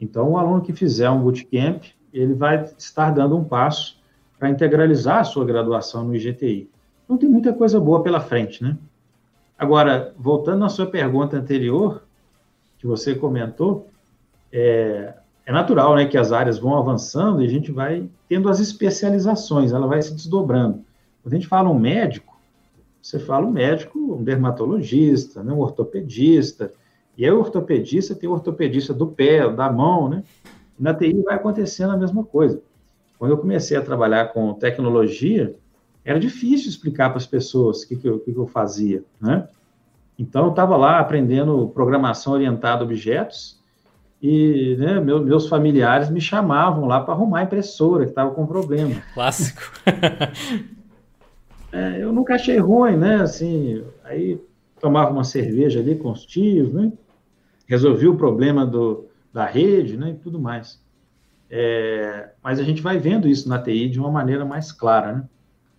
Então, 0.00 0.30
o 0.30 0.38
aluno 0.38 0.62
que 0.62 0.72
fizer 0.72 1.10
um 1.10 1.20
bootcamp, 1.20 1.84
ele 2.12 2.34
vai 2.34 2.64
estar 2.78 3.10
dando 3.10 3.36
um 3.36 3.44
passo 3.44 4.00
para 4.38 4.48
integralizar 4.48 5.18
a 5.18 5.24
sua 5.24 5.44
graduação 5.44 6.04
no 6.04 6.16
IGTI. 6.16 6.70
Então, 7.04 7.18
tem 7.18 7.28
muita 7.28 7.52
coisa 7.52 7.78
boa 7.78 8.02
pela 8.02 8.20
frente, 8.20 8.62
né? 8.62 8.76
Agora, 9.58 10.14
voltando 10.18 10.64
à 10.64 10.70
sua 10.70 10.86
pergunta 10.86 11.36
anterior, 11.36 12.02
que 12.78 12.86
você 12.86 13.14
comentou, 13.14 13.90
é, 14.50 15.12
é 15.44 15.52
natural 15.52 15.96
né, 15.96 16.06
que 16.06 16.16
as 16.16 16.32
áreas 16.32 16.58
vão 16.58 16.78
avançando 16.78 17.42
e 17.42 17.44
a 17.44 17.48
gente 17.48 17.70
vai 17.70 18.08
tendo 18.26 18.48
as 18.48 18.58
especializações, 18.58 19.72
ela 19.72 19.86
vai 19.86 20.00
se 20.00 20.14
desdobrando. 20.14 20.82
Quando 21.22 21.34
a 21.34 21.36
gente 21.36 21.46
fala 21.46 21.68
um 21.68 21.78
médico, 21.78 22.40
você 23.02 23.18
fala 23.18 23.46
um 23.46 23.50
médico, 23.50 23.98
um 23.98 24.22
dermatologista, 24.22 25.42
né, 25.42 25.52
um 25.52 25.58
ortopedista, 25.58 26.72
e 27.16 27.24
aí 27.24 27.30
o 27.30 27.38
ortopedista 27.38 28.14
tem 28.14 28.28
o 28.28 28.32
ortopedista 28.32 28.94
do 28.94 29.06
pé, 29.06 29.48
da 29.50 29.70
mão, 29.70 30.08
né? 30.08 30.22
E 30.78 30.82
na 30.82 30.94
TI 30.94 31.22
vai 31.22 31.34
acontecendo 31.34 31.92
a 31.92 31.96
mesma 31.96 32.24
coisa. 32.24 32.62
Quando 33.18 33.32
eu 33.32 33.38
comecei 33.38 33.76
a 33.76 33.82
trabalhar 33.82 34.32
com 34.32 34.54
tecnologia, 34.54 35.54
era 36.04 36.18
difícil 36.18 36.70
explicar 36.70 37.10
para 37.10 37.18
as 37.18 37.26
pessoas 37.26 37.82
o 37.82 37.88
que, 37.88 37.96
que, 37.96 38.08
eu, 38.08 38.18
que, 38.20 38.30
eu 38.30 38.46
fazia, 38.46 39.04
né? 39.20 39.46
Então, 40.18 40.44
eu 40.44 40.50
estava 40.50 40.76
lá 40.76 40.98
aprendendo 40.98 41.70
programação 41.74 42.34
orientada 42.34 42.82
a 42.82 42.84
objetos 42.84 43.58
e 44.22 44.76
né, 44.78 45.00
meus, 45.00 45.24
meus 45.24 45.48
familiares 45.48 46.10
me 46.10 46.20
chamavam 46.20 46.86
lá 46.86 47.00
para 47.00 47.14
arrumar 47.14 47.40
a 47.40 47.42
impressora 47.44 48.04
que 48.04 48.10
estava 48.10 48.30
com 48.30 48.46
problema. 48.46 48.94
Clássico. 49.14 49.62
É, 51.72 52.02
eu 52.02 52.12
nunca 52.12 52.34
achei 52.34 52.58
ruim, 52.58 52.96
né? 52.96 53.22
Assim, 53.22 53.84
aí 54.02 54.40
tomava 54.80 55.10
uma 55.10 55.24
cerveja 55.24 55.80
ali 55.80 55.96
com 55.96 56.10
os 56.10 56.24
tios, 56.24 56.72
né? 56.72 56.92
Resolvi 57.66 58.08
o 58.08 58.16
problema 58.16 58.66
do, 58.66 59.06
da 59.32 59.44
rede, 59.44 59.96
né? 59.96 60.10
E 60.10 60.14
tudo 60.14 60.40
mais. 60.40 60.80
É, 61.48 62.30
mas 62.42 62.58
a 62.58 62.62
gente 62.62 62.80
vai 62.80 62.98
vendo 62.98 63.28
isso 63.28 63.48
na 63.48 63.60
TI 63.60 63.88
de 63.88 63.98
uma 63.98 64.10
maneira 64.10 64.44
mais 64.44 64.72
clara, 64.72 65.12
né? 65.12 65.28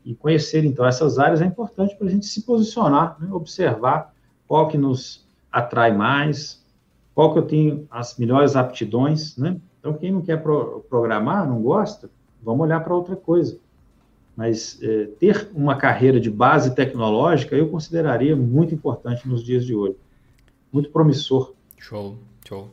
E 0.03 0.15
conhecer, 0.15 0.65
então, 0.65 0.85
essas 0.85 1.19
áreas 1.19 1.41
é 1.41 1.45
importante 1.45 1.95
para 1.95 2.07
a 2.07 2.09
gente 2.09 2.25
se 2.25 2.43
posicionar, 2.43 3.17
né? 3.19 3.31
observar 3.31 4.13
qual 4.47 4.67
que 4.67 4.77
nos 4.77 5.27
atrai 5.51 5.95
mais, 5.95 6.65
qual 7.13 7.31
que 7.33 7.39
eu 7.39 7.43
tenho 7.43 7.87
as 7.89 8.17
melhores 8.17 8.55
aptidões, 8.55 9.37
né? 9.37 9.57
Então, 9.79 9.93
quem 9.93 10.11
não 10.11 10.21
quer 10.21 10.41
pro 10.41 10.85
programar, 10.89 11.47
não 11.47 11.61
gosta, 11.61 12.09
vamos 12.41 12.61
olhar 12.61 12.83
para 12.83 12.95
outra 12.95 13.15
coisa. 13.15 13.59
Mas 14.35 14.79
é, 14.81 15.05
ter 15.19 15.49
uma 15.53 15.75
carreira 15.75 16.19
de 16.19 16.29
base 16.29 16.73
tecnológica 16.73 17.55
eu 17.55 17.69
consideraria 17.69 18.35
muito 18.35 18.73
importante 18.73 19.27
nos 19.27 19.43
dias 19.43 19.65
de 19.65 19.75
hoje. 19.75 19.95
Muito 20.71 20.89
promissor. 20.89 21.53
Show, 21.77 22.17
show. 22.47 22.71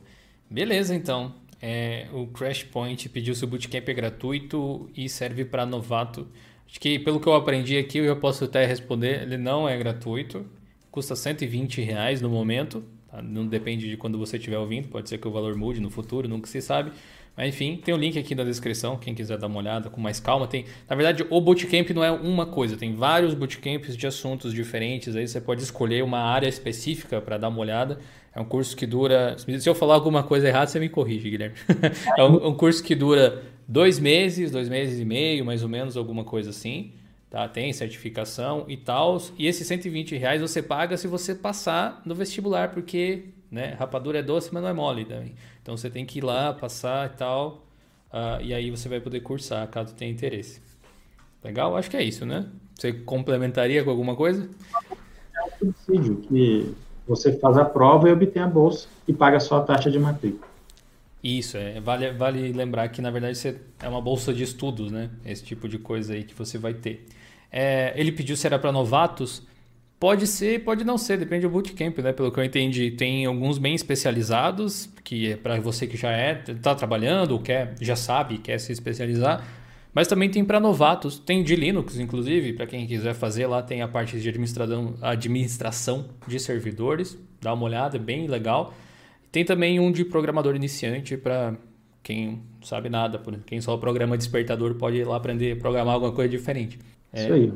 Beleza, 0.49 0.95
então. 0.95 1.33
É, 1.61 2.07
o 2.13 2.27
Crash 2.27 2.63
Point 2.63 3.09
pediu 3.09 3.35
se 3.35 3.43
o 3.43 3.47
bootcamp 3.47 3.87
é 3.89 3.93
gratuito 3.93 4.89
e 4.95 5.09
serve 5.09 5.43
para 5.43 5.65
novato. 5.65 6.27
Acho 6.67 6.79
que 6.79 6.97
pelo 6.99 7.19
que 7.19 7.27
eu 7.27 7.33
aprendi 7.33 7.77
aqui, 7.77 7.97
eu 7.97 8.15
posso 8.15 8.45
até 8.45 8.65
responder, 8.65 9.23
ele 9.23 9.37
não 9.37 9.67
é 9.67 9.77
gratuito. 9.77 10.45
Custa 10.89 11.15
120 11.15 11.81
reais 11.81 12.21
no 12.21 12.29
momento. 12.29 12.83
Tá? 13.09 13.21
Não 13.21 13.45
depende 13.45 13.89
de 13.89 13.97
quando 13.97 14.17
você 14.17 14.37
estiver 14.37 14.57
ouvindo, 14.57 14.87
pode 14.87 15.09
ser 15.09 15.17
que 15.17 15.27
o 15.27 15.31
valor 15.31 15.55
mude 15.55 15.79
no 15.79 15.89
futuro, 15.89 16.27
nunca 16.27 16.47
se 16.47 16.61
sabe. 16.61 16.91
Mas 17.39 17.55
enfim, 17.55 17.77
tem 17.77 17.93
o 17.93 17.97
link 17.97 18.19
aqui 18.19 18.35
na 18.35 18.43
descrição, 18.43 18.97
quem 18.97 19.15
quiser 19.15 19.37
dar 19.37 19.47
uma 19.47 19.59
olhada 19.59 19.89
com 19.89 20.01
mais 20.01 20.19
calma. 20.19 20.45
Tem, 20.45 20.65
na 20.89 20.93
verdade, 20.93 21.25
o 21.29 21.39
bootcamp 21.39 21.89
não 21.91 22.03
é 22.03 22.11
uma 22.11 22.45
coisa, 22.45 22.75
tem 22.75 22.93
vários 22.93 23.33
bootcamps 23.33 23.95
de 23.95 24.05
assuntos 24.05 24.53
diferentes. 24.53 25.15
Aí 25.15 25.25
você 25.25 25.39
pode 25.39 25.63
escolher 25.63 26.03
uma 26.03 26.19
área 26.19 26.49
específica 26.49 27.21
para 27.21 27.37
dar 27.37 27.47
uma 27.47 27.59
olhada. 27.59 27.97
É 28.35 28.41
um 28.41 28.43
curso 28.43 28.75
que 28.75 28.85
dura. 28.85 29.37
Se 29.37 29.69
eu 29.69 29.73
falar 29.73 29.93
alguma 29.93 30.21
coisa 30.21 30.49
errada, 30.49 30.67
você 30.67 30.81
me 30.81 30.89
corrige, 30.89 31.29
Guilherme. 31.29 31.55
é 32.17 32.23
um, 32.25 32.47
um 32.47 32.53
curso 32.53 32.83
que 32.83 32.93
dura 32.93 33.41
dois 33.65 33.99
meses, 33.99 34.51
dois 34.51 34.67
meses 34.67 34.99
e 34.99 35.05
meio, 35.05 35.45
mais 35.45 35.63
ou 35.63 35.69
menos, 35.69 35.95
alguma 35.95 36.25
coisa 36.25 36.49
assim. 36.49 36.91
Tá? 37.29 37.47
Tem 37.47 37.71
certificação 37.71 38.65
e 38.67 38.75
tal. 38.75 39.17
E 39.37 39.47
esses 39.47 39.65
120 39.65 40.17
reais 40.17 40.41
você 40.41 40.61
paga 40.61 40.97
se 40.97 41.07
você 41.07 41.33
passar 41.33 42.01
no 42.05 42.13
vestibular, 42.13 42.71
porque 42.73 43.29
né? 43.51 43.75
Rapadura 43.77 44.19
é 44.19 44.23
doce, 44.23 44.49
mas 44.53 44.61
não 44.61 44.69
é 44.69 44.73
mole 44.73 45.05
também. 45.05 45.33
Então 45.61 45.75
você 45.75 45.89
tem 45.89 46.05
que 46.05 46.19
ir 46.19 46.23
lá, 46.23 46.53
passar 46.53 47.07
e 47.07 47.17
tal. 47.17 47.65
Uh, 48.11 48.41
e 48.41 48.53
aí 48.53 48.71
você 48.71 48.89
vai 48.89 48.99
poder 48.99 49.19
cursar, 49.21 49.67
caso 49.67 49.93
tenha 49.93 50.11
interesse. 50.11 50.61
Legal? 51.43 51.75
Acho 51.77 51.89
que 51.89 51.97
é 51.97 52.03
isso, 52.03 52.25
né? 52.25 52.47
Você 52.75 52.93
complementaria 52.93 53.83
com 53.83 53.89
alguma 53.89 54.15
coisa? 54.15 54.49
É 55.35 55.65
um 55.65 55.73
subsídio 55.73 56.17
que 56.17 56.73
você 57.07 57.37
faz 57.39 57.57
a 57.57 57.65
prova 57.65 58.09
e 58.09 58.11
obtém 58.11 58.41
a 58.41 58.47
bolsa 58.47 58.87
e 59.07 59.13
paga 59.13 59.39
só 59.39 59.57
a 59.57 59.61
taxa 59.61 59.89
de 59.89 59.99
matrícula. 59.99 60.47
Isso, 61.21 61.57
é, 61.57 61.79
vale, 61.81 62.11
vale 62.11 62.53
lembrar 62.53 62.87
que 62.89 63.01
na 63.01 63.11
verdade 63.11 63.37
você, 63.37 63.59
é 63.81 63.89
uma 63.89 64.01
bolsa 64.01 64.33
de 64.33 64.43
estudos, 64.43 64.91
né? 64.91 65.09
Esse 65.25 65.43
tipo 65.43 65.67
de 65.67 65.77
coisa 65.77 66.13
aí 66.13 66.23
que 66.23 66.33
você 66.33 66.57
vai 66.57 66.73
ter. 66.73 67.05
É, 67.51 67.93
ele 67.95 68.11
pediu 68.11 68.37
se 68.37 68.47
era 68.47 68.57
para 68.57 68.71
novatos. 68.71 69.45
Pode 69.99 70.27
ser, 70.27 70.63
pode 70.63 70.85
não 70.85 70.97
ser, 70.97 71.17
depende 71.17 71.41
do 71.41 71.49
bootcamp, 71.49 71.97
né? 71.99 72.13
Pelo 72.13 72.31
que 72.31 72.39
eu 72.39 72.43
entendi, 72.43 72.89
tem 72.91 73.25
alguns 73.25 73.57
bem 73.57 73.75
especializados, 73.75 74.89
que 75.03 75.33
é 75.33 75.35
para 75.35 75.59
você 75.59 75.85
que 75.85 75.97
já 75.97 76.11
é, 76.11 76.41
está 76.47 76.73
trabalhando, 76.73 77.31
ou 77.31 77.39
quer, 77.39 77.75
já 77.81 77.97
sabe, 77.97 78.37
quer 78.37 78.57
se 78.59 78.71
especializar. 78.71 79.45
Mas 79.93 80.07
também 80.07 80.29
tem 80.29 80.45
para 80.45 80.57
novatos, 80.57 81.19
tem 81.19 81.43
de 81.43 81.53
Linux, 81.53 81.99
inclusive, 81.99 82.53
para 82.53 82.65
quem 82.65 82.87
quiser 82.87 83.13
fazer 83.13 83.47
lá, 83.47 83.61
tem 83.61 83.81
a 83.81 83.89
parte 83.89 84.17
de 84.17 84.29
administração, 85.01 86.05
de 86.25 86.39
servidores, 86.39 87.17
dá 87.41 87.53
uma 87.53 87.65
olhada, 87.65 87.97
é 87.97 87.99
bem 87.99 88.25
legal. 88.25 88.73
Tem 89.31 89.43
também 89.43 89.81
um 89.81 89.91
de 89.91 90.05
programador 90.05 90.55
iniciante 90.55 91.17
para 91.17 91.55
quem 92.01 92.41
sabe 92.61 92.87
nada, 92.87 93.21
quem 93.45 93.59
só 93.59 93.75
programa 93.75 94.17
despertador 94.17 94.75
pode 94.75 94.97
ir 94.97 95.05
lá 95.05 95.17
aprender 95.17 95.51
a 95.51 95.55
programar 95.57 95.95
alguma 95.95 96.13
coisa 96.13 96.29
diferente. 96.29 96.79
É, 97.11 97.23
Isso 97.23 97.33
aí. 97.33 97.53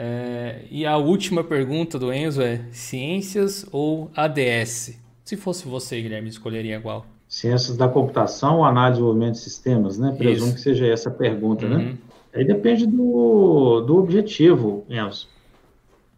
É, 0.00 0.60
e 0.70 0.86
a 0.86 0.96
última 0.96 1.42
pergunta 1.42 1.98
do 1.98 2.12
Enzo 2.12 2.40
é: 2.40 2.64
ciências 2.70 3.66
ou 3.72 4.08
ADS? 4.14 4.96
Se 5.24 5.36
fosse 5.36 5.66
você, 5.66 6.00
Guilherme, 6.00 6.28
escolheria 6.28 6.80
qual? 6.80 7.04
Ciências 7.28 7.76
da 7.76 7.88
computação 7.88 8.58
ou 8.58 8.64
análise 8.64 8.92
de 8.92 9.00
desenvolvimento 9.00 9.32
de 9.34 9.40
sistemas, 9.40 9.98
né? 9.98 10.14
Presumo 10.16 10.46
Isso. 10.46 10.54
que 10.54 10.60
seja 10.60 10.86
essa 10.86 11.08
a 11.08 11.12
pergunta, 11.12 11.68
né? 11.68 11.76
uhum. 11.76 11.82
né? 11.82 11.98
Aí 12.32 12.44
depende 12.44 12.86
do, 12.86 13.80
do 13.80 13.96
objetivo, 13.96 14.84
Enzo. 14.88 15.28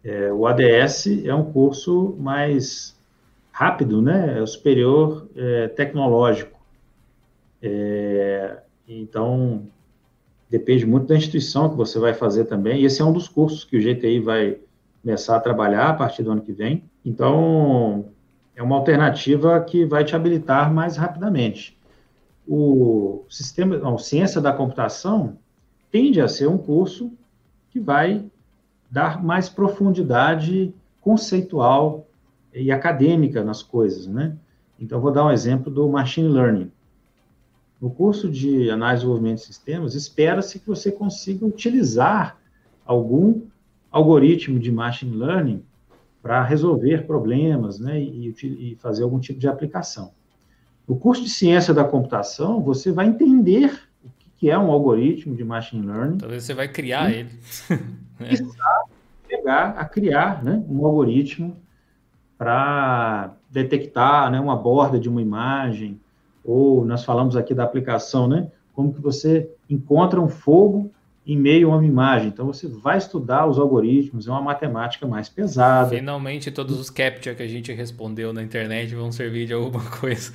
É, 0.04 0.30
o 0.30 0.46
ADS 0.46 1.24
é 1.24 1.34
um 1.34 1.50
curso 1.50 2.14
mais 2.18 2.94
rápido, 3.50 4.02
né? 4.02 4.38
É 4.38 4.42
o 4.42 4.46
superior 4.46 5.26
é, 5.34 5.68
tecnológico. 5.68 6.60
É, 7.62 8.58
então, 8.86 9.62
depende 10.50 10.84
muito 10.84 11.06
da 11.06 11.16
instituição 11.16 11.70
que 11.70 11.76
você 11.76 11.98
vai 11.98 12.12
fazer 12.12 12.44
também. 12.44 12.80
E 12.80 12.84
esse 12.84 13.00
é 13.00 13.04
um 13.04 13.12
dos 13.12 13.28
cursos 13.28 13.64
que 13.64 13.76
o 13.76 13.80
GTI 13.80 14.18
vai 14.18 14.58
começar 15.00 15.36
a 15.36 15.40
trabalhar 15.40 15.90
a 15.90 15.94
partir 15.94 16.24
do 16.24 16.32
ano 16.32 16.42
que 16.42 16.52
vem. 16.52 16.84
Então, 17.04 18.06
é 18.54 18.62
uma 18.62 18.76
alternativa 18.76 19.60
que 19.60 19.84
vai 19.84 20.04
te 20.04 20.14
habilitar 20.14 20.72
mais 20.72 20.96
rapidamente. 20.96 21.78
O 22.46 23.24
sistema, 23.30 23.78
não, 23.78 23.96
ciência 23.96 24.40
da 24.40 24.52
computação 24.52 25.38
tende 25.90 26.20
a 26.20 26.26
ser 26.26 26.48
um 26.48 26.58
curso 26.58 27.12
que 27.70 27.78
vai 27.78 28.24
dar 28.90 29.22
mais 29.22 29.48
profundidade 29.48 30.74
conceitual 31.00 32.08
e 32.52 32.72
acadêmica 32.72 33.44
nas 33.44 33.62
coisas, 33.62 34.08
né? 34.08 34.36
Então, 34.80 35.00
vou 35.00 35.12
dar 35.12 35.24
um 35.24 35.30
exemplo 35.30 35.72
do 35.72 35.88
machine 35.88 36.28
learning. 36.28 36.72
No 37.80 37.90
curso 37.90 38.28
de 38.28 38.70
análise 38.70 39.02
e 39.02 39.06
desenvolvimento 39.06 39.38
de 39.38 39.44
sistemas, 39.46 39.94
espera-se 39.94 40.58
que 40.58 40.66
você 40.66 40.92
consiga 40.92 41.46
utilizar 41.46 42.36
algum 42.84 43.42
algoritmo 43.90 44.58
de 44.58 44.70
machine 44.70 45.16
learning 45.16 45.62
para 46.22 46.44
resolver 46.44 47.06
problemas 47.06 47.78
né, 47.78 47.98
e, 47.98 48.34
e, 48.42 48.76
fazer 48.80 49.02
algum 49.02 49.18
tipo 49.18 49.40
de 49.40 49.48
aplicação. 49.48 50.12
No 50.86 50.96
curso 50.96 51.22
de 51.22 51.30
ciência 51.30 51.72
da 51.72 51.84
computação, 51.84 52.60
você 52.60 52.92
vai 52.92 53.06
entender 53.06 53.80
o 54.04 54.10
que 54.36 54.50
é 54.50 54.58
um 54.58 54.70
algoritmo 54.70 55.34
de 55.34 55.44
machine 55.44 55.86
learning. 55.86 56.18
Talvez 56.18 56.44
você 56.44 56.52
vai 56.52 56.68
criar 56.68 57.10
ele. 57.10 57.30
e 58.20 59.26
pegar 59.28 59.70
a 59.70 59.84
criar 59.86 60.44
né, 60.44 60.62
um 60.68 60.84
algoritmo 60.84 61.56
para 62.36 63.34
detectar 63.50 64.30
né, 64.30 64.40
uma 64.40 64.56
borda 64.56 64.98
de 64.98 65.08
uma 65.08 65.22
imagem, 65.22 66.00
ou 66.50 66.84
nós 66.84 67.04
falamos 67.04 67.36
aqui 67.36 67.54
da 67.54 67.64
aplicação, 67.64 68.26
né, 68.26 68.48
como 68.74 68.92
que 68.92 69.00
você 69.00 69.48
encontra 69.68 70.20
um 70.20 70.28
fogo 70.28 70.90
em 71.26 71.36
meio 71.36 71.70
a 71.70 71.76
uma 71.76 71.86
imagem. 71.86 72.28
Então, 72.28 72.46
você 72.46 72.66
vai 72.66 72.98
estudar 72.98 73.46
os 73.46 73.58
algoritmos, 73.58 74.26
é 74.26 74.30
uma 74.30 74.42
matemática 74.42 75.06
mais 75.06 75.28
pesada. 75.28 75.90
Finalmente, 75.90 76.50
todos 76.50 76.78
os 76.78 76.90
CAPTCHA 76.90 77.34
que 77.34 77.42
a 77.42 77.46
gente 77.46 77.72
respondeu 77.72 78.32
na 78.32 78.42
internet 78.42 78.94
vão 78.94 79.12
servir 79.12 79.46
de 79.46 79.52
alguma 79.52 79.84
coisa. 80.00 80.32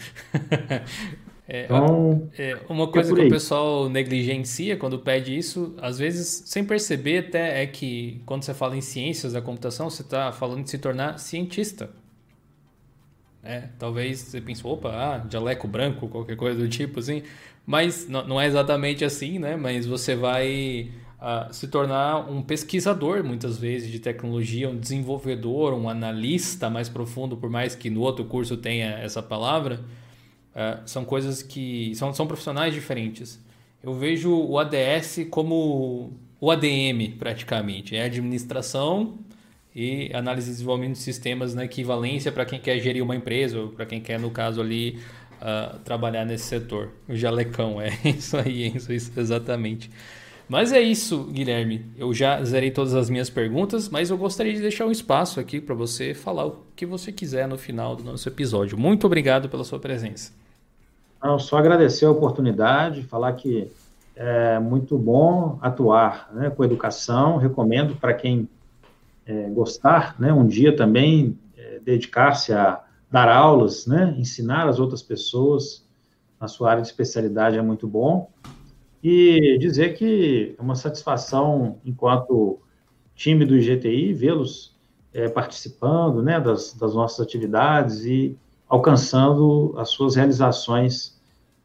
É, 1.48 1.66
então, 1.66 2.30
é, 2.38 2.58
uma 2.68 2.88
coisa 2.88 3.14
é 3.14 3.16
que 3.16 3.22
o 3.28 3.30
pessoal 3.30 3.88
negligencia 3.88 4.78
quando 4.78 4.98
pede 4.98 5.38
isso, 5.38 5.76
às 5.80 6.00
vezes 6.00 6.44
sem 6.48 6.64
perceber 6.64 7.28
até, 7.28 7.62
é 7.62 7.68
que 7.68 8.22
quando 8.26 8.44
você 8.44 8.54
fala 8.54 8.76
em 8.76 8.82
ciências 8.82 9.34
da 9.34 9.42
computação, 9.42 9.90
você 9.90 10.02
está 10.02 10.32
falando 10.32 10.64
de 10.64 10.70
se 10.72 10.78
tornar 10.78 11.20
cientista. 11.20 11.90
É, 13.46 13.70
talvez 13.78 14.20
você 14.20 14.42
pense, 14.42 14.66
opa, 14.66 14.90
ah, 14.90 15.26
jaleco 15.30 15.68
branco, 15.68 16.08
qualquer 16.08 16.36
coisa 16.36 16.60
do 16.60 16.68
tipo, 16.68 17.00
assim. 17.00 17.22
Mas 17.64 18.08
não, 18.08 18.42
é 18.42 18.48
exatamente 18.48 19.06
assim, 19.06 19.38
né? 19.38 19.56
Mas 19.56 19.86
você 19.86 20.16
vai 20.16 20.92
uh, 21.22 21.54
se 21.54 21.68
tornar 21.68 22.30
um 22.30 22.42
pesquisador, 22.42 23.24
muitas 23.24 23.58
vezes, 23.58 23.92
de 23.92 24.00
tecnologia, 24.00 24.68
um 24.68 24.78
desenvolvedor, 24.78 25.74
um 25.74 25.88
analista 25.88 26.72
mais 26.72 26.90
profundo, 26.90 27.38
por 27.38 27.50
mais 27.50 27.76
que 27.76 27.90
no 27.90 28.02
outro 28.02 28.26
curso 28.26 28.58
tenha 28.58 28.98
essa 28.98 29.22
palavra. 29.22 29.80
Uh, 30.56 30.82
são 30.88 31.06
coisas 31.06 31.44
que... 31.44 31.94
São, 31.96 32.14
são 32.14 32.26
profissionais 32.26 32.74
diferentes. 32.74 33.40
Eu 33.84 33.94
vejo 33.94 34.36
o 34.36 34.58
ADS 34.58 35.28
como 35.30 36.14
o 36.40 36.50
ADM, 36.50 37.16
praticamente. 37.20 37.96
É 37.96 38.04
administração 38.04 39.20
e 39.76 40.10
análise 40.14 40.50
e 40.50 40.54
desenvolvimento 40.54 40.94
de 40.94 41.00
sistemas 41.00 41.54
na 41.54 41.66
equivalência 41.66 42.32
para 42.32 42.46
quem 42.46 42.60
quer 42.60 42.80
gerir 42.80 43.04
uma 43.04 43.16
empresa 43.16 43.60
ou 43.60 43.68
para 43.68 43.86
quem 43.86 44.00
quer, 44.00 44.18
no 44.18 44.32
caso 44.32 44.62
ali, 44.62 45.00
uh, 45.42 45.78
trabalhar 45.80 46.24
nesse 46.24 46.46
setor. 46.46 46.90
O 47.10 47.16
jalecão, 47.16 47.82
é 47.82 47.90
isso 48.06 48.38
aí, 48.38 48.64
é 48.64 48.68
isso, 48.94 49.12
exatamente. 49.20 49.92
Mas 50.48 50.72
é 50.72 50.80
isso, 50.80 51.26
Guilherme. 51.26 51.86
Eu 51.98 52.14
já 52.14 52.42
zerei 52.44 52.72
todas 52.72 52.94
as 52.94 53.10
minhas 53.10 53.30
perguntas, 53.30 53.90
mas 53.90 54.12
eu 54.12 54.18
gostaria 54.18 54.54
de 54.54 54.62
deixar 54.62 54.86
um 54.86 54.92
espaço 54.92 55.40
aqui 55.40 55.60
para 55.60 55.76
você 55.76 56.14
falar 56.14 56.46
o 56.46 56.58
que 56.76 56.86
você 56.86 57.12
quiser 57.12 57.48
no 57.48 57.58
final 57.58 57.96
do 57.96 58.04
nosso 58.04 58.30
episódio. 58.30 58.78
Muito 58.78 59.06
obrigado 59.08 59.50
pela 59.50 59.64
sua 59.64 59.80
presença. 59.80 60.32
Não, 61.22 61.40
só 61.40 61.58
agradecer 61.58 62.06
a 62.06 62.12
oportunidade, 62.12 63.02
falar 63.04 63.34
que 63.34 63.72
é 64.16 64.60
muito 64.60 64.98
bom 64.98 65.58
atuar 65.62 66.30
né, 66.32 66.52
com 66.52 66.64
educação. 66.64 67.38
Recomendo 67.38 67.96
para 67.96 68.14
quem 68.14 68.48
é, 69.26 69.50
gostar, 69.50 70.16
né, 70.20 70.32
um 70.32 70.46
dia 70.46 70.76
também 70.76 71.40
é, 71.58 71.80
dedicar-se 71.80 72.54
a 72.54 72.84
dar 73.10 73.30
aulas, 73.30 73.86
né, 73.88 74.16
ensinar 74.18 74.68
as 74.68 74.80
outras 74.80 75.02
pessoas 75.02 75.86
na 76.40 76.48
sua 76.48 76.72
área 76.72 76.82
de 76.82 76.88
especialidade 76.88 77.58
é 77.58 77.62
muito 77.62 77.88
bom. 77.88 78.30
E 79.04 79.58
dizer 79.60 79.96
que 79.96 80.56
é 80.58 80.62
uma 80.62 80.76
satisfação, 80.76 81.80
enquanto 81.86 82.60
time 83.16 83.46
do 83.46 83.56
IGTI, 83.56 84.14
vê-los 84.14 84.76
é, 85.14 85.30
participando 85.30 86.22
né, 86.22 86.40
das, 86.40 86.74
das, 86.74 86.94
nossas 86.94 87.26
atividades 87.26 88.04
e 88.04 88.38
alcançando 88.68 89.74
as 89.78 89.90
suas 89.90 90.16
realizações 90.16 91.18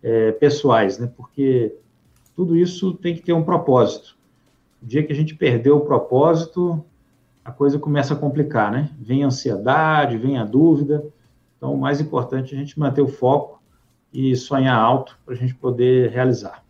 é, 0.02 0.32
pessoais, 0.32 0.98
né, 0.98 1.10
porque 1.16 1.74
tudo 2.36 2.56
isso 2.56 2.94
tem 2.94 3.14
que 3.14 3.22
ter 3.22 3.32
um 3.32 3.42
propósito. 3.42 4.16
O 4.82 4.86
dia 4.86 5.02
que 5.02 5.12
a 5.12 5.16
gente 5.16 5.34
perdeu 5.34 5.78
o 5.78 5.80
propósito, 5.80 6.84
a 7.50 7.52
coisa 7.52 7.78
começa 7.78 8.14
a 8.14 8.16
complicar, 8.16 8.70
né? 8.70 8.88
Vem 8.98 9.24
a 9.24 9.26
ansiedade, 9.26 10.16
vem 10.16 10.38
a 10.38 10.44
dúvida. 10.44 11.04
Então, 11.56 11.74
o 11.74 11.78
mais 11.78 12.00
importante 12.00 12.54
é 12.54 12.56
a 12.56 12.60
gente 12.60 12.78
manter 12.78 13.02
o 13.02 13.08
foco 13.08 13.60
e 14.12 14.34
sonhar 14.36 14.76
alto 14.76 15.18
para 15.24 15.34
a 15.34 15.36
gente 15.36 15.54
poder 15.54 16.10
realizar. 16.10 16.64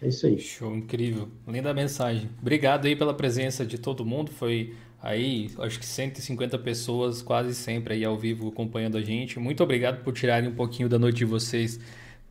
É 0.00 0.08
isso 0.08 0.26
aí. 0.26 0.38
Show, 0.38 0.74
incrível. 0.74 1.28
Linda 1.46 1.74
mensagem. 1.74 2.30
Obrigado 2.40 2.86
aí 2.86 2.96
pela 2.96 3.12
presença 3.12 3.66
de 3.66 3.76
todo 3.76 4.06
mundo. 4.06 4.30
Foi 4.30 4.74
aí, 5.02 5.50
acho 5.58 5.78
que 5.78 5.84
150 5.84 6.58
pessoas 6.58 7.20
quase 7.20 7.54
sempre 7.54 7.94
aí 7.94 8.04
ao 8.04 8.16
vivo 8.16 8.48
acompanhando 8.48 8.96
a 8.96 9.02
gente. 9.02 9.38
Muito 9.38 9.62
obrigado 9.62 10.02
por 10.02 10.14
tirarem 10.14 10.48
um 10.48 10.54
pouquinho 10.54 10.88
da 10.88 10.98
noite 10.98 11.18
de 11.18 11.24
vocês 11.24 11.78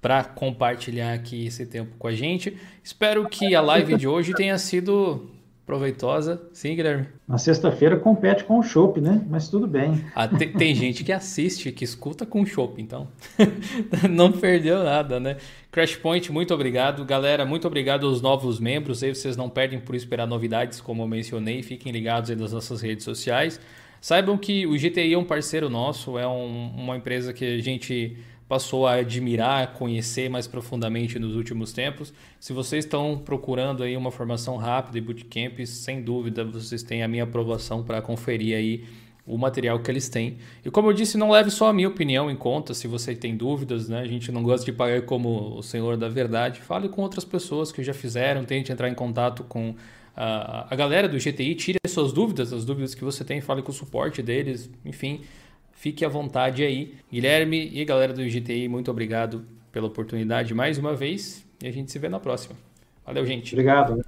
para 0.02 0.24
compartilhar 0.24 1.14
aqui 1.14 1.46
esse 1.46 1.66
tempo 1.66 1.96
com 2.00 2.08
a 2.08 2.14
gente. 2.14 2.58
Espero 2.82 3.28
que 3.28 3.54
a 3.54 3.62
live 3.62 3.98
de 3.98 4.08
hoje 4.08 4.34
tenha 4.34 4.58
sido 4.58 5.30
proveitosa. 5.70 6.42
Sim, 6.52 6.76
Guilherme? 6.76 7.06
Na 7.28 7.38
sexta-feira 7.38 7.96
compete 7.96 8.44
com 8.44 8.58
o 8.58 8.64
chopp, 8.64 9.00
né? 9.00 9.24
Mas 9.30 9.50
tudo 9.50 9.68
bem. 9.68 10.04
Ah, 10.16 10.28
tem, 10.28 10.52
tem, 10.52 10.74
gente 10.74 11.04
que 11.04 11.12
assiste, 11.12 11.72
que 11.72 11.84
escuta 11.84 12.26
com 12.26 12.42
o 12.42 12.46
chopp, 12.46 12.82
então 12.82 13.08
não 14.10 14.32
perdeu 14.32 14.84
nada, 14.84 15.20
né? 15.20 15.38
Crash 15.72 15.96
Point, 15.96 16.32
muito 16.32 16.56
obrigado. 16.56 17.06
Galera, 17.06 17.46
muito 17.46 17.68
obrigado 17.68 18.08
aos 18.08 18.20
novos 18.20 18.60
membros. 18.60 19.04
Aí 19.04 19.14
vocês 19.14 19.38
não 19.38 19.48
perdem 19.48 19.80
por 19.80 19.94
esperar 19.94 20.26
novidades, 20.26 20.82
como 20.82 21.04
eu 21.04 21.08
mencionei. 21.08 21.62
Fiquem 21.62 21.92
ligados 21.92 22.32
aí 22.32 22.36
nas 22.36 22.52
nossas 22.52 22.82
redes 22.82 23.06
sociais. 23.06 23.60
Saibam 24.02 24.40
que 24.40 24.66
o 24.66 24.76
GTI 24.76 25.14
é 25.14 25.18
um 25.20 25.24
parceiro 25.24 25.70
nosso, 25.70 26.18
é 26.18 26.28
um, 26.28 26.72
uma 26.76 26.98
empresa 26.98 27.32
que 27.32 27.46
a 27.46 27.62
gente 27.62 28.18
passou 28.50 28.88
a 28.88 28.94
admirar, 28.94 29.74
conhecer 29.74 30.28
mais 30.28 30.48
profundamente 30.48 31.20
nos 31.20 31.36
últimos 31.36 31.72
tempos. 31.72 32.12
Se 32.40 32.52
vocês 32.52 32.84
estão 32.84 33.22
procurando 33.24 33.84
aí 33.84 33.96
uma 33.96 34.10
formação 34.10 34.58
rápida 34.58 34.98
e 34.98 35.02
bootcamp, 35.02 35.60
sem 35.68 36.02
dúvida 36.02 36.44
vocês 36.44 36.82
têm 36.82 37.04
a 37.04 37.08
minha 37.08 37.26
aprovação 37.26 37.84
para 37.84 38.02
conferir 38.02 38.58
aí 38.58 38.86
o 39.24 39.38
material 39.38 39.80
que 39.80 39.92
eles 39.92 40.10
têm. 40.10 40.38
E 40.66 40.72
como 40.72 40.90
eu 40.90 40.94
disse, 40.94 41.16
não 41.16 41.30
leve 41.30 41.52
só 41.52 41.68
a 41.68 41.74
minha 41.74 41.88
opinião 41.88 42.32
em 42.32 42.36
conta, 42.36 42.74
se 42.74 42.88
você 42.88 43.16
tem 43.16 43.38
dúvidas, 43.38 43.88
né? 43.88 44.00
A 44.00 44.08
gente 44.08 44.32
não 44.32 44.42
gosta 44.42 44.66
de 44.66 44.74
pagar 44.74 45.04
como 45.04 45.56
o 45.56 45.62
senhor 45.62 45.96
da 45.96 46.10
verdade. 46.10 46.60
Fale 46.60 46.90
com 46.90 47.04
outras 47.04 47.24
pessoas 47.24 47.72
que 47.72 47.84
já 47.84 47.94
fizeram, 47.94 48.44
tente 48.44 48.72
entrar 48.72 48.90
em 48.90 48.96
contato 48.96 49.44
com 49.44 49.76
a, 50.16 50.74
a 50.74 50.76
galera 50.76 51.08
do 51.08 51.18
GTI, 51.18 51.54
tire 51.54 51.78
as 51.86 51.92
suas 51.92 52.12
dúvidas, 52.12 52.52
as 52.52 52.66
dúvidas 52.66 52.96
que 52.96 53.04
você 53.04 53.24
tem, 53.24 53.40
fale 53.40 53.62
com 53.62 53.70
o 53.70 53.76
suporte 53.76 54.24
deles, 54.24 54.68
enfim, 54.84 55.22
Fique 55.80 56.04
à 56.04 56.10
vontade 56.10 56.62
aí. 56.62 56.94
Guilherme 57.10 57.72
e 57.74 57.86
galera 57.86 58.12
do 58.12 58.22
IGTI, 58.22 58.68
muito 58.68 58.92
obrigado 58.92 59.46
pela 59.72 59.88
oportunidade 59.88 60.54
mais 60.54 60.78
uma 60.78 60.94
vez 60.94 61.46
e 61.64 61.70
a 61.70 61.72
gente 61.72 61.90
se 61.90 61.98
vê 61.98 62.10
na 62.10 62.20
próxima. 62.20 62.54
Valeu, 63.06 63.26
gente. 63.26 63.56
Obrigado. 63.56 63.98